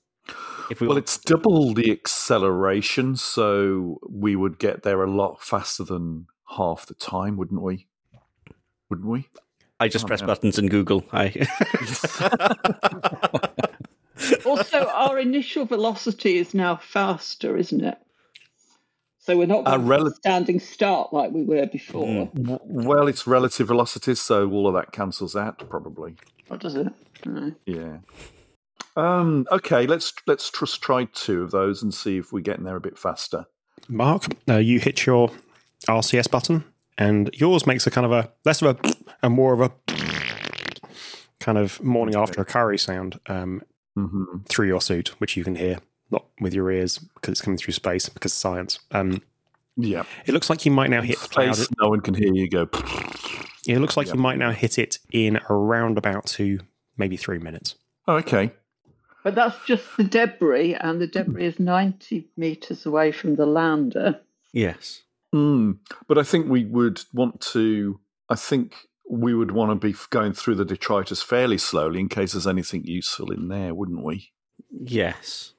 If 0.70 0.80
we 0.80 0.86
Well, 0.86 0.94
want- 0.96 1.04
it's 1.04 1.18
double 1.18 1.74
the 1.74 1.90
acceleration, 1.90 3.16
so 3.16 3.98
we 4.08 4.36
would 4.36 4.58
get 4.58 4.82
there 4.82 5.02
a 5.02 5.10
lot 5.10 5.42
faster 5.42 5.82
than 5.84 6.26
half 6.56 6.86
the 6.86 6.94
time, 6.94 7.36
wouldn't 7.36 7.62
we? 7.62 7.86
Wouldn't 8.88 9.08
we? 9.08 9.28
I 9.80 9.88
just 9.88 10.04
oh, 10.04 10.08
press 10.08 10.20
yeah. 10.20 10.26
buttons 10.26 10.58
and 10.58 10.68
Google. 10.70 11.04
I 11.12 11.30
Also, 14.44 14.86
our 14.86 15.18
initial 15.18 15.64
velocity 15.64 16.38
is 16.38 16.54
now 16.54 16.76
faster, 16.76 17.56
isn't 17.56 17.82
it? 17.84 17.98
So 19.18 19.36
we're 19.36 19.46
not 19.46 19.66
Our 19.66 19.76
going 19.76 19.86
rel- 19.88 20.04
to 20.10 20.14
standing 20.16 20.60
start 20.60 21.12
like 21.12 21.30
we 21.30 21.42
were 21.44 21.66
before. 21.66 22.26
W- 22.34 22.58
Well, 22.64 23.06
it's 23.06 23.26
relative 23.26 23.66
velocities, 23.68 24.20
so 24.20 24.50
all 24.50 24.66
of 24.66 24.74
that 24.74 24.92
cancels 24.92 25.36
out 25.36 25.58
probably. 25.68 26.14
What 26.48 26.60
does 26.60 26.74
it? 26.74 26.88
No. 27.26 27.52
Yeah. 27.66 27.98
Um. 28.96 29.46
Okay. 29.52 29.86
Let's 29.86 30.12
let's 30.26 30.50
just 30.50 30.80
try 30.82 31.04
two 31.12 31.42
of 31.42 31.50
those 31.50 31.82
and 31.82 31.92
see 31.92 32.16
if 32.16 32.32
we're 32.32 32.40
getting 32.40 32.64
there 32.64 32.76
a 32.76 32.80
bit 32.80 32.98
faster. 32.98 33.46
Mark, 33.88 34.24
uh, 34.48 34.56
you 34.56 34.80
hit 34.80 35.04
your 35.06 35.30
RCS 35.86 36.30
button, 36.30 36.64
and 36.98 37.30
yours 37.34 37.66
makes 37.66 37.86
a 37.86 37.90
kind 37.90 38.04
of 38.06 38.12
a 38.12 38.30
less 38.44 38.62
of 38.62 38.78
a 38.84 38.92
and 39.22 39.34
more 39.34 39.52
of 39.52 39.60
a 39.60 39.70
kind 41.38 41.56
of 41.58 41.82
morning 41.82 42.14
after 42.16 42.40
a 42.40 42.44
curry 42.44 42.78
sound 42.78 43.18
um, 43.26 43.62
hmm 43.96 44.38
through 44.48 44.66
your 44.68 44.80
suit, 44.80 45.08
which 45.20 45.36
you 45.36 45.44
can 45.44 45.56
hear 45.56 45.78
not 46.10 46.24
with 46.40 46.52
your 46.54 46.70
ears 46.70 46.98
because 46.98 47.32
it's 47.32 47.40
coming 47.40 47.56
through 47.58 47.72
space 47.74 48.08
because 48.08 48.32
of 48.32 48.36
science. 48.38 48.78
Um, 48.90 49.22
Yeah. 49.76 50.02
it 50.26 50.32
looks 50.32 50.50
like 50.50 50.64
you 50.66 50.72
might 50.72 50.90
now 50.90 51.02
hit 51.02 51.16
cloud. 51.18 51.54
Space. 51.54 51.68
No 51.80 51.88
one 51.88 52.00
can 52.00 52.14
hear 52.14 52.32
you 52.34 52.48
go. 52.48 52.68
It 53.68 53.78
looks 53.78 53.96
like 53.96 54.08
Yeah. 54.08 54.14
you 54.14 54.20
might 54.20 54.38
now 54.38 54.50
hit 54.52 54.78
it 54.78 54.98
in 55.12 55.38
around 55.48 55.98
about 55.98 56.26
two, 56.26 56.60
maybe 56.96 57.16
three 57.16 57.38
minutes. 57.38 57.76
Oh, 58.08 58.16
okay. 58.16 58.52
But 59.22 59.34
that's 59.34 59.56
just 59.66 59.84
the 59.98 60.02
debris, 60.04 60.74
and 60.74 61.00
the 61.00 61.06
debris 61.06 61.44
is 61.44 61.60
90 61.60 62.26
meters 62.36 62.86
away 62.86 63.12
from 63.12 63.36
the 63.36 63.46
lander. 63.46 64.18
yes. 64.52 65.02
Mm. 65.34 65.78
But 66.08 66.18
I 66.18 66.24
think 66.24 66.48
we 66.48 66.64
would 66.64 67.00
want 67.14 67.40
to. 67.52 68.00
I 68.28 68.34
think 68.34 68.74
we 69.10 69.34
would 69.34 69.50
want 69.50 69.70
to 69.70 69.74
be 69.74 69.94
going 70.10 70.32
through 70.32 70.54
the 70.54 70.64
detritus 70.64 71.20
fairly 71.20 71.58
slowly 71.58 71.98
in 71.98 72.08
case 72.08 72.32
there's 72.32 72.46
anything 72.46 72.84
useful 72.84 73.32
in 73.32 73.48
there, 73.48 73.74
wouldn't 73.74 74.04
we? 74.04 74.30
Yes. 74.70 75.54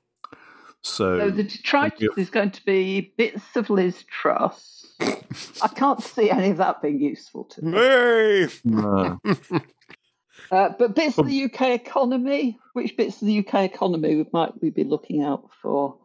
So, 0.82 1.20
So 1.20 1.30
the 1.30 1.44
detritus 1.44 2.18
is 2.18 2.30
going 2.30 2.52
to 2.52 2.66
be 2.66 3.14
bits 3.18 3.44
of 3.56 3.70
Liz 3.70 4.04
Truss. 4.06 4.86
I 5.02 5.68
can't 5.68 6.02
see 6.02 6.32
any 6.32 6.50
of 6.50 6.58
that 6.58 6.82
being 6.82 7.02
useful 7.02 7.44
to 7.46 7.66
me. 7.66 7.78
Hey! 7.78 8.48
no. 8.64 9.20
Uh, 10.50 10.70
but 10.78 10.96
bits 10.96 11.18
of 11.18 11.28
the 11.28 11.46
UK 11.46 11.62
economy, 11.70 12.60
which 12.74 12.98
bits 12.98 13.22
of 13.22 13.28
the 13.28 13.40
UK 13.40 13.64
economy 13.64 14.18
we 14.18 14.26
might 14.34 14.52
we 14.62 14.70
be 14.70 14.84
looking 14.84 15.24
out 15.24 15.50
for? 15.62 15.98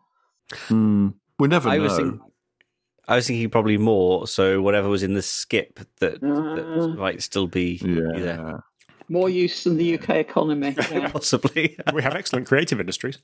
Mm. 0.68 1.14
we 1.40 1.48
never 1.48 1.68
I 1.68 1.78
know. 1.78 2.20
Was 3.06 3.06
think, 3.06 3.08
I 3.08 3.16
was 3.16 3.26
thinking 3.28 3.50
probably 3.50 3.78
more. 3.78 4.26
So 4.26 4.60
whatever 4.62 4.88
was 4.88 5.02
in 5.02 5.14
the 5.14 5.22
skip 5.22 5.78
that, 6.00 6.20
that 6.20 6.94
might 6.98 7.22
still 7.22 7.46
be 7.46 7.78
be 7.78 7.90
Yeah. 7.92 8.18
there. 8.18 8.64
More 9.08 9.28
use 9.28 9.62
than 9.62 9.76
the 9.76 9.94
UK 9.98 10.10
economy. 10.16 10.74
Yeah. 10.90 11.08
possibly. 11.10 11.76
we 11.94 12.02
have 12.02 12.14
excellent 12.14 12.46
creative 12.46 12.80
industries. 12.80 13.18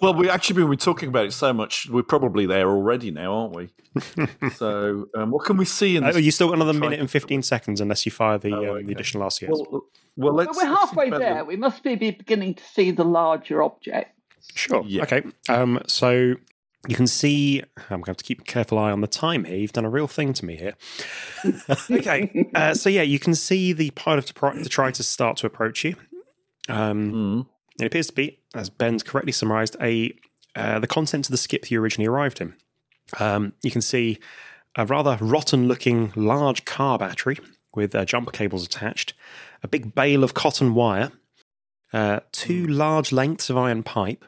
Well, 0.00 0.14
we 0.14 0.28
actually 0.28 0.56
been 0.56 0.68
we're 0.68 0.74
talking 0.74 1.08
about 1.08 1.26
it 1.26 1.32
so 1.32 1.52
much. 1.52 1.88
We're 1.88 2.02
probably 2.02 2.44
there 2.46 2.68
already 2.68 3.10
now, 3.12 3.32
aren't 3.32 3.54
we? 3.54 3.68
so, 4.56 5.06
um, 5.16 5.30
what 5.30 5.44
can 5.46 5.56
we 5.56 5.64
see 5.64 5.96
in 5.96 6.02
Uh, 6.02 6.10
this? 6.12 6.22
you 6.22 6.30
still 6.32 6.48
got 6.48 6.56
another 6.56 6.72
minute 6.74 6.98
and 6.98 7.08
15 7.08 7.42
seconds 7.42 7.80
unless 7.80 8.04
you 8.04 8.10
fire 8.10 8.36
the, 8.38 8.52
Oh, 8.52 8.76
um, 8.78 8.84
the 8.86 8.92
additional 8.92 9.22
RCS. 9.28 9.48
Well, 9.50 9.82
well, 10.16 10.34
let's. 10.34 10.48
But 10.48 10.56
we're 10.56 10.74
halfway 10.74 11.10
let's 11.10 11.22
there. 11.22 11.44
We 11.44 11.56
must 11.56 11.84
be 11.84 11.94
beginning 11.94 12.54
to 12.54 12.64
see 12.64 12.90
the 12.90 13.04
larger 13.04 13.62
object. 13.62 14.18
Sure. 14.54 14.82
Yeah. 14.86 15.02
Okay. 15.02 15.22
Um, 15.48 15.80
so 15.86 16.34
you 16.88 16.96
can 16.96 17.06
see, 17.06 17.62
I'm 17.76 18.00
going 18.00 18.04
to 18.04 18.10
have 18.10 18.16
to 18.18 18.24
keep 18.24 18.40
a 18.40 18.44
careful 18.44 18.78
eye 18.78 18.90
on 18.90 19.00
the 19.00 19.06
time 19.06 19.44
here. 19.44 19.56
You've 19.56 19.72
done 19.72 19.84
a 19.84 19.90
real 19.90 20.08
thing 20.08 20.32
to 20.34 20.44
me 20.44 20.56
here. 20.56 20.74
okay. 21.90 22.48
Uh, 22.54 22.74
so, 22.74 22.88
yeah, 22.90 23.02
you 23.02 23.18
can 23.18 23.34
see 23.34 23.72
the 23.72 23.90
pile 23.90 24.18
of 24.18 24.24
detri- 24.26 24.62
detritus 24.62 25.06
start 25.08 25.36
to 25.38 25.46
approach 25.46 25.84
you. 25.84 25.94
Um, 26.68 27.12
Mm. 27.12 27.46
it 27.80 27.86
appears 27.86 28.08
to 28.08 28.12
be, 28.12 28.38
as 28.54 28.68
Ben's 28.70 29.02
correctly 29.02 29.32
summarized, 29.32 29.76
a 29.80 30.14
uh, 30.54 30.78
the 30.78 30.86
contents 30.86 31.28
of 31.28 31.32
the 31.32 31.38
skip 31.38 31.70
you 31.70 31.80
originally 31.80 32.06
arrived 32.06 32.40
in. 32.40 32.54
Um, 33.18 33.54
you 33.62 33.70
can 33.70 33.80
see 33.80 34.18
a 34.76 34.84
rather 34.84 35.16
rotten 35.20 35.66
looking 35.66 36.12
large 36.14 36.64
car 36.66 36.98
battery 36.98 37.38
with 37.74 37.94
uh, 37.94 38.04
jumper 38.04 38.30
cables 38.32 38.64
attached, 38.66 39.14
a 39.62 39.68
big 39.68 39.94
bale 39.94 40.22
of 40.22 40.34
cotton 40.34 40.74
wire, 40.74 41.10
uh, 41.94 42.20
two 42.32 42.66
large 42.66 43.12
lengths 43.12 43.48
of 43.50 43.56
iron 43.56 43.82
pipe, 43.82 44.24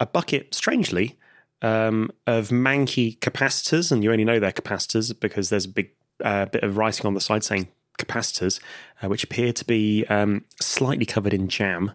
a 0.00 0.06
bucket, 0.06 0.54
strangely, 0.54 1.16
um, 1.62 2.10
of 2.26 2.48
manky 2.48 3.18
capacitors, 3.18 3.90
and 3.90 4.04
you 4.04 4.12
only 4.12 4.24
know 4.24 4.38
they're 4.38 4.52
capacitors 4.52 5.18
because 5.18 5.48
there's 5.48 5.64
a 5.64 5.70
big 5.70 5.90
uh, 6.24 6.46
bit 6.46 6.62
of 6.62 6.76
writing 6.76 7.06
on 7.06 7.14
the 7.14 7.20
side 7.20 7.44
saying 7.44 7.68
capacitors, 7.98 8.60
uh, 9.02 9.08
which 9.08 9.24
appear 9.24 9.52
to 9.52 9.64
be 9.64 10.04
um, 10.06 10.44
slightly 10.60 11.06
covered 11.06 11.32
in 11.32 11.48
jam, 11.48 11.92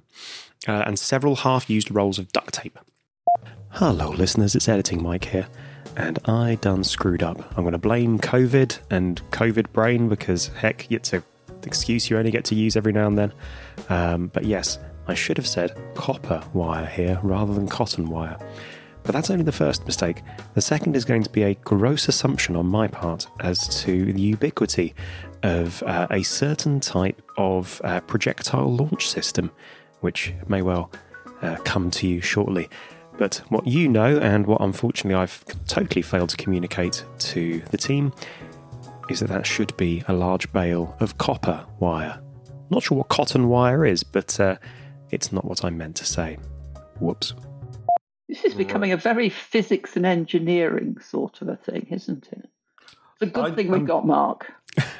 uh, 0.67 0.83
and 0.85 0.97
several 0.97 1.37
half 1.37 1.69
used 1.69 1.91
rolls 1.91 2.19
of 2.19 2.31
duct 2.31 2.53
tape. 2.53 2.77
Hello, 3.69 4.09
listeners, 4.09 4.55
it's 4.55 4.67
Editing 4.67 5.01
Mike 5.01 5.25
here, 5.25 5.47
and 5.95 6.19
I 6.25 6.55
done 6.55 6.83
screwed 6.83 7.23
up. 7.23 7.39
I'm 7.57 7.63
going 7.63 7.71
to 7.71 7.77
blame 7.77 8.19
COVID 8.19 8.79
and 8.89 9.21
COVID 9.31 9.71
brain 9.71 10.09
because, 10.09 10.47
heck, 10.47 10.91
it's 10.91 11.13
a 11.13 11.23
excuse 11.63 12.09
you 12.09 12.17
only 12.17 12.31
get 12.31 12.45
to 12.45 12.55
use 12.55 12.75
every 12.75 12.91
now 12.91 13.07
and 13.07 13.17
then. 13.17 13.33
Um, 13.89 14.27
but 14.27 14.45
yes, 14.45 14.79
I 15.11 15.13
should 15.13 15.35
have 15.35 15.47
said 15.47 15.77
copper 15.93 16.41
wire 16.53 16.85
here 16.85 17.19
rather 17.21 17.53
than 17.53 17.67
cotton 17.67 18.07
wire. 18.07 18.37
But 19.03 19.11
that's 19.11 19.29
only 19.29 19.43
the 19.43 19.51
first 19.51 19.85
mistake. 19.85 20.21
The 20.53 20.61
second 20.61 20.95
is 20.95 21.03
going 21.03 21.23
to 21.23 21.29
be 21.29 21.43
a 21.43 21.55
gross 21.55 22.07
assumption 22.07 22.55
on 22.55 22.67
my 22.67 22.87
part 22.87 23.27
as 23.41 23.67
to 23.81 24.13
the 24.13 24.21
ubiquity 24.21 24.95
of 25.43 25.83
uh, 25.83 26.07
a 26.11 26.23
certain 26.23 26.79
type 26.79 27.21
of 27.37 27.81
uh, 27.83 27.99
projectile 27.99 28.73
launch 28.73 29.09
system, 29.09 29.51
which 29.99 30.33
may 30.47 30.61
well 30.61 30.89
uh, 31.41 31.57
come 31.65 31.91
to 31.91 32.07
you 32.07 32.21
shortly. 32.21 32.69
But 33.17 33.41
what 33.49 33.67
you 33.67 33.89
know, 33.89 34.17
and 34.17 34.47
what 34.47 34.61
unfortunately 34.61 35.21
I've 35.21 35.43
totally 35.67 36.03
failed 36.03 36.29
to 36.29 36.37
communicate 36.37 37.03
to 37.19 37.61
the 37.69 37.77
team, 37.77 38.13
is 39.09 39.19
that 39.19 39.27
that 39.27 39.45
should 39.45 39.75
be 39.75 40.05
a 40.07 40.13
large 40.13 40.53
bale 40.53 40.95
of 41.01 41.17
copper 41.17 41.65
wire. 41.79 42.17
Not 42.69 42.83
sure 42.83 42.99
what 42.99 43.09
cotton 43.09 43.49
wire 43.49 43.85
is, 43.85 44.03
but 44.03 44.39
uh, 44.39 44.55
it's 45.11 45.31
not 45.31 45.45
what 45.45 45.63
I 45.65 45.69
meant 45.69 45.95
to 45.97 46.05
say. 46.05 46.37
Whoops. 46.99 47.33
This 48.29 48.43
is 48.45 48.53
becoming 48.53 48.91
a 48.91 48.97
very 48.97 49.29
physics 49.29 49.95
and 49.97 50.05
engineering 50.05 50.97
sort 51.01 51.41
of 51.41 51.49
a 51.49 51.57
thing, 51.57 51.87
isn't 51.89 52.27
it? 52.31 52.49
It's 52.81 53.21
a 53.21 53.25
good 53.25 53.51
I- 53.51 53.55
thing 53.55 53.67
we 53.69 53.77
I'm- 53.77 53.85
got 53.85 54.05
Mark. 54.05 54.51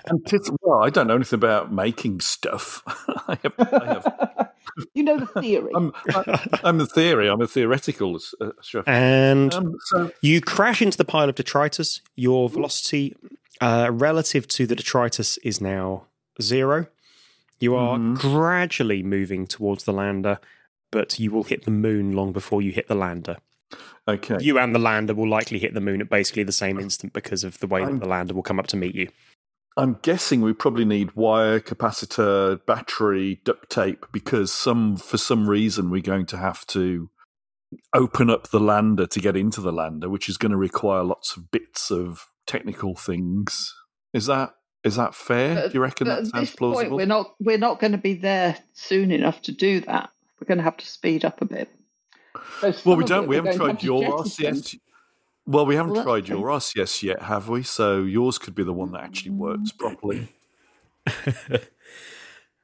And 0.07 0.25
tis- 0.27 0.51
well, 0.61 0.83
I 0.83 0.89
don't 0.89 1.07
know 1.07 1.15
anything 1.15 1.37
about 1.37 1.71
making 1.71 2.19
stuff. 2.19 2.83
I 3.27 3.37
have, 3.41 3.53
I 3.57 3.85
have 3.93 4.49
you 4.93 5.01
know 5.03 5.17
the 5.17 5.41
theory. 5.41 5.71
I'm, 5.73 5.93
I, 6.09 6.59
I'm 6.65 6.77
the 6.77 6.85
theory. 6.87 7.29
I'm 7.29 7.39
a 7.39 7.47
theoretical 7.47 8.19
uh, 8.41 8.49
chef. 8.61 8.85
And 8.85 9.53
Um, 9.53 9.75
so, 9.85 10.11
you 10.21 10.41
crash 10.41 10.81
into 10.81 10.97
the 10.97 11.05
pile 11.05 11.29
of 11.29 11.35
detritus. 11.35 12.01
Your 12.17 12.49
velocity 12.49 13.15
uh, 13.61 13.91
relative 13.93 14.45
to 14.49 14.67
the 14.67 14.75
detritus 14.75 15.37
is 15.37 15.61
now 15.61 16.07
zero. 16.41 16.87
You 17.61 17.75
are 17.75 17.97
Mhm. 17.97 18.17
gradually 18.19 19.03
moving 19.03 19.47
towards 19.47 19.85
the 19.85 19.93
lander, 19.93 20.39
but 20.91 21.17
you 21.19 21.31
will 21.31 21.43
hit 21.43 21.63
the 21.63 21.71
moon 21.71 22.11
long 22.11 22.33
before 22.33 22.61
you 22.61 22.71
hit 22.73 22.87
the 22.89 22.95
lander. 22.95 23.37
okay. 24.07 24.35
You 24.41 24.59
and 24.59 24.75
the 24.75 24.79
lander 24.79 25.13
will 25.15 25.29
likely 25.29 25.57
hit 25.59 25.73
the 25.73 25.79
moon 25.79 26.01
at 26.01 26.09
basically 26.09 26.43
the 26.43 26.51
same 26.51 26.77
instant 26.77 27.13
because 27.13 27.45
of 27.45 27.59
the 27.59 27.67
way 27.67 27.79
that 27.81 27.87
I'm- 27.91 27.99
the 27.99 28.07
lander 28.07 28.33
will 28.33 28.43
come 28.43 28.59
up 28.59 28.67
to 28.67 28.75
meet 28.75 28.95
you. 28.95 29.07
I'm 29.77 29.93
guessing 30.01 30.41
we 30.41 30.51
probably 30.51 30.83
need 30.83 31.13
wire, 31.15 31.61
capacitor, 31.61 32.65
battery, 32.65 33.39
duct 33.45 33.69
tape 33.69 34.05
because 34.11 34.51
some 34.51 34.97
for 34.97 35.17
some 35.17 35.47
reason 35.47 35.89
we're 35.89 36.01
going 36.01 36.25
to 36.25 36.37
have 36.37 36.67
to 36.67 37.09
open 37.93 38.29
up 38.29 38.49
the 38.49 38.59
lander 38.59 39.07
to 39.07 39.19
get 39.21 39.37
into 39.37 39.61
the 39.61 39.71
lander, 39.71 40.09
which 40.09 40.27
is 40.27 40.35
going 40.37 40.51
to 40.51 40.57
require 40.57 41.03
lots 41.03 41.37
of 41.37 41.49
bits 41.51 41.89
of 41.91 42.25
technical 42.45 42.95
things. 42.95 43.73
Is 44.13 44.25
that 44.25 44.55
is 44.83 44.95
that 44.95 45.13
fair? 45.15 45.55
But- 45.55 45.71
Do 45.71 45.77
you 45.77 45.81
reckon 45.81 46.07
but 46.07 46.15
that 46.15 46.19
at 46.21 46.27
sounds 46.27 46.49
this 46.49 46.55
point, 46.55 46.73
plausible? 46.73 46.97
we're 46.97 47.05
not 47.05 47.35
we're 47.39 47.57
not 47.57 47.79
going 47.79 47.91
to 47.93 47.97
be 47.97 48.13
there 48.15 48.57
soon 48.73 49.11
enough 49.11 49.41
to 49.43 49.51
do 49.51 49.79
that. 49.81 50.09
We're 50.39 50.47
going 50.47 50.57
to 50.57 50.63
have 50.63 50.77
to 50.77 50.87
speed 50.87 51.23
up 51.25 51.41
a 51.41 51.45
bit. 51.45 51.69
So 52.61 52.73
well, 52.85 52.95
we 52.97 53.03
don't. 53.05 53.27
We 53.27 53.35
haven't 53.35 53.57
tried 53.57 53.83
your 53.83 54.01
to. 54.03 54.09
RCS. 54.23 54.79
Well, 55.45 55.65
we 55.65 55.75
haven't 55.75 55.93
Well, 55.93 56.03
tried 56.03 56.27
your 56.27 56.47
RCS 56.47 57.03
yet, 57.03 57.21
have 57.23 57.49
we? 57.49 57.63
So 57.63 58.03
yours 58.03 58.37
could 58.37 58.55
be 58.55 58.63
the 58.63 58.73
one 58.73 58.91
that 58.93 59.01
actually 59.03 59.31
works 59.31 59.71
properly. 59.71 60.29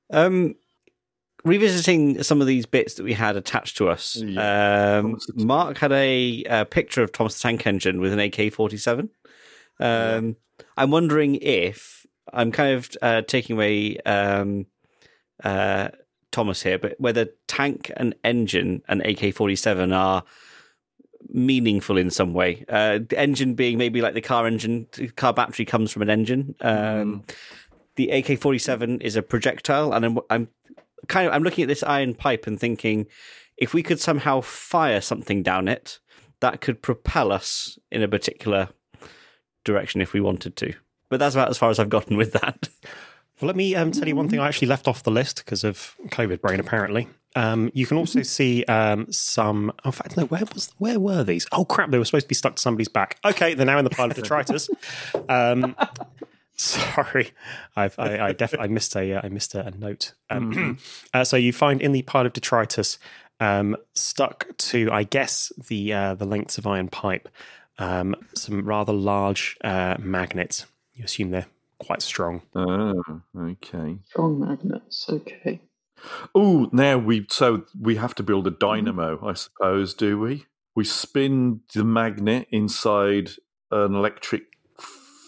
Um, 0.09 0.55
revisiting 1.43 2.23
some 2.23 2.39
of 2.39 2.47
these 2.47 2.65
bits 2.65 2.93
that 2.95 3.03
we 3.03 3.13
had 3.13 3.35
attached 3.35 3.77
to 3.77 3.89
us, 3.89 4.15
Yeah. 4.15 4.99
um, 4.99 5.03
Thomas 5.11 5.25
the 5.25 5.33
Tank. 5.33 5.45
Mark 5.47 5.77
had 5.79 5.91
a, 5.91 6.43
a 6.49 6.65
picture 6.65 7.03
of 7.03 7.11
Thomas 7.11 7.35
the 7.37 7.41
Tank 7.41 7.67
Engine 7.67 7.99
with 7.99 8.13
an 8.13 8.19
AK 8.19 8.53
47. 8.53 9.09
Um, 9.79 10.35
I'm 10.77 10.91
wondering 10.91 11.35
if 11.35 11.96
I'm 12.33 12.51
kind 12.51 12.75
of 12.75 12.89
uh, 13.01 13.21
taking 13.21 13.55
away 13.55 13.97
um, 13.99 14.65
uh, 15.43 15.89
Thomas 16.31 16.63
here, 16.63 16.77
but 16.77 16.95
whether 16.99 17.29
tank 17.47 17.91
and 17.97 18.15
engine 18.23 18.83
and 18.87 19.01
AK 19.01 19.33
47 19.33 19.93
are 19.93 20.23
meaningful 21.29 21.97
in 21.97 22.09
some 22.09 22.33
way. 22.33 22.65
Uh, 22.69 22.99
the 23.07 23.19
engine 23.19 23.53
being 23.53 23.77
maybe 23.77 24.01
like 24.01 24.13
the 24.13 24.21
car 24.21 24.47
engine, 24.47 24.87
the 24.93 25.09
car 25.09 25.33
battery 25.33 25.65
comes 25.65 25.91
from 25.91 26.01
an 26.01 26.09
engine. 26.09 26.55
Um, 26.61 27.23
The 27.95 28.09
AK 28.11 28.39
47 28.39 29.01
is 29.01 29.15
a 29.15 29.23
projectile, 29.23 29.91
and 29.91 30.05
I'm, 30.05 30.19
I'm 30.29 30.47
kind 31.07 31.27
of 31.27 31.33
I'm 31.33 31.43
looking 31.43 31.63
at 31.63 31.67
this 31.67 31.83
iron 31.83 32.13
pipe 32.13 32.45
and 32.45 32.59
thinking 32.59 33.07
if 33.57 33.73
we 33.73 33.81
could 33.81 33.99
somehow 33.99 34.41
fire 34.41 35.01
something 35.01 35.41
down 35.41 35.67
it, 35.67 35.99
that 36.39 36.61
could 36.61 36.83
propel 36.83 37.31
us 37.31 37.79
in 37.91 38.03
a 38.03 38.07
particular 38.07 38.69
direction 39.63 39.99
if 39.99 40.13
we 40.13 40.21
wanted 40.21 40.55
to. 40.57 40.73
But 41.09 41.19
that's 41.19 41.35
about 41.35 41.49
as 41.49 41.57
far 41.57 41.69
as 41.69 41.79
I've 41.79 41.89
gotten 41.89 42.17
with 42.17 42.33
that. 42.33 42.69
Well, 43.39 43.47
let 43.47 43.55
me 43.55 43.75
um, 43.75 43.91
tell 43.91 44.07
you 44.07 44.15
one 44.15 44.29
thing 44.29 44.39
I 44.39 44.47
actually 44.47 44.67
left 44.67 44.87
off 44.87 45.03
the 45.03 45.11
list 45.11 45.45
because 45.45 45.63
of 45.63 45.95
COVID 46.07 46.41
brain, 46.41 46.59
apparently. 46.59 47.07
Um, 47.35 47.69
you 47.75 47.85
can 47.85 47.97
also 47.97 48.23
see 48.23 48.63
um, 48.65 49.11
some. 49.11 49.71
In 49.85 49.91
fact, 49.91 50.17
no. 50.17 50.25
Where 50.25 50.43
was? 50.53 50.73
Where 50.79 50.99
were 50.99 51.23
these? 51.23 51.45
Oh 51.51 51.63
crap! 51.63 51.91
They 51.91 51.99
were 51.99 52.05
supposed 52.05 52.25
to 52.25 52.29
be 52.29 52.35
stuck 52.35 52.55
to 52.55 52.61
somebody's 52.61 52.87
back. 52.87 53.19
Okay, 53.23 53.53
they're 53.53 53.65
now 53.65 53.77
in 53.77 53.83
the 53.83 53.91
pile 53.91 54.09
of 54.09 54.15
detritus. 54.15 54.69
Um, 55.29 55.75
sorry, 56.55 57.31
I've, 57.75 57.97
I, 57.99 58.27
I 58.27 58.31
definitely 58.31 58.65
I 58.65 58.67
missed 58.69 58.95
a 58.95 59.13
uh, 59.13 59.21
I 59.23 59.29
missed 59.29 59.55
a, 59.55 59.65
a 59.67 59.71
note. 59.71 60.13
Um, 60.29 60.79
uh, 61.13 61.23
so 61.23 61.37
you 61.37 61.53
find 61.53 61.81
in 61.81 61.91
the 61.91 62.01
pile 62.03 62.25
of 62.25 62.33
detritus, 62.33 62.97
um, 63.39 63.75
stuck 63.93 64.47
to 64.57 64.89
I 64.91 65.03
guess 65.03 65.51
the 65.67 65.93
uh, 65.93 66.15
the 66.15 66.25
lengths 66.25 66.57
of 66.57 66.65
iron 66.65 66.87
pipe, 66.87 67.29
um, 67.77 68.15
some 68.33 68.65
rather 68.65 68.93
large 68.93 69.57
uh, 69.63 69.97
magnets. 69.99 70.65
You 70.97 71.05
assume 71.05 71.29
they're 71.29 71.45
quite 71.79 72.01
strong. 72.01 72.41
Oh, 72.55 73.21
okay. 73.37 73.99
Strong 74.09 74.39
magnets. 74.39 75.05
Okay. 75.07 75.61
Oh, 76.33 76.69
now 76.71 76.97
we 76.97 77.27
so 77.29 77.65
we 77.79 77.95
have 77.95 78.15
to 78.15 78.23
build 78.23 78.47
a 78.47 78.51
mm-hmm. 78.51 78.59
dynamo, 78.59 79.25
I 79.25 79.33
suppose, 79.33 79.93
do 79.93 80.19
we? 80.19 80.45
We 80.75 80.83
spin 80.83 81.61
the 81.73 81.83
magnet 81.83 82.47
inside 82.51 83.31
an 83.71 83.95
electric 83.95 84.43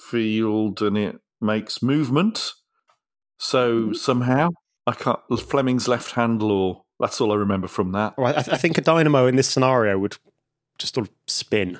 field 0.09 0.81
and 0.81 0.97
it 0.97 1.19
makes 1.39 1.83
movement. 1.83 2.53
So 3.37 3.73
mm-hmm. 3.73 3.93
somehow 3.93 4.49
I 4.87 4.93
can't 4.93 5.19
Fleming's 5.39 5.87
left 5.87 6.13
hand 6.13 6.41
law. 6.41 6.83
That's 6.99 7.21
all 7.21 7.31
I 7.31 7.35
remember 7.35 7.67
from 7.67 7.91
that. 7.93 8.17
Well, 8.17 8.33
I, 8.35 8.39
I 8.39 8.57
think 8.57 8.77
a 8.77 8.81
dynamo 8.81 9.27
in 9.27 9.35
this 9.35 9.47
scenario 9.47 9.97
would 9.99 10.17
just 10.79 10.95
sort 10.95 11.07
of 11.07 11.13
spin. 11.27 11.79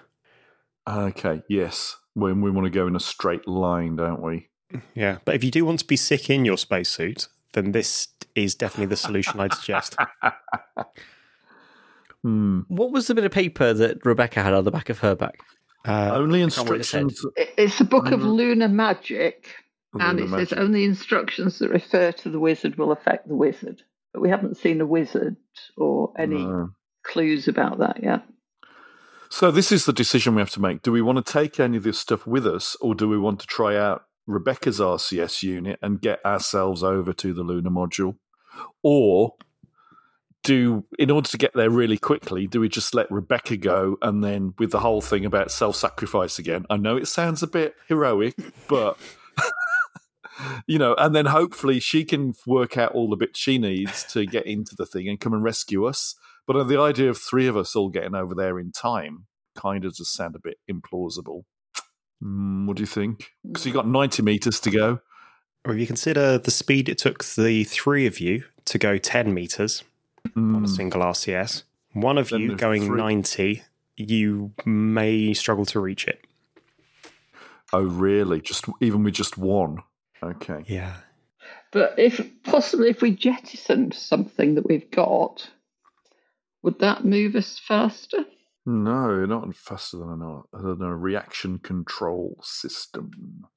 Okay, 0.88 1.44
yes. 1.50 1.98
When 2.14 2.42
we 2.42 2.50
want 2.52 2.66
to 2.66 2.70
go 2.72 2.88
in 2.88 2.96
a 2.96 3.00
straight 3.00 3.48
line, 3.48 3.96
don't 3.96 4.22
we? 4.22 4.50
Yeah, 4.94 5.18
but 5.26 5.36
if 5.36 5.44
you 5.44 5.52
do 5.52 5.66
want 5.66 5.80
to 5.80 5.86
be 5.86 5.96
sick 5.96 6.30
in 6.30 6.46
your 6.46 6.58
spacesuit, 6.58 7.28
then 7.54 7.72
this 7.72 8.10
is 8.36 8.56
definitely 8.56 8.88
the 8.88 8.98
solution 8.98 9.40
I'd 9.40 9.54
suggest. 9.54 9.96
Hmm. 12.24 12.62
What 12.68 12.92
was 12.92 13.08
the 13.08 13.16
bit 13.16 13.24
of 13.24 13.32
paper 13.32 13.74
that 13.74 14.06
Rebecca 14.06 14.44
had 14.44 14.54
on 14.54 14.66
the 14.66 14.72
back 14.72 14.90
of 14.90 15.00
her 15.00 15.16
back? 15.16 15.40
Uh, 15.88 16.12
Only 16.14 16.40
can't 16.42 16.54
remember 16.58 16.74
what 16.74 16.82
it 16.82 16.84
said. 16.84 17.02
instructions. 17.04 17.34
It- 17.38 17.54
It's 17.58 17.80
a 17.80 17.86
book 17.86 18.12
of 18.12 18.20
Mm. 18.20 18.34
lunar 18.36 18.68
magic, 18.68 19.56
and 19.98 20.20
Lunar 20.20 20.42
it 20.42 20.50
says 20.50 20.58
only 20.60 20.84
instructions 20.84 21.60
that 21.60 21.70
refer 21.70 22.12
to 22.12 22.30
the 22.30 22.40
wizard 22.40 22.78
will 22.78 22.92
affect 22.92 23.28
the 23.30 23.36
wizard. 23.36 23.84
But 24.14 24.22
we 24.22 24.30
haven't 24.30 24.58
seen 24.58 24.82
a 24.82 24.86
wizard 24.86 25.38
or 25.78 26.12
any 26.18 26.44
No. 26.44 26.72
clues 27.04 27.48
about 27.48 27.80
that 27.80 28.04
yet. 28.04 28.24
So 29.30 29.52
this 29.52 29.72
is 29.72 29.86
the 29.86 29.94
decision 29.94 30.36
we 30.36 30.42
have 30.42 30.50
to 30.52 30.62
make. 30.62 30.82
Do 30.82 30.92
we 30.92 31.02
want 31.02 31.24
to 31.24 31.34
take 31.34 31.60
any 31.60 31.78
of 31.78 31.84
this 31.84 32.00
stuff 32.00 32.26
with 32.26 32.48
us, 32.48 32.76
or 32.82 32.96
do 32.96 33.08
we 33.08 33.18
want 33.18 33.40
to 33.42 33.48
try 33.48 33.78
out 33.78 34.06
Rebecca's 34.26 34.80
RCS 34.80 35.44
unit 35.44 35.80
and 35.82 36.02
get 36.02 36.24
ourselves 36.26 36.84
over 36.84 37.14
to 37.14 37.34
the 37.34 37.44
lunar 37.44 37.70
module, 37.70 38.16
or 38.84 39.36
do 40.44 40.86
in 40.98 41.12
order 41.12 41.30
to 41.30 41.38
get 41.38 41.54
there 41.54 41.70
really 41.70 41.98
quickly, 41.98 42.48
do 42.48 42.60
we 42.60 42.70
just 42.70 42.96
let 42.96 43.12
Rebecca 43.12 43.58
go 43.58 43.98
and 44.02 44.24
then 44.24 44.54
with 44.58 44.72
the 44.72 44.80
whole 44.80 45.02
thing 45.02 45.26
about 45.26 45.52
self-sacrifice 45.52 46.40
again? 46.40 46.66
I 46.70 46.78
know 46.78 46.98
it 46.98 47.08
sounds 47.08 47.44
a 47.44 47.48
bit 47.48 47.76
heroic, 47.88 48.36
but 48.68 48.98
you 50.68 50.80
know, 50.80 50.96
and 50.96 51.16
then 51.16 51.28
hopefully 51.28 51.80
she 51.80 52.04
can 52.04 52.34
work 52.48 52.78
out 52.78 52.94
all 52.94 53.10
the 53.10 53.16
bits 53.16 53.40
she 53.40 53.58
needs 53.58 54.04
to 54.14 54.26
get 54.26 54.46
into 54.46 54.76
the 54.76 54.86
thing 54.86 55.08
and 55.08 55.20
come 55.20 55.34
and 55.34 55.44
rescue 55.44 55.86
us. 55.86 56.16
But 56.50 56.58
uh, 56.58 56.64
the 56.64 56.82
idea 56.82 57.12
of 57.12 57.20
three 57.20 57.46
of 57.46 57.56
us 57.56 57.76
all 57.76 57.90
getting 57.90 58.16
over 58.16 58.34
there 58.34 58.58
in 58.58 58.72
time 58.72 59.28
kind 59.56 59.86
of 59.86 59.94
just 59.94 60.16
sound 60.16 60.36
a 60.36 60.40
bit 60.40 60.58
implausible. 60.68 61.44
Mm, 62.24 62.66
what 62.66 62.76
do 62.78 62.82
you 62.82 62.88
think? 62.88 63.30
Because 63.46 63.68
you 63.68 63.72
got 63.72 63.88
ninety 63.88 64.24
meters 64.24 64.60
to 64.62 64.72
go. 64.72 65.00
or 65.64 65.74
if 65.76 65.80
you 65.80 65.86
consider 65.86 66.40
the 66.40 66.50
speed 66.50 66.90
it 66.90 66.98
took 66.98 67.24
the 67.24 67.66
three 67.66 68.08
of 68.08 68.20
you 68.20 68.46
to 68.66 68.80
go 68.80 68.98
10 68.98 69.32
meters 69.32 69.84
on 70.36 70.56
a 70.56 70.68
Mm, 70.68 70.70
single 70.70 71.02
RCS, 71.02 71.64
one 71.94 72.18
of 72.18 72.30
Then 72.30 72.42
you 72.42 72.56
going 72.56 72.86
three. 72.88 72.98
90, 72.98 73.64
you 73.98 74.52
may 74.66 75.34
struggle 75.36 75.66
to 75.68 75.80
reach 75.80 76.08
it. 76.08 76.26
oh, 77.74 77.84
really? 77.84 78.42
Just 78.42 78.66
even 78.82 79.04
with 79.04 79.14
just 79.14 79.38
one? 79.38 79.84
Okay. 80.24 80.64
Yeah. 80.68 80.96
But 81.72 81.94
if 82.00 82.20
possibly 82.44 82.90
if 82.90 83.04
we 83.04 83.12
jettisoned 83.12 83.94
something 83.94 84.56
that 84.56 84.66
we've 84.68 84.90
got, 84.90 85.48
would 86.62 86.80
that 86.80 87.06
move 87.06 87.36
us 87.36 87.60
faster? 87.60 88.26
No, 88.66 89.26
not 89.26 89.56
faster 89.56 89.98
than 89.98 90.22
a, 90.22 90.58
than 90.58 90.82
a 90.82 90.96
reaction 90.96 91.60
control 91.60 92.40
system. 92.44 93.48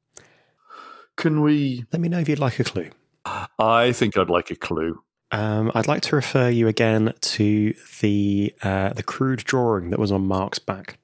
Can 1.16 1.42
we? 1.42 1.84
Let 1.92 2.00
me 2.00 2.09
know 2.09 2.20
if 2.20 2.28
you'd 2.28 2.38
like 2.38 2.59
a 2.59 2.64
clue. 2.64 2.90
I 3.59 3.92
think 3.92 4.16
I'd 4.16 4.30
like 4.30 4.50
a 4.50 4.57
clue. 4.57 5.03
Um, 5.30 5.70
I'd 5.74 5.86
like 5.86 6.03
to 6.03 6.16
refer 6.16 6.48
you 6.48 6.68
again 6.68 7.14
to 7.20 7.74
the 8.00 8.55
uh, 8.62 8.92
the 8.92 9.03
crude 9.03 9.40
drawing 9.40 9.90
that 9.90 9.98
was 9.98 10.12
on 10.12 10.26
Mark's 10.26 10.59
back. 10.59 10.98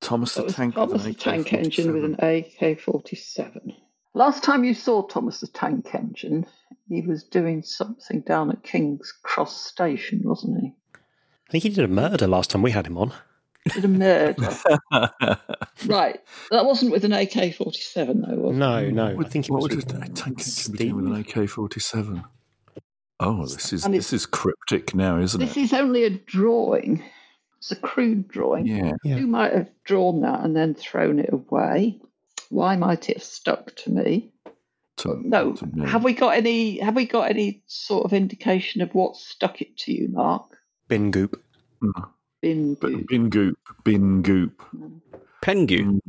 Thomas 0.00 0.34
the 0.34 0.44
Tank. 0.44 0.74
Thomas 0.74 0.92
with 0.92 1.04
the 1.04 1.14
Tank 1.14 1.52
Engine 1.52 1.92
with 1.92 2.04
an 2.04 2.16
AK 2.20 2.80
47. 2.80 3.72
Last 4.12 4.44
time 4.44 4.62
you 4.62 4.74
saw 4.74 5.02
Thomas 5.06 5.40
the 5.40 5.48
Tank 5.48 5.94
Engine, 5.94 6.46
he 6.88 7.00
was 7.00 7.24
doing 7.24 7.62
something 7.62 8.20
down 8.20 8.50
at 8.50 8.62
King's 8.62 9.12
Cross 9.22 9.66
Station, 9.66 10.20
wasn't 10.24 10.60
he? 10.60 10.74
I 11.54 11.60
think 11.60 11.62
he 11.62 11.70
did 11.70 11.84
a 11.84 11.88
murder 11.88 12.26
last 12.26 12.50
time 12.50 12.62
we 12.62 12.72
had 12.72 12.88
him 12.88 12.98
on. 12.98 13.12
Did 13.72 13.84
a 13.84 13.88
murder. 13.88 14.50
right. 15.86 16.20
That 16.50 16.64
wasn't 16.66 16.90
with 16.90 17.04
an 17.04 17.12
AK 17.12 17.54
47, 17.54 18.22
though, 18.22 18.34
was 18.34 18.56
it? 18.56 18.58
No, 18.58 18.90
no. 18.90 19.06
I 19.06 19.14
What- 19.14 19.30
think 19.30 19.44
it 19.44 19.52
what 19.52 19.62
was 19.62 19.76
would 19.76 19.86
with 19.86 19.94
a 20.02 20.08
tank 20.08 20.40
engine 20.40 20.74
be 20.76 20.92
with 20.92 21.06
an 21.06 21.14
AK 21.14 21.48
forty 21.48 21.78
seven? 21.78 22.24
Oh, 23.20 23.46
this 23.46 23.72
is 23.72 23.84
this 23.84 24.12
is 24.12 24.26
cryptic 24.26 24.96
now, 24.96 25.20
isn't 25.20 25.40
it? 25.40 25.46
This 25.46 25.56
is 25.56 25.72
only 25.72 26.02
a 26.02 26.10
drawing. 26.10 27.04
It's 27.58 27.70
a 27.70 27.76
crude 27.76 28.26
drawing. 28.26 28.66
Yeah. 28.66 28.90
Yeah. 29.04 29.14
Who 29.18 29.28
might 29.28 29.52
have 29.52 29.70
drawn 29.84 30.22
that 30.22 30.40
and 30.40 30.56
then 30.56 30.74
thrown 30.74 31.20
it 31.20 31.32
away? 31.32 32.00
Why 32.50 32.74
might 32.74 33.08
it 33.08 33.18
have 33.18 33.22
stuck 33.22 33.76
to 33.76 33.90
me? 33.92 34.32
to- 34.96 35.22
No. 35.24 35.52
to 35.52 35.66
me. 35.66 35.88
Have 35.88 36.02
we 36.02 36.14
got 36.14 36.30
any 36.36 36.80
have 36.80 36.96
we 36.96 37.06
got 37.06 37.30
any 37.30 37.62
sort 37.68 38.04
of 38.06 38.12
indication 38.12 38.82
of 38.82 38.92
what 38.92 39.14
stuck 39.16 39.62
it 39.62 39.76
to 39.78 39.92
you, 39.92 40.08
Mark? 40.08 40.58
bin 40.88 41.12
goop. 41.12 41.40
Bin 42.42 42.76
But 42.80 42.92
goo. 42.92 43.04
bin 43.08 43.30
goop, 43.30 43.58
bin 43.84 44.22
goop. 44.22 44.62
Pengu. 45.42 46.00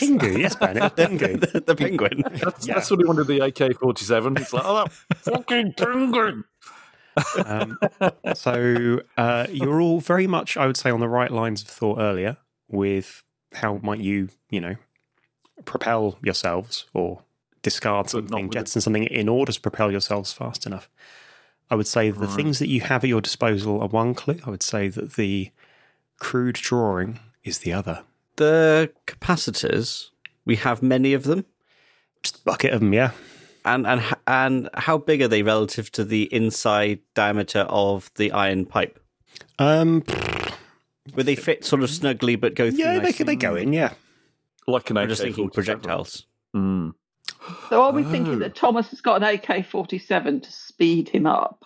Pingu, 0.00 0.38
yes, 0.38 0.54
Bennett. 0.56 0.94
Pingu. 0.96 1.40
the, 1.52 1.60
the 1.60 1.74
penguin. 1.74 2.22
That's, 2.42 2.66
that's 2.66 2.90
what 2.90 3.00
he 3.00 3.06
wanted 3.06 3.26
the 3.26 3.40
AK 3.40 3.78
forty 3.80 4.04
seven. 4.04 4.36
It's 4.36 4.52
like, 4.52 4.64
oh, 4.66 4.84
that 4.84 4.92
fucking 4.92 5.72
penguin. 5.74 6.44
Um, 7.46 7.78
so 8.34 9.00
uh, 9.16 9.46
you're 9.50 9.80
all 9.80 10.00
very 10.00 10.26
much, 10.26 10.58
I 10.58 10.66
would 10.66 10.76
say, 10.76 10.90
on 10.90 11.00
the 11.00 11.08
right 11.08 11.30
lines 11.30 11.62
of 11.62 11.68
thought 11.68 11.98
earlier 11.98 12.36
with 12.68 13.22
how 13.54 13.80
might 13.82 14.00
you, 14.00 14.28
you 14.50 14.60
know, 14.60 14.76
propel 15.64 16.18
yourselves 16.22 16.84
or 16.92 17.22
discard 17.62 18.10
something, 18.10 18.48
with 18.48 18.54
it. 18.56 18.58
jettison 18.58 18.82
something 18.82 19.04
in 19.04 19.28
order 19.30 19.52
to 19.52 19.60
propel 19.60 19.90
yourselves 19.90 20.32
fast 20.34 20.66
enough. 20.66 20.90
I 21.70 21.74
would 21.74 21.86
say 21.86 22.10
the 22.10 22.20
Right. 22.26 22.36
things 22.36 22.58
that 22.60 22.68
you 22.68 22.80
have 22.82 23.02
at 23.04 23.08
your 23.08 23.20
disposal 23.20 23.80
are 23.80 23.88
one 23.88 24.14
clue. 24.14 24.38
I 24.46 24.50
would 24.50 24.62
say 24.62 24.88
that 24.88 25.14
the 25.14 25.50
crude 26.18 26.54
drawing 26.56 27.18
is 27.44 27.58
the 27.58 27.72
other. 27.72 28.02
The 28.36 28.92
capacitors, 29.06 30.10
we 30.44 30.56
have 30.56 30.82
many 30.82 31.12
of 31.12 31.24
them. 31.24 31.44
Just 32.22 32.38
a 32.40 32.42
bucket 32.44 32.72
of 32.72 32.80
them, 32.80 32.92
yeah. 32.92 33.10
And, 33.64 33.86
and 33.86 34.02
and 34.28 34.68
how 34.74 34.96
big 34.98 35.22
are 35.22 35.28
they 35.28 35.42
relative 35.42 35.90
to 35.92 36.04
the 36.04 36.32
inside 36.32 37.00
diameter 37.14 37.60
of 37.68 38.10
the 38.14 38.30
iron 38.30 38.64
pipe? 38.66 39.00
Um, 39.58 40.04
Would 41.14 41.26
they 41.26 41.34
fit 41.34 41.64
sort 41.64 41.82
of 41.82 41.90
snugly 41.90 42.36
but 42.36 42.54
go 42.54 42.70
through? 42.70 42.78
yeah, 42.78 42.94
they, 42.98 43.06
nicely? 43.06 43.24
they 43.24 43.36
go 43.36 43.56
in, 43.56 43.72
yeah. 43.72 43.94
Like 44.68 44.90
an 44.90 44.96
I'm 44.96 45.08
just 45.08 45.22
thinking 45.22 45.50
projectiles. 45.50 46.26
Mm. 46.54 46.94
So 47.70 47.82
are 47.82 47.92
we 47.92 48.02
Oh. 48.02 48.10
thinking 48.10 48.38
that 48.40 48.54
Thomas 48.54 48.88
has 48.90 49.00
got 49.00 49.22
an 49.22 49.28
AK 49.28 49.66
forty 49.66 49.98
seven 49.98 50.40
to 50.40 50.52
speed 50.52 51.08
him 51.08 51.26
up? 51.26 51.64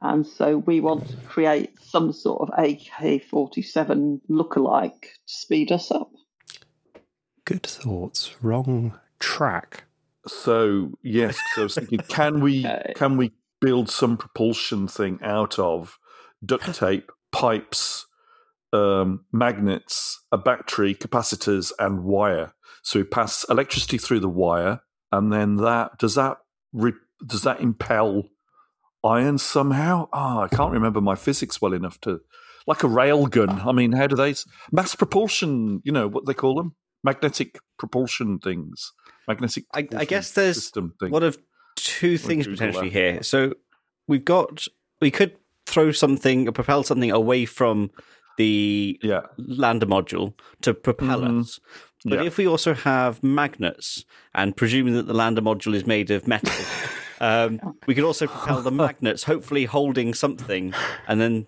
And 0.00 0.26
so 0.26 0.58
we 0.58 0.80
want 0.80 1.08
to 1.08 1.16
create 1.26 1.70
some 1.82 2.12
sort 2.12 2.42
of 2.42 2.50
AK 2.58 3.24
forty 3.24 3.62
seven 3.62 4.20
lookalike 4.30 5.00
to 5.00 5.08
speed 5.26 5.72
us 5.72 5.90
up. 5.90 6.10
Good 7.44 7.64
thoughts. 7.64 8.34
Wrong 8.42 8.98
track. 9.18 9.84
So 10.26 10.92
yes, 11.02 11.36
so 11.54 11.62
I 11.62 11.64
was 11.64 11.74
thinking, 11.74 12.00
can 12.08 12.40
we 12.40 12.66
Okay. 12.66 12.92
can 12.94 13.16
we 13.16 13.32
build 13.60 13.88
some 13.90 14.16
propulsion 14.16 14.86
thing 14.86 15.18
out 15.22 15.58
of 15.58 15.98
duct 16.44 16.74
tape, 16.74 17.10
pipes, 17.32 18.06
um, 18.72 19.24
magnets, 19.32 20.20
a 20.32 20.38
battery, 20.38 20.94
capacitors, 20.94 21.72
and 21.78 22.04
wire? 22.04 22.52
So 22.82 22.98
we 23.00 23.04
pass 23.04 23.44
electricity 23.48 23.98
through 23.98 24.20
the 24.20 24.28
wire, 24.28 24.80
and 25.12 25.32
then 25.32 25.56
that 25.56 25.98
does 25.98 26.14
that 26.14 26.38
re, 26.72 26.92
does 27.26 27.42
that 27.42 27.60
impel 27.60 28.24
iron 29.04 29.38
somehow? 29.38 30.08
Ah, 30.12 30.40
I 30.42 30.48
can't 30.48 30.72
remember 30.72 31.00
my 31.00 31.14
physics 31.14 31.60
well 31.60 31.72
enough 31.72 32.00
to 32.02 32.20
like 32.66 32.82
a 32.82 32.88
rail 32.88 33.26
gun. 33.26 33.60
I 33.60 33.72
mean, 33.72 33.92
how 33.92 34.06
do 34.06 34.16
they 34.16 34.34
mass 34.72 34.94
propulsion? 34.94 35.80
You 35.84 35.92
know 35.92 36.08
what 36.08 36.26
they 36.26 36.34
call 36.34 36.54
them? 36.54 36.74
Magnetic 37.04 37.58
propulsion 37.78 38.38
things. 38.38 38.92
Magnetic. 39.26 39.64
I- 39.74 39.88
I 39.96 40.04
guess 40.04 40.32
there's 40.32 40.56
system 40.56 40.94
thing. 41.00 41.10
One 41.10 41.22
of 41.22 41.38
two 41.76 42.18
things 42.18 42.46
potentially 42.46 42.90
here. 42.90 43.22
So 43.22 43.54
we've 44.06 44.24
got 44.24 44.66
we 45.00 45.10
could 45.10 45.36
throw 45.66 45.92
something 45.92 46.48
or 46.48 46.52
propel 46.52 46.82
something 46.82 47.10
away 47.10 47.44
from 47.44 47.90
the 48.38 48.98
yeah, 49.02 49.22
lander 49.36 49.84
module 49.86 50.32
to 50.62 50.72
propel 50.72 51.20
Mhm. 51.20 51.40
us. 51.40 51.60
But 52.04 52.20
Yeah. 52.20 52.26
if 52.26 52.38
we 52.38 52.46
also 52.46 52.72
have 52.74 53.22
magnets, 53.22 54.04
and 54.34 54.56
presuming 54.56 54.94
that 54.94 55.06
the 55.08 55.14
lander 55.14 55.42
module 55.42 55.74
is 55.74 55.84
made 55.86 56.10
of 56.12 56.26
metal, 56.28 56.54
um, 57.20 57.60
we 57.86 57.94
could 57.94 58.04
also 58.04 58.26
propel 58.34 58.62
the 58.62 58.70
magnets, 58.70 59.24
hopefully 59.24 59.64
holding 59.66 60.14
something, 60.14 60.72
and 61.08 61.20
then 61.20 61.46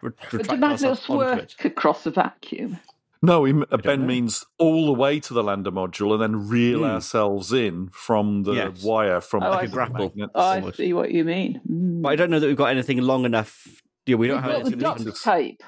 re- 0.00 0.10
But 0.18 0.30
do 0.30 0.38
retract 0.38 0.60
magnets 0.60 0.82
ourselves 0.84 1.10
onto 1.10 1.18
work 1.18 1.38
it. 1.42 1.64
across 1.64 2.06
a 2.06 2.10
vacuum? 2.10 2.78
No, 3.22 3.44
he, 3.44 3.52
Ben 3.52 4.00
know. 4.00 4.06
means 4.06 4.46
all 4.56 4.86
the 4.86 4.94
way 4.94 5.20
to 5.20 5.34
the 5.34 5.42
lander 5.44 5.70
module 5.70 6.14
and 6.14 6.22
then 6.22 6.48
reel 6.48 6.78
Hmm. 6.78 6.84
ourselves 6.86 7.52
in 7.52 7.90
from 7.92 8.44
the 8.44 8.54
Yes. 8.54 8.82
wire 8.82 9.20
from 9.20 9.42
Oh, 9.42 9.50
the 9.50 9.58
I 9.58 9.66
see. 9.66 9.72
grapple. 9.72 10.14
Oh, 10.34 10.40
I 10.42 10.70
see 10.70 10.94
what 10.94 11.10
you 11.10 11.24
mean. 11.24 11.60
Mm. 11.70 12.00
But 12.00 12.08
I 12.08 12.16
don't 12.16 12.30
know 12.30 12.40
that 12.40 12.46
we've 12.46 12.56
got 12.56 12.70
anything 12.70 12.96
long 13.02 13.26
enough. 13.26 13.82
Yeah, 14.06 14.16
we 14.16 14.28
don't 14.28 14.36
We've 14.38 14.42
have 14.44 14.52
got 14.52 14.64
the 14.64 14.86
anything. 14.86 15.04
duct 15.04 15.22
tape. 15.22 15.62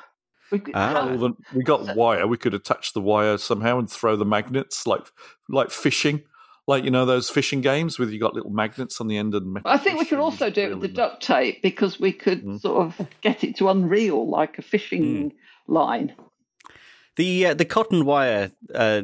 We 0.53 0.59
could, 0.61 0.75
Ah. 0.77 1.07
Well, 1.07 1.19
then 1.19 1.37
we 1.55 1.65
got 1.65 1.97
wire. 1.97 2.27
We 2.29 2.37
could 2.37 2.55
attach 2.55 2.93
the 2.93 3.01
wire 3.01 3.39
somehow 3.39 3.79
and 3.81 3.91
throw 3.91 4.15
the 4.15 4.25
magnets 4.25 4.87
like 4.87 5.03
like 5.49 5.71
fishing, 5.71 6.23
like 6.69 6.85
you 6.85 6.91
know 6.91 7.05
those 7.07 7.29
fishing 7.31 7.61
games 7.63 7.99
where 7.99 8.09
you 8.09 8.21
got 8.21 8.35
little 8.35 8.51
magnets 8.51 9.01
on 9.01 9.09
the 9.09 9.17
end 9.17 9.35
and. 9.35 9.55
metal 9.55 9.69
I 9.71 9.79
think 9.79 9.99
we 9.99 10.05
could 10.05 10.19
also 10.21 10.51
do 10.51 10.61
it 10.63 10.71
with 10.71 10.83
the 10.83 10.89
duct 10.89 11.23
tape 11.23 11.63
because 11.63 11.99
we 11.99 12.13
could 12.13 12.45
Mm. 12.45 12.61
sort 12.61 12.87
of 12.87 13.09
get 13.23 13.43
it 13.43 13.57
to 13.57 13.65
unreel 13.65 14.29
like 14.29 14.59
a 14.59 14.63
fishing 14.63 15.33
line. 15.67 16.15
The 17.17 17.47
uh, 17.49 17.55
the 17.55 17.65
cotton 17.67 18.05
wire, 18.07 18.53
uh, 18.75 19.03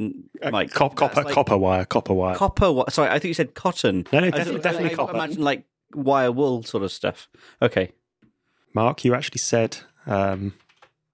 Mike. 0.51 0.71
Cop, 0.71 0.95
copper, 0.97 1.23
like 1.25 1.35
copper 1.35 1.59
wire, 1.59 1.85
copper 1.85 2.15
wire. 2.15 2.37
Copper. 2.37 2.67
wi- 2.67 2.87
Sorry, 2.89 3.11
I 3.11 3.15
think 3.19 3.25
you 3.29 3.35
said 3.35 3.55
cotton. 3.55 4.07
No, 4.13 4.21
no, 4.21 4.29
I 4.29 4.31
definitely- 4.31 4.53
thought- 4.55 4.63
definitely 4.63 4.93
I 4.93 4.95
copper. 4.95 5.15
Imagine 5.15 5.43
like 5.43 5.65
wire 5.95 6.33
wool 6.33 6.63
sort 6.63 6.85
of 6.85 6.93
stuff. 6.93 7.29
Okay. 7.61 7.93
Mark, 8.75 9.05
you 9.05 9.15
actually 9.15 9.39
said 9.39 9.79
Um, 10.07 10.55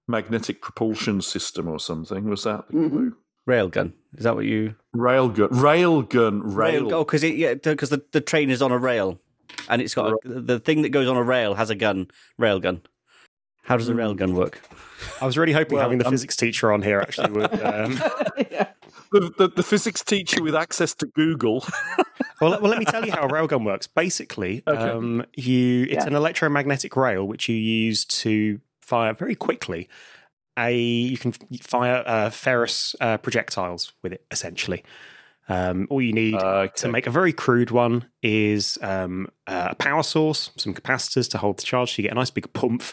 Magnetic 0.07 0.61
propulsion 0.61 1.21
system 1.21 1.67
or 1.67 1.79
something. 1.79 2.29
Was 2.29 2.43
that 2.43 2.67
the 2.69 2.73
Mhm. 2.77 2.89
clue? 2.91 3.15
Railgun. 3.47 3.93
Is 4.17 4.23
that 4.23 4.35
what 4.35 4.45
you? 4.45 4.75
Railgun. 4.95 5.49
Railgun. 5.49 6.41
Rail. 6.43 6.93
Oh, 6.93 7.03
because 7.03 7.23
it 7.23 7.35
yeah, 7.35 7.53
because 7.55 7.89
the, 7.89 8.03
the 8.11 8.21
train 8.21 8.49
is 8.49 8.61
on 8.61 8.71
a 8.71 8.77
rail, 8.77 9.19
and 9.69 9.81
it's 9.81 9.93
got 9.93 10.13
a, 10.13 10.17
the 10.23 10.59
thing 10.59 10.81
that 10.81 10.89
goes 10.89 11.07
on 11.07 11.15
a 11.17 11.23
rail 11.23 11.53
has 11.55 11.69
a 11.69 11.75
gun. 11.75 12.07
Railgun. 12.39 12.81
How 13.63 13.77
does 13.77 13.89
a 13.89 13.93
railgun 13.93 14.33
work? 14.35 14.61
I 15.21 15.25
was 15.25 15.37
really 15.39 15.53
hoping 15.53 15.75
Well, 15.77 15.83
having 15.83 15.97
the 15.97 16.05
um, 16.05 16.11
physics 16.11 16.35
teacher 16.35 16.71
on 16.71 16.83
here 16.83 16.99
actually 17.01 17.31
would. 17.31 17.51
Um, 17.63 17.93
yeah. 18.51 18.67
The, 19.11 19.33
the, 19.37 19.47
the 19.55 19.63
physics 19.63 20.03
teacher 20.03 20.43
with 20.43 20.55
access 20.55 20.93
to 20.95 21.05
Google. 21.07 21.65
well, 22.41 22.51
let- 22.51 22.61
well, 22.61 22.69
let 22.69 22.77
me 22.79 22.85
tell 22.85 23.03
you 23.05 23.11
how 23.11 23.23
a 23.23 23.27
railgun 23.29 23.65
works. 23.65 23.87
Basically, 23.87 24.61
Okay. 24.67 24.77
um, 24.79 25.23
you 25.35 25.83
it's 25.83 25.93
Yeah. 26.03 26.07
an 26.07 26.15
electromagnetic 26.15 26.95
rail 26.95 27.27
which 27.27 27.47
you 27.49 27.55
use 27.55 28.05
to 28.05 28.59
fire 28.85 29.13
very 29.13 29.35
quickly. 29.35 29.89
A 30.57 30.77
you 30.77 31.17
can 31.17 31.33
fire 31.61 32.03
uh, 32.05 32.29
ferrous 32.29 32.95
uh, 33.01 33.17
projectiles 33.17 33.91
with 34.01 34.13
it. 34.13 34.25
Essentially, 34.31 34.83
um, 35.49 35.87
all 35.89 36.01
you 36.01 36.13
need 36.13 36.35
Okay. 36.35 36.71
to 36.77 36.87
make 36.87 37.07
a 37.07 37.11
very 37.11 37.33
crude 37.33 37.71
one 37.71 38.07
is 38.23 38.77
um, 38.81 39.27
a 39.47 39.75
power 39.75 40.03
source, 40.03 40.51
some 40.55 40.73
capacitors 40.73 41.29
to 41.31 41.37
hold 41.37 41.57
the 41.57 41.63
charge, 41.63 41.93
so 41.95 42.01
you 42.01 42.03
get 42.03 42.13
a 42.13 42.15
nice 42.15 42.31
big 42.31 42.51
pump. 42.53 42.83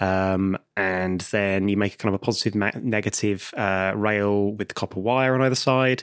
Um, 0.00 0.58
and 0.76 1.20
then 1.32 1.68
you 1.68 1.76
make 1.76 1.94
a 1.94 1.96
kind 1.96 2.12
of 2.14 2.20
a 2.20 2.24
positive, 2.24 2.54
ma- 2.56 2.70
negative 2.80 3.52
uh, 3.56 3.92
rail 3.94 4.52
with 4.52 4.68
the 4.68 4.74
copper 4.74 4.98
wire 4.98 5.34
on 5.34 5.42
either 5.42 5.54
side. 5.54 6.02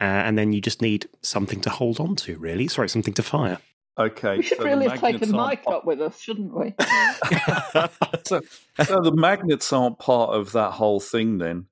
Uh, 0.00 0.04
and 0.04 0.36
then 0.38 0.52
you 0.52 0.60
just 0.60 0.80
need 0.82 1.08
something 1.22 1.60
to 1.60 1.70
hold 1.70 2.00
on 2.00 2.16
to, 2.16 2.36
really. 2.38 2.66
Sorry, 2.68 2.88
something 2.88 3.14
to 3.14 3.22
fire. 3.22 3.58
Okay. 3.98 4.36
We 4.36 4.42
should 4.42 4.58
so 4.58 4.64
really 4.64 4.88
have 4.88 5.00
taken 5.00 5.30
magnets 5.30 5.32
aren't 5.32 5.46
Mike 5.48 5.62
up 5.66 5.84
with 5.84 6.00
us, 6.00 6.20
shouldn't 6.20 6.54
we? 6.54 6.74
so, 8.24 8.40
so 8.84 9.00
the 9.00 9.12
magnets 9.12 9.72
aren't 9.72 9.98
part 9.98 10.30
of 10.30 10.52
that 10.52 10.72
whole 10.72 11.00
thing 11.00 11.38
then. 11.38 11.66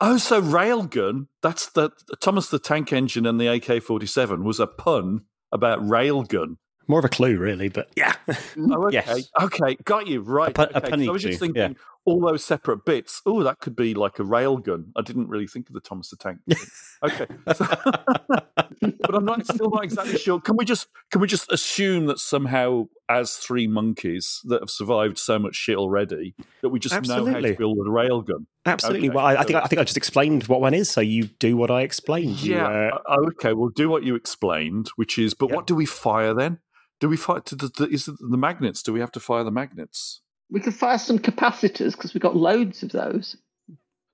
Oh, 0.00 0.18
so 0.18 0.42
railgun, 0.42 1.28
that's 1.42 1.66
the 1.70 1.90
Thomas 2.20 2.48
the 2.48 2.58
Tank 2.58 2.92
Engine 2.92 3.24
and 3.24 3.40
the 3.40 3.46
AK 3.46 3.82
47 3.82 4.42
was 4.42 4.58
a 4.58 4.66
pun 4.66 5.22
about 5.52 5.80
railgun. 5.80 6.56
More 6.88 6.98
of 6.98 7.04
a 7.04 7.08
clue, 7.08 7.38
really, 7.38 7.68
but 7.68 7.88
yeah. 7.96 8.14
Oh, 8.58 8.86
okay. 8.86 9.02
Yes. 9.06 9.28
Okay, 9.40 9.76
got 9.84 10.08
you. 10.08 10.22
Right. 10.22 10.50
A 10.50 10.52
pun- 10.52 10.70
a 10.74 10.78
okay. 10.78 10.90
punny 10.90 11.04
so 11.04 11.10
I 11.10 11.12
was 11.12 11.22
just 11.22 11.38
clue, 11.38 11.52
thinking 11.52 11.76
all 12.04 12.20
those 12.20 12.44
separate 12.44 12.84
bits. 12.84 13.20
Oh, 13.26 13.42
that 13.42 13.58
could 13.60 13.76
be 13.76 13.94
like 13.94 14.18
a 14.18 14.22
railgun. 14.22 14.86
I 14.96 15.02
didn't 15.02 15.28
really 15.28 15.46
think 15.46 15.68
of 15.68 15.74
the 15.74 15.80
Thomas 15.80 16.10
the 16.10 16.16
Tank. 16.16 16.38
okay. 17.02 17.26
So- 17.54 17.66
but 19.00 19.14
I'm 19.14 19.24
not 19.24 19.46
still 19.46 19.70
not 19.70 19.84
exactly 19.84 20.18
sure. 20.18 20.40
Can 20.40 20.56
we 20.56 20.64
just 20.64 20.88
can 21.10 21.20
we 21.20 21.26
just 21.26 21.50
assume 21.52 22.06
that 22.06 22.18
somehow 22.18 22.84
as 23.08 23.34
three 23.36 23.66
monkeys 23.66 24.40
that 24.44 24.60
have 24.60 24.70
survived 24.70 25.18
so 25.18 25.38
much 25.38 25.54
shit 25.54 25.76
already 25.76 26.34
that 26.62 26.70
we 26.70 26.78
just 26.78 26.94
know 27.06 27.26
how 27.26 27.40
to 27.40 27.54
build 27.54 27.78
a 27.78 27.90
railgun? 27.90 28.46
Absolutely. 28.64 29.08
Okay, 29.08 29.16
well, 29.16 29.24
I, 29.26 29.36
I 29.36 29.44
think 29.44 29.56
I 29.58 29.66
think 29.66 29.80
I 29.80 29.84
just 29.84 29.96
explained 29.96 30.44
what 30.44 30.60
one 30.60 30.74
is, 30.74 30.88
so 30.90 31.00
you 31.00 31.24
do 31.24 31.56
what 31.56 31.70
I 31.70 31.82
explained. 31.82 32.42
You, 32.42 32.56
Yeah. 32.56 32.66
uh, 32.66 32.98
uh, 33.08 33.16
okay. 33.28 33.52
We'll 33.52 33.70
do 33.70 33.88
what 33.88 34.02
you 34.04 34.14
explained, 34.14 34.90
which 34.96 35.18
is. 35.18 35.34
But 35.34 35.50
Yep. 35.50 35.56
what 35.56 35.66
do 35.66 35.74
we 35.74 35.86
fire 35.86 36.32
then? 36.34 36.58
Do 37.00 37.08
we 37.08 37.16
fire? 37.16 37.40
To 37.40 37.54
the, 37.54 37.70
the, 37.76 37.88
is 37.88 38.08
it 38.08 38.16
the 38.20 38.36
magnets? 38.36 38.82
Do 38.82 38.92
we 38.92 39.00
have 39.00 39.12
to 39.12 39.20
fire 39.20 39.44
the 39.44 39.50
magnets? 39.50 40.20
We 40.50 40.60
could 40.60 40.74
fire 40.74 40.98
some 40.98 41.18
capacitors 41.18 41.92
because 41.92 42.12
we've 42.14 42.22
got 42.22 42.36
loads 42.36 42.82
of 42.82 42.90
those. 42.92 43.36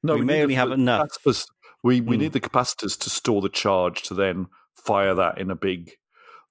No, 0.03 0.15
We 0.15 0.21
may 0.23 0.35
need 0.35 0.43
only 0.43 0.55
the- 0.55 0.59
have 0.61 0.73
enough. 0.73 1.09
capacitors- 1.25 1.47
We 1.83 2.01
we 2.01 2.17
Hmm. 2.17 2.23
need 2.23 2.33
the 2.33 2.41
capacitors 2.41 2.99
to 3.01 3.11
store 3.11 3.41
the 3.41 3.49
charge 3.49 4.03
to 4.05 4.15
then 4.15 4.47
fire 4.75 5.15
that 5.15 5.39
in 5.39 5.51
a 5.51 5.55
big. 5.57 5.93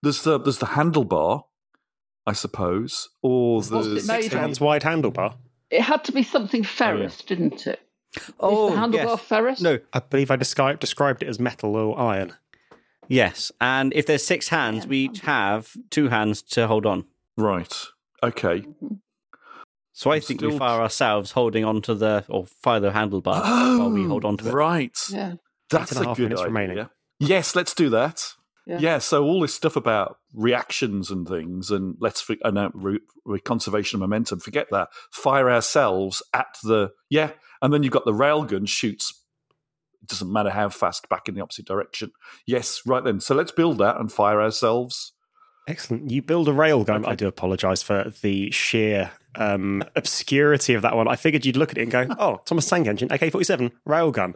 There's 0.02 0.24
the 0.24 0.38
there's 0.40 0.60
the 0.60 0.68
handlebar, 0.78 1.44
I 2.26 2.34
suppose, 2.34 3.10
or 3.22 3.56
What's 3.58 3.70
the 3.70 4.00
six 4.00 4.28
hands 4.34 4.60
wide 4.62 4.84
handlebar. 4.84 5.36
It 5.70 5.82
had 5.82 6.04
to 6.06 6.12
be 6.12 6.24
something 6.24 6.64
ferrous, 6.64 7.22
didn't 7.22 7.66
it? 7.68 7.82
Oh, 8.40 8.68
Is 8.70 8.74
the 8.76 8.80
handlebar 8.80 9.18
yes. 9.18 9.22
ferrous? 9.22 9.62
No, 9.62 9.80
I 9.94 10.00
believe 10.00 10.32
I 10.32 10.36
described 10.38 10.80
described 10.80 11.22
it 11.24 11.28
as 11.28 11.40
metal 11.40 11.76
or 11.76 12.00
iron. 12.00 12.34
yes. 13.08 13.52
And 13.60 13.94
if 13.94 14.06
there's 14.06 14.26
six 14.26 14.48
hands, 14.50 14.88
we 14.88 15.00
each 15.06 15.20
have 15.22 15.76
two 15.90 16.08
hands 16.10 16.42
to 16.54 16.68
hold 16.68 16.86
on. 16.86 17.06
right. 17.36 17.74
Okay. 18.24 18.62
Mhm. 18.62 19.00
So 19.98 20.12
I 20.12 20.16
I'm 20.16 20.22
think 20.22 20.42
we 20.42 20.58
fire 20.58 20.82
ourselves 20.82 21.32
holding 21.32 21.64
onto 21.64 21.94
the 21.94 22.26
or 22.28 22.46
fire 22.62 22.82
the 22.82 22.92
handlebar 22.92 23.42
while 23.80 23.90
we 23.90 24.04
hold 24.04 24.26
on 24.26 24.36
to 24.38 24.46
it. 24.48 24.52
Oh, 24.52 24.54
Right. 24.54 24.98
Yeah. 25.10 25.36
That's 25.70 25.94
Eight 25.94 25.98
and 26.00 26.08
a 26.08 26.12
a 26.12 26.16
good 26.16 26.24
minutes 26.24 26.42
idea. 26.42 26.54
remaining. 26.54 26.90
Yes, 27.20 27.56
let's 27.56 27.74
do 27.74 27.90
that. 27.92 28.34
Yeah. 28.68 28.78
Yeah. 28.80 28.98
so 28.98 29.24
all 29.24 29.40
this 29.40 29.54
stuff 29.54 29.76
about 29.78 30.18
reactions 30.34 31.12
and 31.12 31.26
things, 31.28 31.72
and 31.72 31.96
let's 32.02 32.20
fi- 32.20 32.40
and, 32.44 32.58
uh, 32.58 32.72
re, 32.74 33.00
re, 33.24 33.40
conservation 33.40 33.96
of 33.98 34.02
momentum. 34.02 34.40
Forget 34.40 34.68
that. 34.72 34.90
Fire 35.12 35.50
ourselves 35.50 36.22
at 36.34 36.58
the 36.64 36.90
yeah, 37.10 37.32
and 37.62 37.74
then 37.74 37.84
you've 37.84 37.94
got 37.94 38.06
the 38.06 38.12
railgun 38.12 38.68
shoots. 38.68 39.24
It 40.02 40.10
doesn't 40.10 40.32
matter 40.32 40.50
how 40.50 40.70
fast 40.70 41.08
back 41.10 41.30
in 41.30 41.36
the 41.36 41.42
opposite 41.42 41.66
direction. 41.66 42.12
Yes, 42.46 42.82
right 42.86 43.04
then. 43.04 43.20
So 43.22 43.34
let's 43.34 43.52
build 43.52 43.78
that 43.78 43.98
and 44.00 44.12
fire 44.12 44.42
ourselves. 44.42 45.14
Excellent. 45.68 46.12
You 46.12 46.22
build 46.22 46.48
a 46.48 46.52
railgun. 46.52 47.02
Okay. 47.02 47.12
I 47.12 47.16
do 47.16 47.28
apologise 47.28 47.82
for 47.82 48.12
the 48.22 48.52
sheer 48.52 49.12
um, 49.36 49.84
obscurity 49.96 50.74
of 50.76 50.82
that 50.84 50.96
one. 50.96 51.08
I 51.08 51.16
figured 51.16 51.46
you'd 51.46 51.58
look 51.58 51.72
at 51.72 51.78
it 51.78 51.84
and 51.84 51.92
go, 51.92 52.08
"Oh, 52.20 52.42
Thomas 52.46 52.68
Tank 52.70 52.88
Engine, 52.88 53.12
AK 53.12 53.32
forty 53.32 53.46
seven, 53.46 53.72
railgun," 53.88 54.36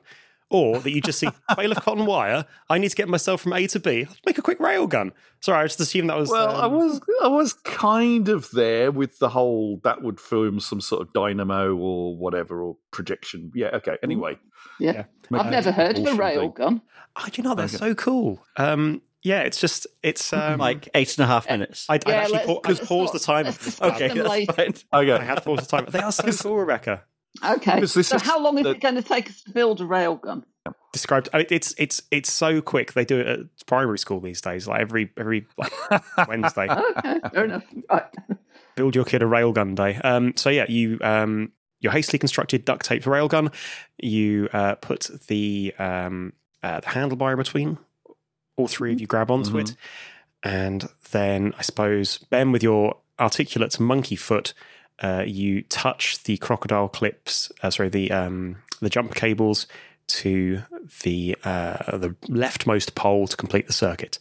or 0.50 0.80
that 0.80 0.90
you 0.92 1.02
just 1.02 1.20
see 1.20 1.30
bale 1.56 1.72
of 1.72 1.78
cotton 1.82 2.08
wire. 2.08 2.46
I 2.70 2.80
need 2.80 2.90
to 2.90 2.96
get 2.96 3.08
myself 3.08 3.42
from 3.42 3.54
A 3.54 3.68
to 3.68 3.80
B. 3.80 4.06
Let's 4.06 4.20
make 4.26 4.38
a 4.40 4.42
quick 4.42 4.58
railgun. 4.60 5.12
Sorry, 5.40 5.60
I 5.64 5.68
just 5.68 5.80
assumed 5.80 6.10
that 6.10 6.18
was. 6.18 6.32
Well, 6.32 6.56
I 6.56 6.66
um, 6.66 6.74
was 6.74 7.00
I 7.24 7.28
was 7.28 7.54
kind 7.54 8.28
of 8.28 8.50
there 8.52 8.92
with 8.92 9.20
the 9.20 9.30
whole 9.30 9.80
that 9.84 10.02
would 10.02 10.20
film 10.20 10.60
some 10.60 10.82
sort 10.82 11.04
of 11.04 11.14
dynamo 11.14 11.76
or 11.76 12.18
whatever 12.18 12.62
or 12.64 12.76
projection. 12.92 13.52
Yeah. 13.54 13.68
Okay. 13.76 13.98
Anyway, 14.02 14.40
Yeah. 14.80 15.04
Make 15.30 15.42
I've 15.42 15.48
a 15.48 15.52
never 15.52 15.72
heard 15.72 15.98
of 16.00 16.04
a 16.06 16.08
propulsion 16.16 16.40
thing. 16.42 16.52
railgun. 16.52 16.82
Oh, 17.16 17.26
do 17.32 17.42
you 17.42 17.48
know 17.48 17.54
they're 17.56 17.66
Okay. 17.66 17.78
so 17.78 17.94
cool? 17.96 18.44
Um, 18.58 19.02
yeah, 19.24 19.42
it's 19.42 19.60
just 19.60 19.88
it's 20.04 20.32
um, 20.34 20.60
Like 20.60 20.90
eight 20.94 21.18
and 21.18 21.24
a 21.26 21.28
half 21.28 21.50
minutes. 21.50 21.86
I'd, 21.90 22.06
I'd 22.08 22.10
Yeah, 22.12 22.18
actually 22.22 22.34
let's- 22.34 22.48
pa- 22.48 22.60
I'd 22.84 22.88
pause 22.88 23.12
the 23.12 23.20
timer. 23.20 23.50
okay, 23.94 24.08
them 24.10 24.18
that's 24.18 24.30
later. 24.30 24.54
fine. 24.54 24.74
I 24.92 25.00
okay. 25.04 25.26
had 25.26 25.44
paused 25.44 25.64
the 25.64 25.68
timer. 25.68 25.90
They 25.92 26.00
are 26.00 26.12
so 26.12 26.32
cool, 26.32 26.58
Rebecca. 26.58 27.04
Okay. 27.46 27.86
So 27.86 28.00
is 28.00 28.10
how 28.12 28.40
long 28.40 28.58
is 28.58 28.64
the- 28.64 28.72
it 28.72 28.80
going 28.82 28.96
to 28.96 29.02
take 29.04 29.30
us 29.30 29.42
to 29.44 29.52
build 29.52 29.82
a 29.82 29.86
railgun? 29.86 30.44
described. 30.92 31.30
I 31.34 31.38
mean, 31.40 31.48
it's 31.52 31.74
it's 31.78 32.02
it's 32.12 32.32
so 32.32 32.62
quick. 32.62 32.94
They 32.94 33.06
do 33.06 33.20
it 33.20 33.28
at 33.28 33.40
primary 33.68 33.98
school 34.00 34.20
these 34.20 34.42
days. 34.42 34.68
Like 34.68 34.82
every 34.82 35.12
every 35.18 35.48
like 35.58 35.72
Wednesday, 36.28 36.68
Okay, 36.70 37.20
fair 37.34 37.46
enough. 37.46 37.64
Right. 37.90 38.04
build 38.76 38.96
your 38.96 39.06
kid 39.06 39.22
a 39.22 39.26
railgun 39.26 39.76
day. 39.76 39.96
Um, 39.98 40.34
so 40.36 40.50
yeah, 40.50 40.66
you 40.68 40.98
um, 41.02 41.52
your 41.80 41.92
hastily 41.92 42.18
constructed 42.20 42.66
duct 42.66 42.86
tape 42.86 43.04
railgun. 43.04 43.54
You 44.00 44.50
uh, 44.54 44.76
put 44.76 45.10
the 45.28 45.74
um, 45.80 46.34
uh, 46.64 46.80
the 46.82 46.88
handlebar 46.88 47.32
in 47.32 47.38
between. 47.38 47.78
All 48.60 48.68
three 48.68 48.92
of 48.92 49.00
you 49.00 49.08
grab 49.08 49.32
onto 49.32 49.58
it, 49.58 49.76
and 50.44 50.88
then 51.12 51.54
I 51.58 51.62
suppose 51.62 52.18
Ben, 52.30 52.52
with 52.52 52.62
your 52.62 52.98
articulate 53.20 53.80
monkey 53.80 54.18
foot, 54.18 54.54
uh, 55.02 55.24
you 55.26 55.62
touch 55.64 56.22
the 56.24 56.36
crocodile 56.38 56.90
clips. 56.90 57.52
Uh, 57.64 57.70
sorry, 57.70 57.88
the 57.90 58.12
um, 58.12 58.58
the 58.82 58.90
jump 58.90 59.16
cables 59.16 59.66
to 60.08 60.62
the 61.04 61.38
uh, 61.46 61.98
the 61.98 62.10
leftmost 62.28 62.96
pole 62.96 63.28
to 63.28 63.38
complete 63.38 63.68
the 63.68 63.74
circuit, 63.74 64.20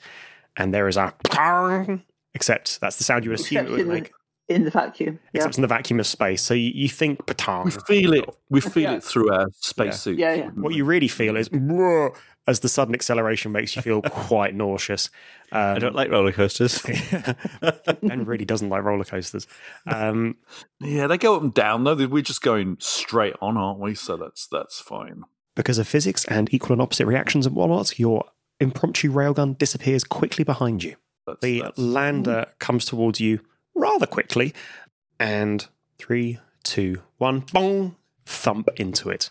and 0.56 0.72
there 0.72 0.86
is 0.86 0.96
a 0.96 1.12
pong, 1.24 2.02
except 2.34 2.80
that's 2.80 2.96
the 2.96 3.04
sound 3.04 3.24
you 3.24 3.32
assume 3.32 3.58
Except 3.58 3.68
it 3.68 3.72
would 3.72 3.80
in 3.80 3.86
the- 3.88 3.92
make, 3.94 4.12
In 4.48 4.64
the 4.64 4.70
vacuum. 4.70 5.18
Yeah. 5.32 5.38
except 5.40 5.56
in 5.58 5.62
the 5.62 5.68
vacuum 5.68 5.98
of 6.00 6.06
space. 6.06 6.42
So 6.42 6.54
you, 6.54 6.70
you 6.74 6.88
think 6.88 7.26
patong. 7.26 7.64
we 7.64 7.70
feel 7.72 8.12
it. 8.12 8.24
We 8.50 8.60
feel 8.74 8.82
Yeah. 8.84 8.92
it 8.98 9.02
through 9.04 9.32
our 9.32 9.46
spacesuits. 9.60 10.18
Yeah, 10.20 10.34
yeah. 10.34 10.50
What 10.50 10.74
you 10.74 10.84
really 10.84 11.08
feel 11.08 11.36
is 11.36 11.48
"Bruh," 11.48 12.14
as 12.48 12.60
the 12.60 12.68
sudden 12.68 12.94
acceleration 12.94 13.52
makes 13.52 13.76
you 13.76 13.82
feel 13.82 14.02
quite 14.28 14.54
nauseous. 14.54 15.10
Um, 15.52 15.76
I 15.76 15.78
don't 15.78 15.94
like 15.94 16.10
roller 16.10 16.32
coasters. 16.32 16.82
Ben 18.02 18.24
really 18.24 18.44
doesn't 18.44 18.68
like 18.68 18.82
roller 18.82 19.04
coasters. 19.04 19.46
Um, 19.86 20.36
Yeah, 20.80 21.06
they 21.06 21.18
go 21.18 21.36
up 21.36 21.42
and 21.42 21.54
down 21.54 21.84
though. 21.84 21.94
We're 21.94 22.22
just 22.22 22.42
going 22.42 22.76
straight 22.80 23.34
on, 23.40 23.56
aren't 23.56 23.78
we? 23.80 23.94
So 23.94 24.16
that's 24.16 24.46
that's 24.46 24.80
fine. 24.80 25.22
because 25.54 25.78
of 25.78 25.86
physics 25.88 26.24
and 26.26 26.52
equal 26.52 26.72
and 26.72 26.82
opposite 26.82 27.06
reactions 27.06 27.46
and 27.46 27.54
whatnot, 27.54 27.98
your 27.98 28.24
impromptu 28.60 29.12
railgun 29.12 29.56
disappears 29.58 30.04
quickly 30.04 30.44
behind 30.44 30.82
you. 30.84 30.96
That's, 31.26 31.40
The 31.40 31.60
that's- 31.60 31.78
lander 31.78 32.46
comes 32.58 32.84
towards 32.84 33.20
you 33.20 33.40
rather 33.74 34.06
quickly, 34.06 34.54
and 35.20 35.66
three, 35.98 36.38
two, 36.64 37.02
one, 37.18 37.44
bong, 37.52 37.96
thump 38.26 38.68
into 38.76 39.10
it. 39.10 39.30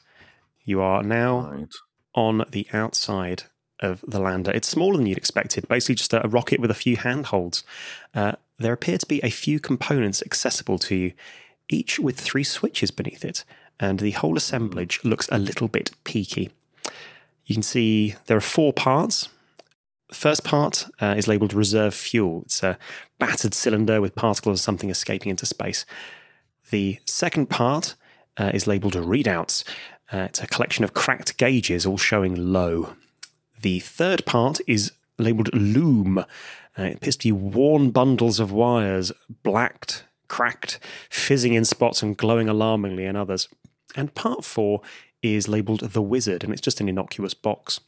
You 0.65 0.81
are 0.81 1.01
now 1.03 1.49
right. 1.51 1.73
On 2.17 2.43
the 2.49 2.67
outside 2.73 3.43
of 3.79 4.03
the 4.05 4.19
lander. 4.19 4.51
It's 4.51 4.67
smaller 4.67 4.97
than 4.97 5.05
you'd 5.05 5.19
expected, 5.19 5.67
basically 5.67 5.95
just 5.95 6.13
a, 6.13 6.27
rocket 6.27 6.59
with 6.59 6.71
a 6.71 6.73
few 6.73 6.97
handholds. 6.97 7.63
Uh, 8.13 8.33
there 8.57 8.73
appear 8.73 8.97
to 8.97 9.05
be 9.05 9.21
a 9.21 9.29
few 9.29 9.59
components 9.59 10.23
accessible 10.23 10.79
to 10.79 10.95
you, 10.95 11.13
each 11.69 11.99
with 11.99 12.19
three 12.19 12.43
switches 12.43 12.89
beneath 12.89 13.23
it, 13.23 13.45
and 13.79 13.99
the 13.99 14.11
whole 14.11 14.35
assemblage 14.35 14.99
looks 15.03 15.29
a 15.31 15.37
little 15.37 15.67
bit 15.67 15.91
peaky. 16.03 16.49
You 17.45 17.55
can 17.55 17.63
see 17.63 18.15
there 18.25 18.37
are 18.37 18.41
four 18.41 18.73
parts. 18.73 19.29
The 20.09 20.15
first 20.15 20.43
part 20.43 20.87
uh, 20.99 21.13
is 21.15 21.27
labeled 21.27 21.53
reserve 21.53 21.93
fuel. 21.93 22.41
It's 22.45 22.63
a 22.63 22.79
battered 23.19 23.53
cylinder 23.53 24.01
with 24.01 24.15
particles 24.15 24.59
of 24.59 24.63
something 24.63 24.89
escaping 24.89 25.29
into 25.29 25.45
space. 25.45 25.85
The 26.71 26.99
second 27.05 27.49
part 27.49 27.95
uh, 28.37 28.51
is 28.53 28.65
labeled 28.65 28.93
readouts. 28.93 29.63
Uh, 30.11 30.19
it's 30.19 30.41
a 30.41 30.47
collection 30.47 30.83
of 30.83 30.93
cracked 30.93 31.37
gauges, 31.37 31.85
all 31.85 31.97
showing 31.97 32.53
low. 32.53 32.95
The 33.61 33.79
third 33.79 34.25
part 34.25 34.59
is 34.67 34.91
labeled 35.17 35.53
loom. 35.53 36.19
Uh, 36.19 36.23
it 36.83 36.95
appears 36.97 37.17
to 37.17 37.27
be 37.27 37.31
worn 37.31 37.91
bundles 37.91 38.39
of 38.39 38.51
wires, 38.51 39.11
blacked, 39.43 40.05
cracked, 40.27 40.79
fizzing 41.09 41.53
in 41.53 41.65
spots 41.65 42.01
and 42.01 42.15
glowing 42.15 42.47
alarmingly 42.47 43.05
in 43.05 43.15
others. 43.15 43.49
And 43.95 44.13
part 44.13 44.45
four 44.45 44.81
is 45.21 45.47
labeled 45.47 45.79
the 45.79 46.01
wizard, 46.01 46.43
and 46.43 46.53
it's 46.53 46.61
just 46.61 46.79
an 46.79 46.87
innocuous 46.87 47.33
box. 47.33 47.79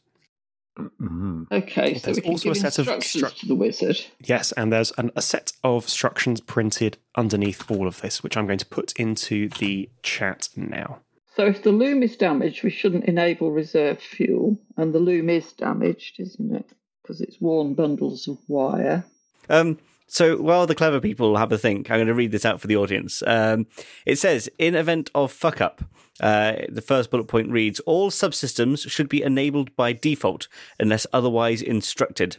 Mhm. 0.78 1.50
Okay, 1.50 1.94
so 1.94 2.06
There's 2.06 2.16
we 2.16 2.22
can 2.22 2.30
also 2.30 2.50
a 2.50 2.54
give 2.54 2.62
set 2.62 2.78
of 2.78 2.88
instructions 2.88 3.40
to 3.40 3.46
the 3.46 3.54
wizard. 3.54 4.00
Yes, 4.24 4.52
and 4.52 4.72
there's 4.72 4.92
an, 4.98 5.10
a 5.14 5.22
set 5.22 5.52
of 5.62 5.84
instructions 5.84 6.40
printed 6.40 6.96
underneath 7.14 7.70
all 7.70 7.86
of 7.86 8.00
this, 8.00 8.22
which 8.22 8.36
I'm 8.36 8.46
going 8.46 8.58
to 8.58 8.66
put 8.66 8.92
into 8.92 9.48
the 9.48 9.88
chat 10.02 10.48
now. 10.56 11.00
So 11.36 11.46
if 11.46 11.62
the 11.62 11.72
loom 11.72 12.02
is 12.02 12.16
damaged, 12.16 12.64
we 12.64 12.70
shouldn't 12.70 13.04
enable 13.04 13.52
reserve 13.52 14.00
fuel, 14.00 14.58
and 14.76 14.92
the 14.92 14.98
loom 14.98 15.30
is 15.30 15.52
damaged, 15.52 16.18
isn't 16.18 16.54
it? 16.54 16.70
Because 17.02 17.20
it's 17.20 17.40
worn 17.40 17.74
bundles 17.74 18.26
of 18.26 18.38
wire. 18.48 19.04
Um, 19.48 19.78
so 20.06 20.36
while 20.38 20.66
the 20.66 20.74
clever 20.74 21.00
people 21.00 21.36
have 21.36 21.52
a 21.52 21.58
think, 21.58 21.88
I'm 21.88 21.98
going 21.98 22.08
to 22.08 22.14
read 22.14 22.32
this 22.32 22.44
out 22.44 22.60
for 22.60 22.66
the 22.66 22.76
audience. 22.76 23.22
Um, 23.26 23.68
it 24.04 24.18
says, 24.18 24.50
in 24.58 24.74
event 24.74 25.08
of 25.14 25.30
fuck 25.30 25.60
up, 25.60 25.82
uh, 26.20 26.54
the 26.68 26.82
first 26.82 27.10
bullet 27.10 27.28
point 27.28 27.50
reads, 27.50 27.78
all 27.80 28.10
subsystems 28.10 28.90
should 28.90 29.08
be 29.08 29.22
enabled 29.22 29.74
by 29.76 29.92
default 29.92 30.48
unless 30.80 31.06
otherwise 31.12 31.62
instructed. 31.62 32.38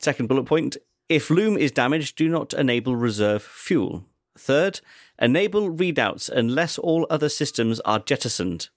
Second 0.00 0.28
bullet 0.28 0.44
point, 0.44 0.76
if 1.08 1.30
loom 1.30 1.56
is 1.56 1.70
damaged, 1.70 2.16
do 2.16 2.28
not 2.28 2.52
enable 2.54 2.96
reserve 2.96 3.42
fuel. 3.42 4.04
Third, 4.36 4.80
enable 5.20 5.70
readouts 5.70 6.28
unless 6.28 6.78
all 6.78 7.06
other 7.10 7.28
systems 7.28 7.80
are 7.80 7.98
jettisoned. 7.98 8.68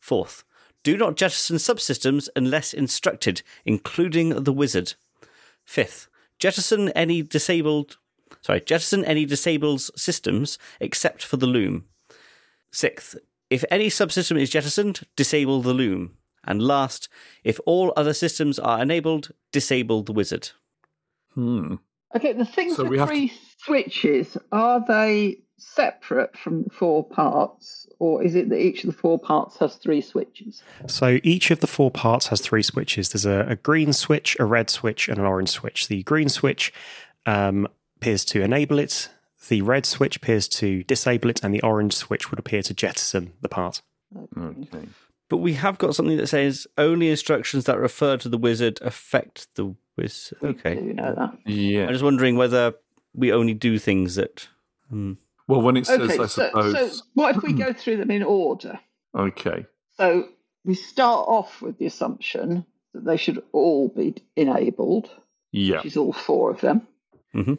Fourth, 0.00 0.44
do 0.82 0.96
not 0.96 1.16
jettison 1.16 1.56
subsystems 1.56 2.28
unless 2.36 2.72
instructed, 2.72 3.42
including 3.64 4.44
the 4.44 4.52
wizard. 4.52 4.94
Fifth, 5.64 6.08
jettison 6.38 6.90
any 6.90 7.22
disabled 7.22 7.96
sorry, 8.42 8.60
jettison 8.60 9.04
any 9.04 9.24
disabled 9.24 9.80
systems 9.80 10.58
except 10.80 11.24
for 11.24 11.36
the 11.36 11.46
loom. 11.46 11.84
Sixth, 12.70 13.16
if 13.50 13.64
any 13.70 13.88
subsystem 13.88 14.40
is 14.40 14.50
jettisoned, 14.50 15.00
disable 15.16 15.60
the 15.62 15.74
loom. 15.74 16.16
And 16.44 16.62
last, 16.62 17.08
if 17.44 17.58
all 17.66 17.92
other 17.96 18.14
systems 18.14 18.58
are 18.58 18.80
enabled, 18.80 19.32
disable 19.52 20.02
the 20.02 20.12
wizard. 20.12 20.50
Hmm. 21.34 21.74
Okay, 22.14 22.32
the 22.32 22.44
things 22.44 22.76
So 22.76 22.84
with 22.84 22.90
we 22.92 22.98
have 22.98 23.08
to- 23.08 23.14
three 23.14 23.32
switches, 23.64 24.36
are 24.52 24.82
they 24.86 25.40
separate 25.58 26.36
from 26.36 26.62
the 26.64 26.70
four 26.70 27.04
parts, 27.04 27.86
or 27.98 28.22
is 28.22 28.34
it 28.34 28.48
that 28.48 28.58
each 28.60 28.84
of 28.84 28.88
the 28.88 28.96
four 28.96 29.18
parts 29.18 29.58
has 29.58 29.76
three 29.76 30.00
switches? 30.00 30.62
So 30.86 31.18
each 31.22 31.50
of 31.50 31.60
the 31.60 31.66
four 31.66 31.90
parts 31.90 32.28
has 32.28 32.40
three 32.40 32.62
switches. 32.62 33.10
There's 33.10 33.26
a, 33.26 33.46
a 33.48 33.56
green 33.56 33.92
switch, 33.92 34.36
a 34.38 34.44
red 34.44 34.70
switch, 34.70 35.08
and 35.08 35.18
an 35.18 35.24
orange 35.24 35.50
switch. 35.50 35.88
The 35.88 36.02
green 36.04 36.28
switch 36.28 36.72
um, 37.26 37.68
appears 37.96 38.24
to 38.26 38.42
enable 38.42 38.78
it. 38.78 39.10
The 39.48 39.62
red 39.62 39.86
switch 39.86 40.16
appears 40.16 40.48
to 40.48 40.82
disable 40.84 41.30
it, 41.30 41.42
and 41.42 41.52
the 41.54 41.62
orange 41.62 41.94
switch 41.94 42.30
would 42.30 42.38
appear 42.38 42.62
to 42.62 42.74
jettison 42.74 43.32
the 43.40 43.48
part. 43.48 43.82
Okay. 44.36 44.88
But 45.28 45.38
we 45.38 45.54
have 45.54 45.76
got 45.78 45.94
something 45.94 46.16
that 46.16 46.28
says 46.28 46.66
only 46.78 47.10
instructions 47.10 47.64
that 47.66 47.78
refer 47.78 48.16
to 48.16 48.28
the 48.30 48.38
wizard 48.38 48.78
affect 48.80 49.48
the 49.56 49.74
wizard. 49.96 50.38
Do 50.40 50.48
Okay. 50.48 50.74
you 50.76 50.94
know 50.94 51.14
that? 51.14 51.38
Yeah. 51.50 51.84
I'm 51.86 51.92
just 51.92 52.04
wondering 52.04 52.36
whether 52.36 52.74
we 53.14 53.32
only 53.32 53.54
do 53.54 53.78
things 53.78 54.14
that. 54.14 54.48
Hmm. 54.88 55.14
Well, 55.48 55.62
when 55.62 55.76
it 55.76 55.86
says, 55.86 56.00
Okay, 56.00 56.14
I 56.14 56.26
so, 56.26 56.26
suppose. 56.26 56.98
so 56.98 57.04
what 57.14 57.36
if 57.36 57.42
we 57.42 57.52
hmm. 57.52 57.58
go 57.58 57.72
through 57.72 57.96
them 57.96 58.10
in 58.10 58.22
order? 58.22 58.78
Okay. 59.16 59.66
So 59.96 60.28
we 60.64 60.74
start 60.74 61.26
off 61.26 61.60
with 61.62 61.78
the 61.78 61.86
assumption 61.86 62.64
that 62.94 63.04
they 63.04 63.16
should 63.16 63.42
all 63.52 63.88
be 63.88 64.14
enabled, 64.36 65.10
Yeah. 65.50 65.76
which 65.78 65.86
is 65.86 65.96
all 65.96 66.12
four 66.12 66.50
of 66.50 66.60
them. 66.60 66.86
Mm-hmm. 67.34 67.54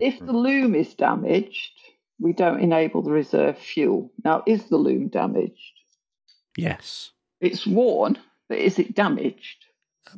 If 0.00 0.16
Okay. 0.16 0.24
the 0.24 0.32
loom 0.32 0.74
is 0.74 0.94
damaged, 0.94 1.72
we 2.18 2.32
don't 2.32 2.60
enable 2.60 3.02
the 3.02 3.10
reserve 3.10 3.58
fuel. 3.58 4.10
Now, 4.24 4.42
is 4.46 4.64
the 4.64 4.76
loom 4.78 5.08
damaged? 5.08 5.80
Yes. 6.56 7.10
It's 7.40 7.66
worn, 7.66 8.18
but 8.48 8.58
is 8.58 8.78
it 8.78 8.94
damaged? 8.94 9.64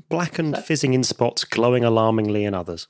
Blackened, 0.08 0.58
fizzing 0.58 0.94
in 0.94 1.02
spots, 1.02 1.44
glowing 1.44 1.84
alarmingly 1.84 2.44
in 2.44 2.54
others. 2.54 2.86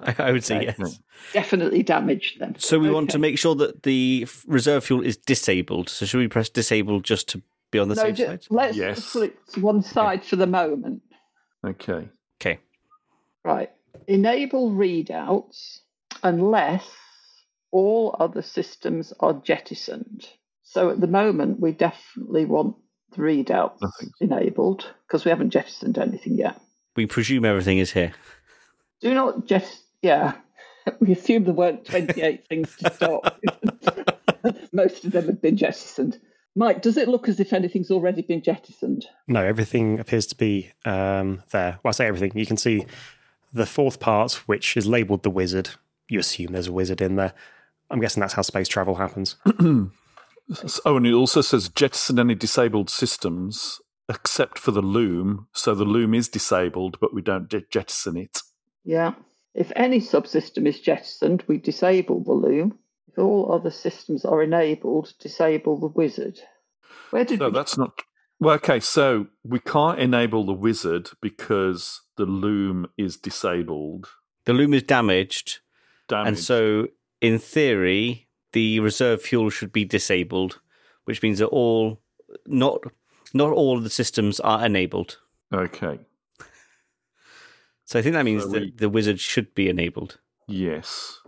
I, 0.00 0.14
I 0.28 0.32
would 0.32 0.44
say 0.44 0.56
Okay. 0.68 0.74
yes. 0.78 1.00
Definitely 1.32 1.82
damaged 1.82 2.40
then. 2.40 2.56
So 2.58 2.78
we 2.78 2.90
want 2.90 3.10
to 3.10 3.18
make 3.18 3.38
sure 3.38 3.54
that 3.56 3.82
the 3.82 4.26
reserve 4.46 4.84
fuel 4.84 5.02
is 5.02 5.16
disabled. 5.16 5.88
So 5.88 6.06
should 6.06 6.18
we 6.18 6.28
press 6.28 6.48
disable 6.48 7.00
just 7.00 7.28
to 7.30 7.42
be 7.70 7.78
on 7.78 7.88
the 7.88 7.94
no, 7.96 8.02
safe 8.04 8.16
ju- 8.16 8.26
side? 8.26 8.46
let's 8.50 8.76
Yes. 8.76 8.96
just 8.96 9.12
put 9.12 9.22
it 9.24 9.36
to 9.54 9.60
one 9.60 9.82
side 9.82 10.24
for 10.24 10.36
the 10.36 10.46
moment. 10.46 11.02
Okay. 11.66 12.08
Okay. 12.40 12.60
Right. 13.44 13.70
Enable 14.06 14.70
readouts 14.70 15.78
unless 16.22 16.88
all 17.70 18.16
other 18.18 18.42
systems 18.42 19.12
are 19.20 19.34
jettisoned. 19.34 20.26
So 20.62 20.90
at 20.90 21.00
the 21.00 21.06
moment, 21.06 21.60
we 21.60 21.72
definitely 21.72 22.44
want 22.44 22.76
the 23.12 23.22
readouts 23.22 23.78
I 23.82 23.88
enabled 24.20 24.86
because 25.06 25.24
we 25.24 25.30
haven't 25.30 25.50
jettisoned 25.50 25.98
anything 25.98 26.36
yet. 26.36 26.60
We 26.96 27.06
presume 27.06 27.44
everything 27.44 27.78
is 27.78 27.92
here. 27.92 28.12
Do 29.00 29.14
not 29.14 29.46
just, 29.46 29.78
yeah. 30.02 30.34
We 31.00 31.12
assume 31.12 31.44
there 31.44 31.52
weren't 31.52 31.84
28 31.84 32.48
things 32.48 32.74
to 32.76 32.90
stop. 32.90 33.38
Most 34.72 35.04
of 35.04 35.12
them 35.12 35.26
have 35.26 35.42
been 35.42 35.58
jettisoned. 35.58 36.18
Mike, 36.54 36.80
does 36.80 36.96
it 36.96 37.08
look 37.08 37.28
as 37.28 37.40
if 37.40 37.52
anything's 37.52 37.90
already 37.90 38.22
been 38.22 38.42
jettisoned? 38.42 39.04
No, 39.26 39.44
everything 39.44 40.00
appears 40.00 40.24
to 40.28 40.34
be 40.34 40.72
um, 40.86 41.42
there. 41.50 41.78
Well, 41.82 41.90
I 41.90 41.92
say 41.92 42.06
everything. 42.06 42.32
You 42.34 42.46
can 42.46 42.56
see 42.56 42.86
the 43.52 43.66
fourth 43.66 44.00
part, 44.00 44.32
which 44.46 44.78
is 44.78 44.86
labeled 44.86 45.24
the 45.24 45.30
wizard. 45.30 45.68
You 46.08 46.20
assume 46.20 46.52
there's 46.52 46.68
a 46.68 46.72
wizard 46.72 47.02
in 47.02 47.16
there. 47.16 47.34
I'm 47.90 48.00
guessing 48.00 48.22
that's 48.22 48.32
how 48.32 48.42
space 48.42 48.68
travel 48.68 48.94
happens. 48.94 49.36
Oh, 50.86 50.96
and 50.96 51.06
it 51.06 51.12
also 51.12 51.42
says 51.42 51.68
jettison 51.68 52.18
any 52.18 52.34
disabled 52.34 52.88
systems 52.88 53.80
except 54.08 54.58
for 54.58 54.70
the 54.70 54.80
loom. 54.80 55.46
So 55.52 55.74
the 55.74 55.84
loom 55.84 56.14
is 56.14 56.28
disabled, 56.28 56.96
but 57.00 57.12
we 57.12 57.20
don't 57.20 57.52
jettison 57.70 58.16
it. 58.16 58.40
Yeah. 58.84 59.12
If 59.54 59.72
any 59.74 60.00
subsystem 60.00 60.66
is 60.66 60.80
jettisoned, 60.80 61.42
we 61.46 61.58
disable 61.58 62.22
the 62.22 62.32
loom. 62.32 62.78
If 63.08 63.18
all 63.18 63.52
other 63.52 63.70
systems 63.70 64.24
are 64.24 64.42
enabled, 64.42 65.12
disable 65.18 65.78
the 65.78 65.88
wizard. 65.88 66.40
Where 67.10 67.24
did 67.24 67.38
So 67.38 67.48
we... 67.48 67.54
that's 67.54 67.76
not. 67.78 68.02
Well, 68.40 68.54
okay, 68.56 68.78
so 68.78 69.26
we 69.42 69.58
can't 69.58 69.98
enable 69.98 70.44
the 70.46 70.52
wizard 70.52 71.10
because 71.20 72.02
the 72.16 72.26
loom 72.26 72.86
is 72.96 73.16
disabled. 73.16 74.08
The 74.44 74.52
loom 74.52 74.74
is 74.74 74.84
damaged, 74.84 75.58
Damaged. 76.08 76.28
and 76.28 76.38
so 76.38 76.86
in 77.20 77.38
theory, 77.40 78.28
the 78.52 78.78
reserve 78.80 79.22
fuel 79.22 79.50
should 79.50 79.72
be 79.72 79.84
disabled, 79.84 80.60
which 81.04 81.22
means 81.22 81.40
that 81.40 81.48
all 81.48 82.00
not 82.46 82.80
not 83.34 83.52
all 83.52 83.76
of 83.76 83.82
the 83.84 83.90
systems 83.90 84.38
are 84.40 84.64
enabled. 84.64 85.18
Okay. 85.52 85.98
So 87.88 87.98
I 87.98 88.02
think 88.02 88.12
that 88.16 88.24
means 88.26 88.42
So 88.42 88.50
that 88.50 88.76
the 88.76 88.90
wizard 88.90 89.18
should 89.18 89.54
be 89.54 89.70
enabled. 89.70 90.18
Yes. 90.46 91.20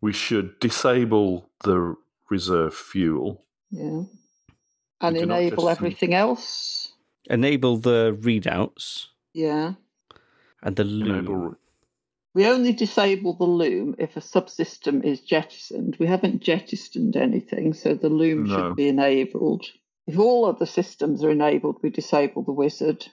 We 0.00 0.10
should 0.14 0.58
disable 0.58 1.50
the 1.64 1.96
reserve 2.30 2.74
fuel. 2.74 3.44
Yeah. 3.70 4.04
And 5.02 5.16
do 5.16 5.22
enable 5.22 5.64
jettison- 5.64 5.68
everything 5.76 6.14
else. 6.14 6.94
Enable 7.28 7.76
the 7.76 8.16
readouts 8.18 9.08
Yeah. 9.34 9.74
and 10.62 10.76
the 10.76 10.84
loom. 10.84 11.10
Enable. 11.26 11.54
We 12.32 12.46
only 12.46 12.72
disable 12.72 13.34
the 13.34 13.44
loom 13.44 13.96
if 13.98 14.16
a 14.16 14.20
subsystem 14.20 15.04
is 15.04 15.20
jettisoned. 15.20 15.96
We 16.00 16.06
haven't 16.06 16.40
jettisoned 16.40 17.16
anything, 17.16 17.74
so 17.74 17.92
the 17.92 18.08
loom 18.08 18.44
No. 18.44 18.54
should 18.56 18.76
be 18.76 18.88
enabled. 18.88 19.66
If 20.06 20.18
all 20.18 20.46
other 20.46 20.64
systems 20.66 21.22
are 21.22 21.30
enabled, 21.30 21.80
we 21.82 21.90
disable 21.90 22.42
the 22.44 22.52
wizard. 22.52 23.08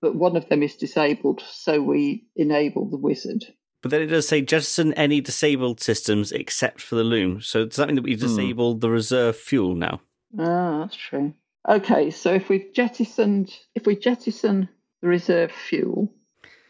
But 0.00 0.14
one 0.14 0.36
of 0.36 0.48
them 0.48 0.62
is 0.62 0.76
disabled, 0.76 1.42
so 1.50 1.82
we 1.82 2.26
enable 2.36 2.88
the 2.88 2.96
wizard. 2.96 3.44
But 3.82 3.90
then 3.90 4.02
it 4.02 4.06
does 4.06 4.26
say 4.28 4.42
jettison 4.42 4.92
any 4.94 5.20
disabled 5.20 5.80
systems 5.80 6.32
except 6.32 6.80
for 6.80 6.94
the 6.96 7.04
loom. 7.04 7.40
So 7.40 7.64
does 7.64 7.76
that 7.76 7.86
mean 7.88 7.96
that 7.96 8.02
we 8.04 8.14
disable 8.16 8.74
the 8.74 8.90
reserve 8.90 9.36
fuel 9.36 9.74
now? 9.74 10.00
Ah, 10.38 10.80
that's 10.80 10.96
true. 10.96 11.32
Okay, 11.68 12.10
so 12.10 12.32
if 12.32 12.48
we've 12.48 12.72
jettisoned, 12.72 13.52
if 13.74 13.86
we 13.86 13.96
jettison 13.96 14.68
the 15.00 15.08
reserve 15.08 15.52
fuel, 15.52 16.12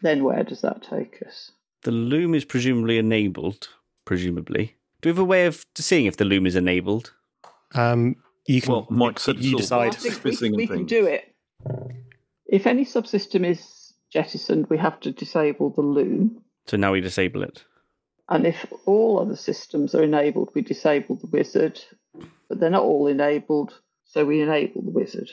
then 0.01 0.23
where 0.23 0.43
does 0.43 0.61
that 0.61 0.83
take 0.83 1.21
us? 1.25 1.51
The 1.83 1.91
loom 1.91 2.35
is 2.35 2.45
presumably 2.45 2.97
enabled. 2.97 3.69
Presumably, 4.05 4.75
do 5.01 5.09
we 5.09 5.11
have 5.11 5.19
a 5.19 5.23
way 5.23 5.45
of 5.45 5.63
seeing 5.77 6.05
if 6.07 6.17
the 6.17 6.25
loom 6.25 6.47
is 6.47 6.55
enabled? 6.55 7.13
Um, 7.75 8.15
you 8.47 8.59
can. 8.61 8.71
Well, 8.73 8.87
Mike 8.89 9.19
said 9.19 9.39
you 9.39 9.57
it's 9.57 9.69
Well, 9.69 9.81
I 9.81 9.89
decide. 9.89 10.21
think 10.21 10.41
we, 10.41 10.51
we 10.51 10.67
can 10.67 10.85
do 10.85 11.05
it. 11.05 11.35
If 12.51 12.65
any 12.67 12.85
subsystem 12.85 13.45
is 13.45 13.93
jettisoned, 14.11 14.67
we 14.69 14.77
have 14.77 14.99
to 15.01 15.11
disable 15.11 15.69
the 15.69 15.81
loom. 15.81 16.41
So 16.67 16.77
now 16.77 16.91
we 16.93 17.01
disable 17.01 17.43
it. 17.43 17.63
And 18.27 18.45
if 18.45 18.65
all 18.85 19.19
other 19.19 19.35
systems 19.35 19.95
are 19.95 20.03
enabled, 20.03 20.49
we 20.53 20.61
disable 20.61 21.15
the 21.15 21.27
wizard. 21.27 21.79
But 22.47 22.59
they're 22.59 22.69
not 22.69 22.83
all 22.83 23.07
enabled, 23.07 23.79
so 24.05 24.25
we 24.25 24.41
enable 24.41 24.81
the 24.81 24.91
wizard. 24.91 25.29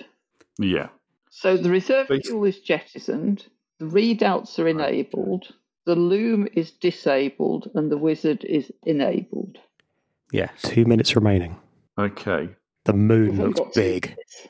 Yeah. 0.58 0.88
So 1.30 1.56
the 1.56 1.70
reserve 1.70 2.08
Basi- 2.08 2.26
fuel 2.26 2.44
is 2.44 2.60
jettisoned, 2.60 3.46
the 3.78 3.86
readouts 3.86 4.58
are 4.58 4.68
enabled, 4.68 5.52
the 5.84 5.94
loom 5.96 6.48
is 6.54 6.70
disabled, 6.70 7.70
and 7.74 7.90
the 7.90 7.98
wizard 7.98 8.44
is 8.44 8.70
enabled. 8.84 9.58
Yeah. 10.32 10.48
Two 10.62 10.84
minutes 10.86 11.14
remaining. 11.14 11.56
Okay. 11.98 12.48
The 12.84 12.92
moon 12.92 13.30
We've 13.30 13.38
looks 13.40 13.60
got 13.60 13.72
two 13.74 13.80
big. 13.80 14.04
minutes. 14.10 14.48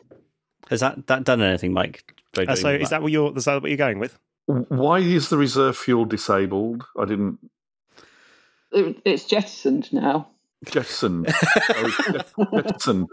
Has 0.71 0.81
that, 0.81 1.07
that 1.07 1.25
done 1.25 1.41
anything, 1.43 1.73
Mike? 1.73 2.13
By 2.37 2.45
Uh, 2.53 2.57
so 2.57 2.69
is 2.71 2.91
that 2.91 3.03
what 3.03 3.11
you're? 3.13 3.37
Is 3.37 3.47
that 3.47 3.61
what 3.63 3.69
you're 3.71 3.77
going 3.77 3.99
with? 3.99 4.19
Why 4.47 4.99
is 5.01 5.29
the 5.29 5.37
reserve 5.37 5.77
fuel 5.77 6.05
disabled? 6.05 6.85
I 6.99 7.05
didn't 7.05 7.39
It- 8.73 9.01
It's 9.05 9.25
jettisoned 9.25 9.93
now. 9.93 10.29
jettison. 10.67 11.27
oh, 11.71 11.91
jet- 12.13 12.33
jettisoned. 12.65 13.09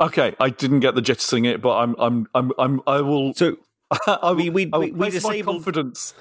Okay, 0.00 0.34
I 0.40 0.50
didn't 0.50 0.80
get 0.80 0.94
the 0.94 1.00
jettisoning 1.02 1.44
it, 1.44 1.60
but 1.60 1.76
I'm 1.76 1.94
I'm 1.98 2.26
I'm 2.34 2.52
I'm 2.58 2.80
I 2.86 3.00
will. 3.00 3.34
So 3.34 3.56
I 4.06 4.30
will, 4.30 4.34
we- 4.36 4.50
we- 4.50 4.70
I 4.72 4.76
will 4.78 4.84
we- 4.86 4.90
we 4.92 4.98
my 4.98 5.10
disabled- 5.10 5.56
confidence. 5.64 6.14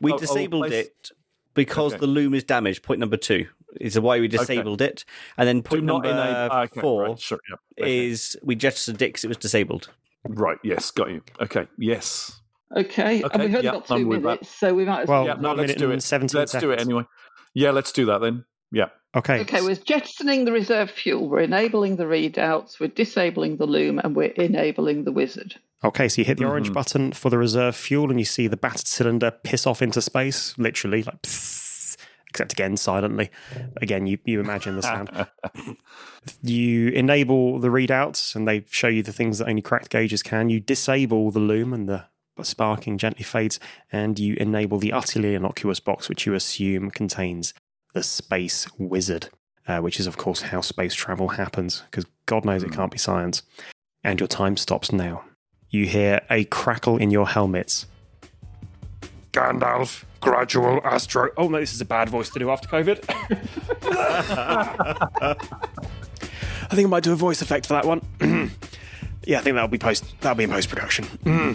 we 0.00 0.10
I- 0.10 0.12
I 0.12 0.16
will 0.16 0.20
disabled 0.20 0.66
place- 0.66 0.86
it 0.86 1.10
because 1.54 1.92
Okay. 1.94 2.00
the 2.00 2.06
loom 2.06 2.34
is 2.34 2.44
damaged. 2.44 2.82
Point 2.82 3.00
number 3.00 3.16
two 3.16 3.46
is 3.80 3.98
why 4.00 4.18
we 4.20 4.28
disabled 4.28 4.80
it, 4.80 5.04
and 5.36 5.46
then 5.46 5.62
point 5.62 5.84
not 5.84 6.04
number 6.04 6.08
enable. 6.08 6.48
ah, 6.54 6.62
okay, 6.62 6.80
four 6.80 7.02
right, 7.04 7.20
sure, 7.20 7.38
yeah. 7.50 7.56
Okay. 7.84 8.06
is 8.08 8.36
we 8.42 8.54
jettisoned 8.54 9.00
it 9.02 9.12
'cause 9.14 9.24
it 9.24 9.28
was 9.28 9.36
disabled. 9.36 9.90
Right. 10.28 10.58
Yes, 10.62 10.90
got 10.90 11.10
you. 11.10 11.22
Okay. 11.40 11.66
Yes. 11.78 12.40
Okay, 12.76 13.22
Okay, 13.22 13.22
and 13.32 13.42
we've 13.42 13.54
only 13.54 13.64
yeah, 13.64 13.72
got 13.72 13.86
2 13.86 13.94
I'm 13.94 14.08
with 14.08 14.22
that. 14.22 14.28
minutes, 14.28 14.50
so 14.50 14.74
we 14.74 14.84
might 14.84 15.02
as 15.02 15.08
Well, 15.08 15.24
yeah. 15.24 15.34
well. 15.34 15.54
No, 15.56 15.62
let's 15.62 15.74
do 15.74 15.90
it. 15.90 16.02
17 16.02 16.38
Let's 16.38 16.52
do 16.52 16.70
it 16.70 16.80
anyway. 16.80 17.04
Yeah, 17.54 17.70
let's 17.70 17.92
do 17.92 18.04
that 18.06 18.20
then. 18.20 18.44
Yeah. 18.70 18.88
Okay. 19.16 19.40
Okay, 19.40 19.62
we're 19.62 19.74
jettisoning 19.74 20.44
the 20.44 20.52
reserve 20.52 20.90
fuel, 20.90 21.28
we're 21.30 21.40
enabling 21.40 21.96
the 21.96 22.04
readouts, 22.04 22.78
we're 22.78 22.88
disabling 22.88 23.56
the 23.56 23.64
loom, 23.66 23.98
and 24.04 24.14
we're 24.14 24.26
enabling 24.32 25.04
the 25.04 25.12
wizard. 25.12 25.54
Okay, 25.82 26.08
so 26.10 26.20
you 26.20 26.26
hit 26.26 26.36
the 26.36 26.44
orange 26.44 26.68
Mhm. 26.70 26.74
button 26.74 27.12
for 27.12 27.30
the 27.30 27.38
reserve 27.38 27.74
fuel, 27.74 28.10
and 28.10 28.18
you 28.18 28.26
see 28.26 28.48
the 28.48 28.58
battered 28.58 28.86
cylinder 28.86 29.30
piss 29.30 29.66
off 29.66 29.80
into 29.80 30.02
space, 30.02 30.54
literally, 30.58 31.04
like, 31.04 31.22
psst, 31.22 31.57
except 32.38 32.52
again 32.52 32.76
silently. 32.76 33.30
Again, 33.82 34.06
you, 34.06 34.18
you 34.24 34.38
imagine 34.38 34.76
the 34.76 34.82
sound. 34.82 35.10
you 36.42 36.90
enable 36.90 37.58
the 37.58 37.66
readouts, 37.66 38.36
and 38.36 38.46
they 38.46 38.64
show 38.70 38.86
you 38.86 39.02
the 39.02 39.12
things 39.12 39.38
that 39.38 39.48
only 39.48 39.60
cracked 39.60 39.90
gauges 39.90 40.22
can. 40.22 40.48
You 40.48 40.60
disable 40.60 41.32
the 41.32 41.40
loom, 41.40 41.72
and 41.72 41.88
the 41.88 42.04
sparking 42.42 42.96
gently 42.96 43.24
fades, 43.24 43.58
and 43.90 44.20
you 44.20 44.36
enable 44.38 44.78
the 44.78 44.92
utterly 44.92 45.34
innocuous 45.34 45.80
box, 45.80 46.08
which 46.08 46.26
you 46.26 46.34
assume 46.34 46.92
contains 46.92 47.54
the 47.92 48.04
space 48.04 48.68
wizard, 48.78 49.30
uh, 49.66 49.80
which 49.80 49.98
is, 49.98 50.06
of 50.06 50.16
course, 50.16 50.42
how 50.42 50.60
space 50.60 50.94
travel 50.94 51.30
happens, 51.30 51.82
because 51.90 52.06
God 52.26 52.44
knows 52.44 52.62
it 52.62 52.70
can't 52.70 52.92
be 52.92 52.98
science. 52.98 53.42
And 54.04 54.20
your 54.20 54.28
time 54.28 54.56
stops 54.56 54.92
now. 54.92 55.24
You 55.70 55.86
hear 55.86 56.20
a 56.30 56.44
crackle 56.44 56.98
in 56.98 57.10
your 57.10 57.26
helmets. 57.26 57.86
Gandalf, 59.32 60.04
gradual 60.20 60.80
astro. 60.84 61.30
Oh 61.36 61.48
no, 61.48 61.60
this 61.60 61.74
is 61.74 61.80
a 61.80 61.84
bad 61.84 62.08
voice 62.08 62.30
to 62.30 62.38
do 62.38 62.50
after 62.50 62.68
COVID. 62.68 63.04
I 66.70 66.74
think 66.74 66.86
I 66.86 66.90
might 66.90 67.02
do 67.02 67.12
a 67.12 67.16
voice 67.16 67.40
effect 67.40 67.66
for 67.66 67.74
that 67.74 67.84
one. 67.84 68.02
yeah, 69.24 69.38
I 69.38 69.42
think 69.42 69.54
that'll 69.54 69.68
be 69.68 69.78
post. 69.78 70.04
That'll 70.20 70.36
be 70.36 70.44
in 70.44 70.50
post 70.50 70.68
production. 70.68 71.04
Hmm. 71.04 71.54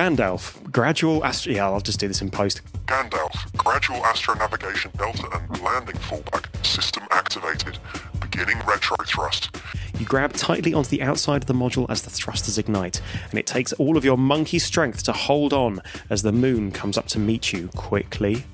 Gandalf, 0.00 0.72
gradual 0.72 1.22
astro. 1.26 1.52
Yeah, 1.52 1.66
I'll 1.66 1.82
just 1.82 2.00
do 2.00 2.08
this 2.08 2.22
in 2.22 2.30
post. 2.30 2.62
Gandalf, 2.86 3.54
gradual 3.58 3.98
astronavigation 3.98 4.96
delta 4.96 5.28
and 5.30 5.60
landing 5.60 5.96
fallback. 5.96 6.46
System 6.64 7.06
activated. 7.10 7.76
Beginning 8.18 8.58
retro 8.66 8.96
thrust. 9.04 9.54
You 9.98 10.06
grab 10.06 10.32
tightly 10.32 10.72
onto 10.72 10.88
the 10.88 11.02
outside 11.02 11.42
of 11.42 11.48
the 11.48 11.52
module 11.52 11.84
as 11.90 12.00
the 12.00 12.08
thrusters 12.08 12.56
ignite, 12.56 13.02
and 13.28 13.38
it 13.38 13.46
takes 13.46 13.74
all 13.74 13.98
of 13.98 14.04
your 14.06 14.16
monkey 14.16 14.58
strength 14.58 15.02
to 15.02 15.12
hold 15.12 15.52
on 15.52 15.82
as 16.08 16.22
the 16.22 16.32
moon 16.32 16.72
comes 16.72 16.96
up 16.96 17.06
to 17.08 17.18
meet 17.18 17.52
you 17.52 17.68
quickly, 17.76 18.46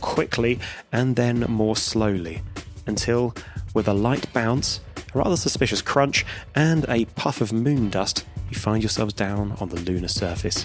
quickly, 0.00 0.60
and 0.92 1.16
then 1.16 1.40
more 1.48 1.74
slowly, 1.74 2.42
until, 2.86 3.34
with 3.74 3.88
a 3.88 3.92
light 3.92 4.32
bounce, 4.32 4.78
a 5.12 5.18
rather 5.18 5.36
suspicious 5.36 5.82
crunch, 5.82 6.24
and 6.54 6.86
a 6.88 7.06
puff 7.06 7.40
of 7.40 7.52
moon 7.52 7.90
dust, 7.90 8.24
you 8.48 8.56
find 8.56 8.84
yourselves 8.84 9.14
down 9.14 9.56
on 9.58 9.68
the 9.70 9.80
lunar 9.80 10.06
surface. 10.06 10.64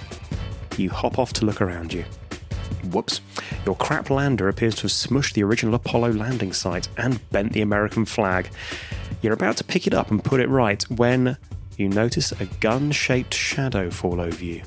You 0.78 0.90
hop 0.90 1.18
off 1.18 1.34
to 1.34 1.46
look 1.46 1.62
around 1.62 1.92
you. 1.92 2.06
Whoops. 2.92 3.22
Your 3.66 3.76
crap 3.76 4.10
lander 4.10 4.48
appears 4.48 4.76
to 4.76 4.84
have 4.84 4.92
smushed 4.92 5.34
the 5.34 5.44
original 5.44 5.76
Apollo 5.76 6.14
landing 6.14 6.54
site 6.54 6.88
and 6.98 7.20
bent 7.32 7.54
the 7.54 7.62
American 7.62 8.06
flag. 8.06 8.50
You're 9.22 9.34
about 9.34 9.58
to 9.58 9.64
pick 9.64 9.88
it 9.88 9.94
up 9.94 10.12
and 10.12 10.24
put 10.24 10.40
it 10.40 10.50
right 10.50 10.84
when 10.84 11.38
you 11.78 11.90
notice 11.90 12.32
a 12.32 12.46
gun 12.60 12.92
shaped 12.92 13.34
shadow 13.34 13.90
fall 13.90 14.22
over 14.22 14.44
you. 14.44 14.62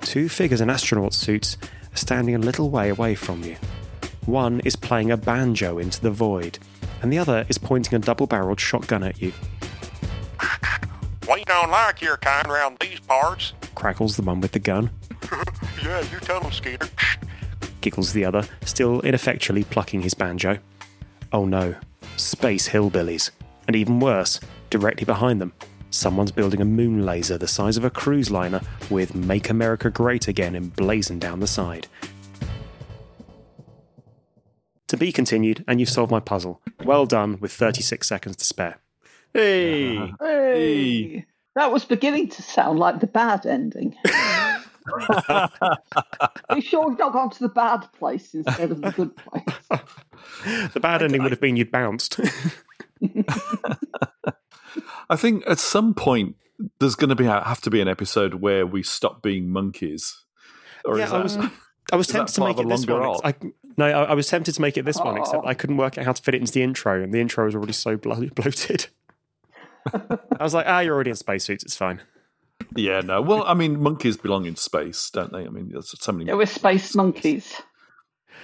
Two 0.00 0.28
figures 0.28 0.60
in 0.60 0.70
astronaut 0.70 1.12
suits 1.14 1.58
are 1.92 1.96
standing 1.96 2.34
a 2.34 2.38
little 2.38 2.70
way 2.70 2.88
away 2.88 3.14
from 3.14 3.44
you. 3.44 3.56
One 4.24 4.60
is 4.60 4.76
playing 4.76 5.10
a 5.10 5.16
banjo 5.16 5.78
into 5.78 6.00
the 6.00 6.10
void, 6.10 6.58
and 7.02 7.12
the 7.12 7.18
other 7.18 7.44
is 7.48 7.58
pointing 7.58 7.94
a 7.94 7.98
double 7.98 8.26
barreled 8.26 8.60
shotgun 8.60 9.02
at 9.02 9.20
you, 9.20 9.32
We 11.30 11.44
don't 11.44 11.70
like 11.70 12.00
your 12.00 12.16
kind 12.16 12.46
around 12.46 12.78
these 12.80 13.00
parts. 13.00 13.52
Crackles 13.78 14.16
the 14.16 14.22
one 14.22 14.40
with 14.40 14.50
the 14.50 14.58
gun. 14.58 14.90
Yeah, 15.84 16.00
you 16.12 16.18
tell 16.18 16.40
them, 16.40 16.50
Skeeter. 16.50 16.88
giggles 17.80 18.12
the 18.12 18.24
other, 18.24 18.42
still 18.64 19.00
ineffectually 19.02 19.62
plucking 19.62 20.00
his 20.00 20.14
banjo. 20.14 20.58
Oh 21.32 21.44
no, 21.44 21.76
space 22.16 22.68
hillbillies. 22.68 23.30
And 23.68 23.76
even 23.76 24.00
worse, 24.00 24.40
directly 24.70 25.04
behind 25.04 25.40
them, 25.40 25.52
someone's 25.90 26.32
building 26.32 26.60
a 26.60 26.64
moon 26.64 27.06
laser 27.06 27.38
the 27.38 27.46
size 27.46 27.76
of 27.76 27.84
a 27.84 27.90
cruise 27.90 28.32
liner 28.32 28.60
with 28.90 29.14
Make 29.14 29.48
America 29.48 29.90
Great 29.90 30.26
Again 30.26 30.56
emblazoned 30.56 31.20
down 31.20 31.38
the 31.38 31.46
side. 31.46 31.86
To 34.88 34.96
be 34.96 35.12
continued, 35.12 35.64
and 35.68 35.78
you've 35.78 35.88
solved 35.90 36.10
my 36.10 36.18
puzzle. 36.20 36.60
Well 36.82 37.06
done 37.06 37.38
with 37.40 37.52
36 37.52 38.08
seconds 38.08 38.36
to 38.36 38.44
spare. 38.44 38.78
Hey, 39.34 40.12
Hey, 40.18 41.26
that 41.58 41.72
was 41.72 41.84
beginning 41.84 42.28
to 42.28 42.40
sound 42.40 42.78
like 42.78 43.00
the 43.00 43.08
bad 43.08 43.44
ending. 43.44 43.96
Are 45.28 45.50
you 46.54 46.60
sure 46.62 46.88
we've 46.88 46.98
not 46.98 47.12
gone 47.12 47.30
to 47.30 47.40
the 47.40 47.48
bad 47.48 47.80
place 47.98 48.32
instead 48.32 48.70
of 48.70 48.80
the 48.80 48.92
good 48.92 49.16
place? 49.16 49.44
The 50.72 50.80
bad 50.80 51.02
ending 51.02 51.22
would 51.22 51.32
have 51.32 51.40
been 51.40 51.56
you'd 51.56 51.70
bounced. 51.70 52.20
I 55.10 55.16
think 55.16 55.42
at 55.48 55.58
some 55.58 55.94
point 55.94 56.36
there's 56.80 56.94
going 56.94 57.08
to 57.08 57.16
be 57.16 57.24
have 57.24 57.60
to 57.62 57.70
be 57.70 57.80
an 57.80 57.88
episode 57.88 58.34
where 58.34 58.66
we 58.66 58.82
stop 58.82 59.22
being 59.22 59.48
monkeys. 59.48 60.24
Or 60.84 60.98
yeah, 60.98 61.06
is 61.06 61.12
I 61.12 61.22
was, 61.22 61.38
I 61.92 61.96
was 61.96 62.06
tempted 62.08 62.34
to 62.34 62.40
make 62.44 62.58
it 62.58 62.68
this 62.68 62.86
one. 62.86 63.02
arc? 63.02 63.20
I, 63.24 63.34
no, 63.76 63.86
I, 63.86 64.02
I 64.04 64.14
was 64.14 64.28
tempted 64.28 64.54
to 64.54 64.60
make 64.60 64.76
it 64.76 64.84
this 64.84 64.98
one, 64.98 65.16
except 65.16 65.44
Oh. 65.44 65.48
I 65.48 65.54
couldn't 65.54 65.76
work 65.78 65.98
out 65.98 66.04
how 66.04 66.12
to 66.12 66.22
fit 66.22 66.34
it 66.34 66.40
into 66.40 66.52
the 66.52 66.62
intro, 66.62 67.02
and 67.02 67.12
the 67.12 67.20
intro 67.20 67.44
was 67.46 67.54
already 67.54 67.72
so 67.72 67.96
blo- 67.96 68.28
bloated. 68.34 68.88
I 69.92 70.42
was 70.42 70.54
like, 70.54 70.66
ah, 70.68 70.80
you're 70.80 70.94
already 70.94 71.10
in 71.10 71.16
spacesuits, 71.16 71.64
it's 71.64 71.76
fine. 71.76 72.02
yeah, 72.76 73.00
no. 73.00 73.22
Well, 73.22 73.44
I 73.46 73.54
mean, 73.54 73.80
monkeys 73.82 74.16
belong 74.16 74.44
in 74.46 74.56
space, 74.56 75.10
don't 75.10 75.32
they? 75.32 75.46
I 75.46 75.48
mean, 75.48 75.70
there's 75.72 75.94
so 75.98 76.12
many. 76.12 76.26
Yeah, 76.26 76.34
we're 76.34 76.46
space 76.46 76.94
monkeys. 76.94 77.54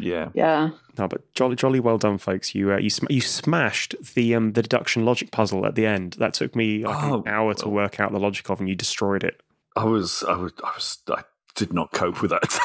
Yeah. 0.00 0.30
Yeah. 0.34 0.70
No, 0.98 1.06
but 1.06 1.32
jolly, 1.34 1.54
jolly 1.56 1.78
well 1.80 1.98
done, 1.98 2.18
folks. 2.18 2.54
You 2.54 2.72
uh, 2.72 2.78
you 2.78 2.90
sm- 2.90 3.06
you 3.10 3.20
smashed 3.20 3.94
the 4.14 4.34
um 4.34 4.52
the 4.54 4.62
deduction 4.62 5.04
logic 5.04 5.30
puzzle 5.30 5.66
at 5.66 5.74
the 5.76 5.86
end. 5.86 6.14
That 6.18 6.34
took 6.34 6.56
me 6.56 6.84
like 6.84 7.04
Oh, 7.04 7.22
an 7.22 7.28
hour 7.28 7.54
to 7.54 7.68
work 7.68 8.00
out 8.00 8.10
the 8.10 8.18
logic 8.18 8.50
of, 8.50 8.58
and 8.58 8.68
you 8.68 8.74
destroyed 8.74 9.22
it. 9.22 9.40
I 9.76 9.84
was, 9.84 10.24
I 10.28 10.34
was, 10.36 10.52
I 10.64 10.72
was, 10.74 10.98
I 11.08 11.22
did 11.54 11.72
not 11.72 11.92
cope 11.92 12.20
with 12.20 12.30
that. 12.30 12.58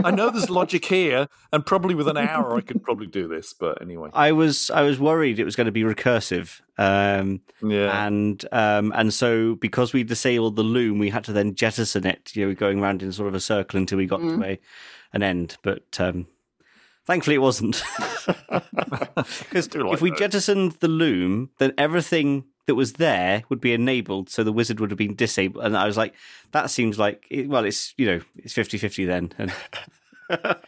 I 0.04 0.10
know 0.10 0.30
there's 0.30 0.50
logic 0.50 0.84
here, 0.84 1.28
and 1.52 1.64
probably 1.64 1.94
with 1.94 2.08
an 2.08 2.16
hour 2.16 2.56
I 2.56 2.60
could 2.60 2.82
probably 2.82 3.06
do 3.06 3.28
this. 3.28 3.52
But 3.52 3.82
anyway, 3.82 4.10
I 4.12 4.32
was 4.32 4.70
I 4.70 4.82
was 4.82 4.98
worried 4.98 5.38
it 5.38 5.44
was 5.44 5.56
going 5.56 5.66
to 5.66 5.72
be 5.72 5.82
recursive, 5.82 6.60
um, 6.78 7.40
yeah, 7.62 8.06
and 8.06 8.44
um, 8.52 8.92
and 8.94 9.12
so 9.12 9.56
because 9.56 9.92
we 9.92 10.04
disabled 10.04 10.56
the 10.56 10.62
loom, 10.62 10.98
we 10.98 11.10
had 11.10 11.24
to 11.24 11.32
then 11.32 11.54
jettison 11.54 12.06
it, 12.06 12.34
you 12.34 12.46
know, 12.46 12.54
going 12.54 12.80
around 12.80 13.02
in 13.02 13.12
sort 13.12 13.28
of 13.28 13.34
a 13.34 13.40
circle 13.40 13.78
until 13.78 13.98
we 13.98 14.06
got 14.06 14.20
to 14.20 14.42
a 14.44 14.60
an 15.12 15.22
end. 15.22 15.56
But 15.62 15.98
um, 16.00 16.26
thankfully, 17.06 17.36
it 17.36 17.40
wasn't. 17.40 17.82
Because 19.50 19.74
like 19.74 19.94
if 19.94 20.00
we 20.00 20.10
that. 20.10 20.18
jettisoned 20.18 20.72
the 20.80 20.88
loom, 20.88 21.50
then 21.58 21.72
everything 21.76 22.44
that 22.68 22.74
was 22.74 22.92
there 22.94 23.42
would 23.48 23.60
be 23.60 23.72
enabled, 23.72 24.28
so 24.28 24.44
the 24.44 24.52
wizard 24.52 24.78
would 24.78 24.90
have 24.90 24.98
been 24.98 25.14
disabled. 25.14 25.64
And 25.64 25.76
I 25.76 25.86
was 25.86 25.96
like, 25.96 26.14
that 26.52 26.70
seems 26.70 26.98
like 26.98 27.26
it, 27.30 27.48
well, 27.48 27.64
it's 27.64 27.94
you 27.96 28.06
know, 28.06 28.20
it's 28.36 28.52
50-50 28.54 29.06
then. 29.06 29.32
And 29.38 29.52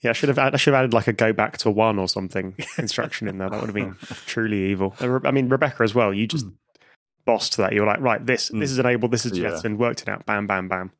Yeah, 0.00 0.10
I 0.10 0.12
should 0.12 0.28
have 0.28 0.38
I 0.38 0.56
should 0.56 0.74
have 0.74 0.78
added 0.78 0.94
like 0.94 1.08
a 1.08 1.12
go 1.12 1.32
back 1.32 1.58
to 1.58 1.70
one 1.70 1.98
or 1.98 2.08
something 2.08 2.54
instruction 2.78 3.26
in 3.26 3.38
there. 3.38 3.50
That 3.50 3.60
would 3.60 3.66
have 3.66 3.74
been 3.74 3.96
truly 4.26 4.70
evil. 4.70 4.94
I 5.00 5.32
mean, 5.32 5.48
Rebecca 5.48 5.82
as 5.82 5.94
well. 5.94 6.14
You 6.14 6.28
just 6.28 6.46
hmm. 6.46 6.52
bossed 7.24 7.56
that. 7.56 7.72
You 7.72 7.80
were 7.80 7.86
like, 7.88 8.00
right, 8.00 8.24
this 8.24 8.48
this 8.48 8.50
hmm. 8.50 8.62
is 8.62 8.78
enabled, 8.78 9.10
this 9.10 9.26
is 9.26 9.36
Yeah. 9.36 9.48
jettisoned, 9.48 9.78
worked 9.78 10.02
it 10.02 10.08
out. 10.08 10.24
Bam, 10.24 10.46
bam, 10.46 10.68
bam. 10.68 10.92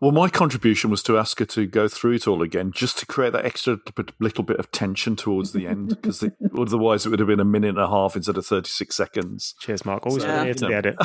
Well, 0.00 0.12
my 0.12 0.28
contribution 0.28 0.90
was 0.90 1.02
to 1.04 1.18
ask 1.18 1.38
her 1.38 1.44
to 1.46 1.66
go 1.66 1.86
through 1.88 2.12
it 2.12 2.26
all 2.26 2.42
again, 2.42 2.72
just 2.74 2.98
to 2.98 3.06
create 3.06 3.32
that 3.34 3.44
extra 3.44 3.78
little 4.18 4.42
bit 4.44 4.58
of 4.58 4.70
tension 4.72 5.16
towards 5.16 5.52
the 5.52 5.66
end, 5.66 5.90
because 5.90 6.24
otherwise 6.58 7.04
it 7.06 7.10
would 7.10 7.18
have 7.20 7.28
been 7.28 7.40
a 7.40 7.44
minute 7.44 7.70
and 7.70 7.78
a 7.78 7.88
half 7.88 8.16
instead 8.16 8.36
of 8.38 8.46
thirty-six 8.46 8.94
seconds. 8.96 9.54
Cheers, 9.60 9.84
Mark. 9.84 10.06
Always 10.06 10.24
Yeah. 10.24 10.44
here 10.44 10.54
to 10.54 10.66
the 10.66 10.74
edit. 10.74 10.96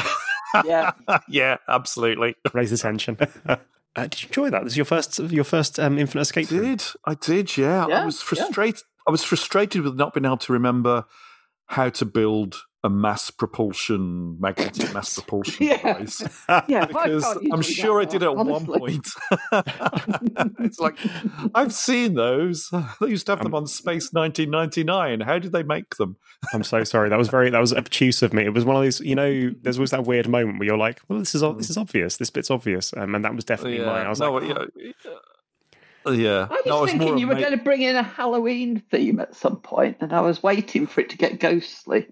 Yeah. 0.66 0.92
yeah, 1.28 1.58
absolutely. 1.68 2.36
Raise 2.54 2.72
the 2.72 2.78
tension. 2.78 3.18
uh, 3.46 3.58
did 3.96 4.24
you 4.24 4.28
enjoy 4.30 4.50
that? 4.52 4.64
This 4.64 4.74
is 4.74 4.78
your 4.78 4.86
first 4.86 5.20
your 5.20 5.44
first 5.44 5.80
um, 5.80 5.98
Infinite 5.98 6.22
Escape 6.22 6.48
I 6.52 6.56
did. 6.56 6.84
I 7.06 7.14
did. 7.16 7.58
Yeah, 7.58 7.88
Yeah, 7.88 8.02
I 8.04 8.06
was 8.06 8.20
yeah. 8.22 8.26
frustrated. 8.26 8.82
I 9.08 9.12
was 9.12 9.24
frustrated 9.24 9.82
with 9.84 9.96
not 9.96 10.14
being 10.14 10.26
able 10.26 10.38
to 10.38 10.54
remember 10.54 11.06
how 11.68 11.90
to 11.90 12.06
build 12.06 12.56
a 12.86 12.90
mass 12.90 13.32
propulsion 13.32 14.40
magnetic 14.40 14.94
mass 14.94 15.14
propulsion 15.20 15.66
Yeah. 15.66 15.78
device. 15.94 16.22
Yeah. 16.68 16.86
why 16.86 16.86
because 17.06 17.24
can't 17.24 17.44
you 17.44 17.50
I'm 17.52 17.62
sure 17.64 18.00
I 18.02 18.06
that, 18.06 18.12
did 18.12 18.24
at 18.24 18.36
Mark? 18.36 18.48
one 18.48 18.66
point. 18.66 19.08
it's 20.60 20.80
like 20.80 20.98
I've 21.56 21.74
seen 21.74 22.14
those. 22.14 22.70
They 23.02 23.08
used 23.08 23.26
to 23.26 23.32
have 23.32 23.44
them 23.44 23.56
on 23.56 23.66
Space 23.68 24.14
1999. 24.14 25.22
How 25.22 25.40
did 25.40 25.52
they 25.52 25.64
make 25.64 25.96
them? 25.96 26.18
I'm 26.54 26.64
so 26.64 26.84
sorry. 26.84 27.10
That 27.10 27.18
was 27.18 27.28
very 27.30 27.50
that 27.50 27.60
was 27.60 27.74
obtuse 27.74 28.22
of 28.22 28.34
me. 28.34 28.44
It 28.46 28.54
was 28.54 28.66
one 28.66 28.76
of 28.76 28.84
those, 28.84 29.00
you 29.02 29.16
know, 29.16 29.52
there's 29.62 29.78
always 29.78 29.92
that 29.92 30.04
weird 30.06 30.28
moment 30.28 30.60
where 30.60 30.68
you're 30.68 30.78
like, 30.78 31.02
well, 31.08 31.20
this 31.20 31.34
is 31.36 31.42
this 31.58 31.70
is 31.70 31.78
obvious. 31.78 32.18
This 32.18 32.30
bit's 32.30 32.52
obvious, 32.52 32.94
um, 32.96 33.16
and 33.16 33.26
that 33.26 33.36
was 33.36 33.46
definitely 33.46 33.80
mine. 33.80 34.06
I 34.06 34.10
was 34.10 34.20
no, 34.20 34.34
like, 34.34 34.48
yeah, 34.48 35.12
uh, 36.06 36.12
yeah. 36.12 36.48
I 36.50 36.54
was 36.54 36.62
No, 36.68 36.84
it 36.84 36.88
thinking 36.90 37.08
more 37.10 37.18
you 37.18 37.28
were 37.28 37.34
ma- 37.34 37.40
going 37.42 37.58
to 37.58 37.64
bring 37.64 37.82
in 37.82 37.96
a 37.96 38.04
Halloween 38.04 38.84
theme 38.92 39.20
at 39.20 39.36
some 39.36 39.58
point, 39.58 39.98
and 40.02 40.14
I 40.14 40.22
was 40.22 40.44
waiting 40.44 40.86
for 40.86 41.02
it 41.02 41.10
to 41.10 41.18
get 41.18 41.40
ghostly. 41.40 42.08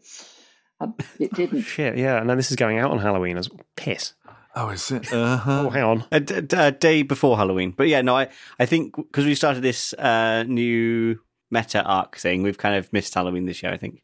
It 1.20 1.34
didn't. 1.34 1.62
shit, 1.64 1.98
yeah. 1.98 2.20
And 2.20 2.30
then 2.30 2.38
this 2.38 2.52
is 2.52 2.56
going 2.58 2.80
out 2.80 2.92
on 2.92 3.00
Halloween 3.00 3.38
as 3.38 3.50
well. 3.50 3.60
piss. 3.76 4.14
Oh, 4.56 4.70
is 4.70 4.92
it? 4.92 5.12
Uh-huh. 5.12 5.64
Oh, 5.66 5.70
hang 5.72 5.84
on. 5.84 6.06
A, 6.12 6.20
d- 6.20 6.42
d- 6.42 6.56
a 6.58 6.72
day 6.72 7.02
before 7.02 7.38
Halloween. 7.38 7.74
But 7.76 7.88
yeah, 7.88 8.02
no, 8.02 8.16
I, 8.16 8.28
I 8.60 8.66
think 8.68 8.96
because 8.96 9.26
we 9.26 9.34
started 9.36 9.64
this 9.64 9.94
uh, 9.94 10.44
new 10.48 11.20
meta 11.50 11.82
arc 11.84 12.18
thing, 12.18 12.44
we've 12.44 12.58
kind 12.60 12.76
of 12.76 12.92
missed 12.94 13.16
Halloween 13.16 13.46
this 13.46 13.64
year, 13.64 13.74
I 13.74 13.78
think. 13.78 14.04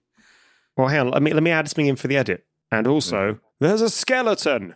Well, 0.76 0.88
hang 0.88 1.02
on. 1.02 1.10
Let 1.12 1.22
me 1.22 1.34
let 1.34 1.44
me 1.44 1.52
add 1.52 1.68
something 1.70 1.86
in 1.86 1.96
for 1.98 2.08
the 2.08 2.18
edit. 2.18 2.46
And 2.72 2.88
also, 2.88 3.40
there's 3.60 3.82
a 3.82 3.90
skeleton. 3.90 4.76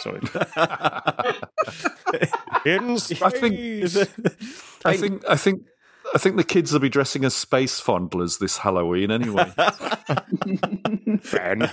Sorry. 0.00 0.20
In 2.64 2.98
space. 2.98 3.22
I 3.22 3.30
think 3.30 3.84
I 4.84 4.96
think 4.96 5.24
I 5.28 5.36
think 5.36 5.62
I 6.16 6.18
think 6.18 6.36
the 6.36 6.44
kids 6.44 6.72
will 6.72 6.80
be 6.80 6.88
dressing 6.88 7.26
as 7.26 7.34
space 7.34 7.78
fondlers 7.78 8.38
this 8.38 8.56
Halloween 8.56 9.10
anyway. 9.10 9.52
Ben. 11.30 11.70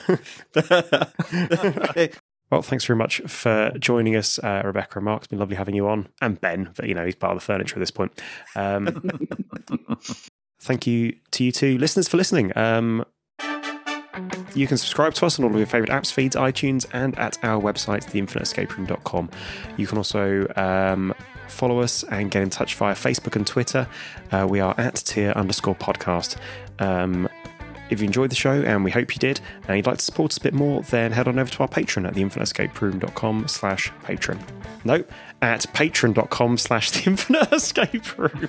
well, 2.52 2.62
thanks 2.62 2.84
very 2.84 2.98
much 2.98 3.22
for 3.22 3.72
joining 3.80 4.18
us, 4.18 4.40
uh, 4.40 4.62
Rebecca 4.66 5.00
and 5.00 5.06
Mark. 5.06 5.22
It's 5.22 5.28
been 5.28 5.40
lovely 5.40 5.56
having 5.56 5.76
you 5.76 5.88
on, 5.88 6.10
and 6.22 6.42
Ben. 6.42 6.72
But 6.76 6.90
you 6.90 6.94
know, 6.94 7.06
he's 7.06 7.16
part 7.16 7.32
of 7.32 7.40
the 7.40 7.46
furniture 7.46 7.78
at 7.78 7.80
this 7.80 7.90
point. 7.90 8.22
Um, 8.58 9.10
thank 10.60 10.88
you 10.88 11.16
to 11.32 11.46
you 11.46 11.54
two 11.54 11.78
listeners 11.78 12.10
for 12.10 12.18
listening. 12.18 12.52
Um, 12.58 13.06
you 14.54 14.68
can 14.68 14.78
subscribe 14.78 15.14
to 15.16 15.26
us 15.26 15.40
on 15.40 15.46
all 15.46 15.52
of 15.52 15.58
your 15.58 15.66
favourite 15.66 15.92
apps, 15.92 16.12
feeds, 16.12 16.36
iTunes, 16.36 16.86
and 16.94 17.18
at 17.18 17.38
our 17.44 17.62
website, 17.62 18.04
theinfiniteescaperoom.com. 18.06 19.30
You 19.78 19.88
can 19.88 19.98
also 19.98 20.48
um, 20.56 21.14
follow 21.48 21.80
us 21.80 22.04
and 22.04 22.30
get 22.30 22.44
in 22.44 22.50
touch 22.50 22.76
via 22.76 22.94
Facebook 22.94 23.36
and 23.36 23.46
Twitter. 23.46 23.88
Uh, 24.32 24.48
we 24.50 24.60
are 24.60 24.76
at 24.78 24.96
tier 24.96 25.32
underscore 25.32 25.76
podcast. 25.76 26.38
Um, 26.80 27.30
if 27.90 28.00
you 28.00 28.08
enjoyed 28.08 28.32
the 28.32 28.36
show, 28.36 28.62
and 28.62 28.84
we 28.84 28.92
hope 28.92 29.14
you 29.14 29.20
did, 29.20 29.40
and 29.68 29.78
you'd 29.78 29.86
like 29.86 29.98
to 29.98 30.04
support 30.04 30.32
us 30.32 30.38
a 30.38 30.42
bit 30.42 30.54
more, 30.54 30.82
then 30.84 31.12
head 31.12 31.28
on 31.28 31.38
over 31.38 31.52
to 31.52 31.60
our 31.60 31.68
Patreon 31.68 32.08
at 32.08 32.14
theinfiniteescaperoom.com 32.14 33.48
slash 33.48 33.92
patreon. 34.04 34.40
Nope, 34.84 35.12
at 35.42 35.62
patreon.com 35.74 36.58
slash 36.58 36.92
the 36.92 37.10
infinite 37.10 37.52
escape 37.52 38.18
room. 38.18 38.48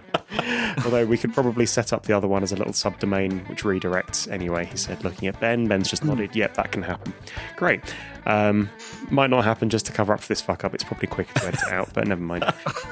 Although 0.84 1.06
we 1.06 1.16
could 1.16 1.32
probably 1.32 1.66
set 1.66 1.92
up 1.92 2.04
the 2.04 2.16
other 2.16 2.28
one 2.28 2.42
as 2.42 2.52
a 2.52 2.56
little 2.56 2.72
subdomain 2.72 3.48
which 3.48 3.62
redirects 3.62 4.30
anyway. 4.30 4.66
He 4.66 4.76
said, 4.76 5.04
looking 5.04 5.28
at 5.28 5.38
Ben. 5.40 5.68
Ben's 5.68 5.88
just 5.88 6.04
nodded, 6.04 6.34
yep, 6.34 6.54
that 6.54 6.72
can 6.72 6.82
happen. 6.82 7.12
Great. 7.56 7.80
Um, 8.26 8.68
might 9.10 9.30
not 9.30 9.44
happen 9.44 9.70
just 9.70 9.86
to 9.86 9.92
cover 9.92 10.12
up 10.12 10.20
for 10.20 10.28
this 10.28 10.40
fuck 10.40 10.64
up. 10.64 10.74
It's 10.74 10.84
probably 10.84 11.08
quicker 11.08 11.32
to 11.40 11.46
edit 11.46 11.60
it 11.66 11.72
out, 11.72 11.90
but 11.94 12.06
never 12.06 12.20
mind. 12.20 12.44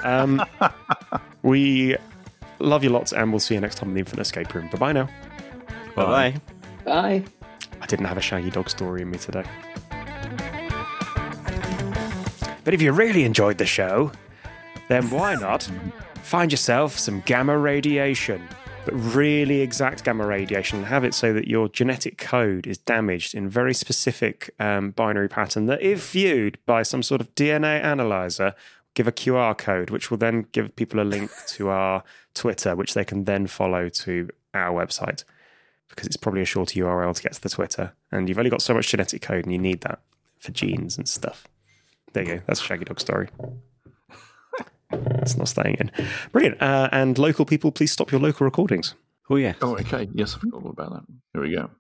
Um, 0.03 0.45
we 1.43 1.97
love 2.59 2.85
you 2.85 2.91
lots, 2.91 3.12
and 3.12 3.32
we'll 3.32 3.41
see 3.41 3.55
you 3.55 3.61
next 3.61 3.76
time 3.76 3.89
in 3.91 3.95
the 3.95 4.01
Infinite 4.01 4.22
Escape 4.22 4.55
Room. 4.55 4.68
Bye 4.68 4.78
bye 4.78 4.93
now. 4.93 5.09
Bye 5.95 6.05
bye. 6.05 6.41
Bye. 6.85 7.24
I 7.80 7.87
didn't 7.87 8.07
have 8.07 8.16
a 8.16 8.22
shaggy 8.22 8.51
dog 8.51 8.70
story 8.70 9.03
in 9.03 9.11
me 9.11 9.18
today. 9.18 9.45
But 12.64 12.72
if 12.72 12.80
you 12.80 12.93
really 12.93 13.24
enjoyed 13.24 13.59
the 13.59 13.66
show, 13.66 14.11
then 14.89 15.11
why 15.11 15.35
not 15.35 15.68
find 16.25 16.51
yourself 16.51 16.99
some 16.99 17.20
gamma 17.20 17.57
radiation? 17.57 18.47
But 18.85 18.95
really 18.95 19.61
exact 19.61 20.05
gamma 20.05 20.27
radiation, 20.27 20.83
have 20.83 21.05
it 21.05 21.14
so 21.14 21.33
that 21.33 21.49
your 21.49 21.68
genetic 21.68 22.18
code 22.18 22.66
is 22.66 22.77
damaged 22.77 23.35
in 23.35 23.49
very 23.49 23.72
specific 23.72 24.51
um, 24.61 24.91
binary 24.91 25.29
pattern 25.29 25.66
that, 25.66 25.81
if 25.81 26.11
viewed 26.11 26.59
by 26.66 26.83
some 26.83 27.03
sort 27.03 27.22
of 27.22 27.35
DNA 27.35 27.83
analyzer, 27.83 28.55
give 28.95 29.09
a 29.09 29.12
QR 29.12 29.57
code, 29.57 29.91
which 29.91 30.11
will 30.11 30.18
then 30.18 30.47
give 30.53 30.77
people 30.77 31.01
a 31.01 31.03
link 31.03 31.31
to 31.49 31.70
our 31.70 32.05
Twitter, 32.35 32.77
which 32.77 32.95
they 32.95 33.05
can 33.05 33.25
then 33.25 33.47
follow 33.47 33.89
to 33.89 34.29
our 34.53 34.72
website 34.72 35.25
because 35.89 36.07
it's 36.07 36.16
probably 36.16 36.43
a 36.43 36.47
shorter 36.47 36.81
URL 36.81 37.14
to 37.14 37.22
get 37.22 37.33
to 37.35 37.41
the 37.41 37.49
Twitter. 37.49 37.93
And 38.11 38.29
you've 38.29 38.39
only 38.39 38.51
got 38.51 38.62
so 38.62 38.75
much 38.75 38.89
genetic 38.89 39.22
code 39.22 39.45
and 39.45 39.53
you 39.53 39.59
need 39.59 39.83
that 39.83 40.01
for 40.39 40.53
genes 40.53 40.99
and 40.99 41.09
stuff. 41.09 41.47
There 42.12 42.22
you 42.22 42.37
go. 42.37 42.43
That's 42.47 42.61
a 42.61 42.64
Shaggy 42.64 42.85
Dog 42.85 43.01
story. 43.01 43.29
It's 45.22 45.36
not 45.36 45.49
staying 45.49 45.76
in. 45.80 45.90
Brilliant. 46.32 46.61
Uh, 46.61 46.88
and 46.92 47.18
local 47.18 47.45
people, 47.45 47.72
please 47.72 47.92
stop 47.92 48.12
your 48.12 48.20
local 48.20 48.45
recordings. 48.45 48.95
Oh, 49.30 49.36
yeah. 49.36 49.55
oh, 49.62 49.76
okay. 49.78 50.09
Yes, 50.12 50.34
I 50.34 50.38
forgot 50.40 50.64
all 50.64 50.70
about 50.70 50.92
that. 50.92 51.03
Here 51.32 51.42
we 51.42 51.55
go. 51.55 51.70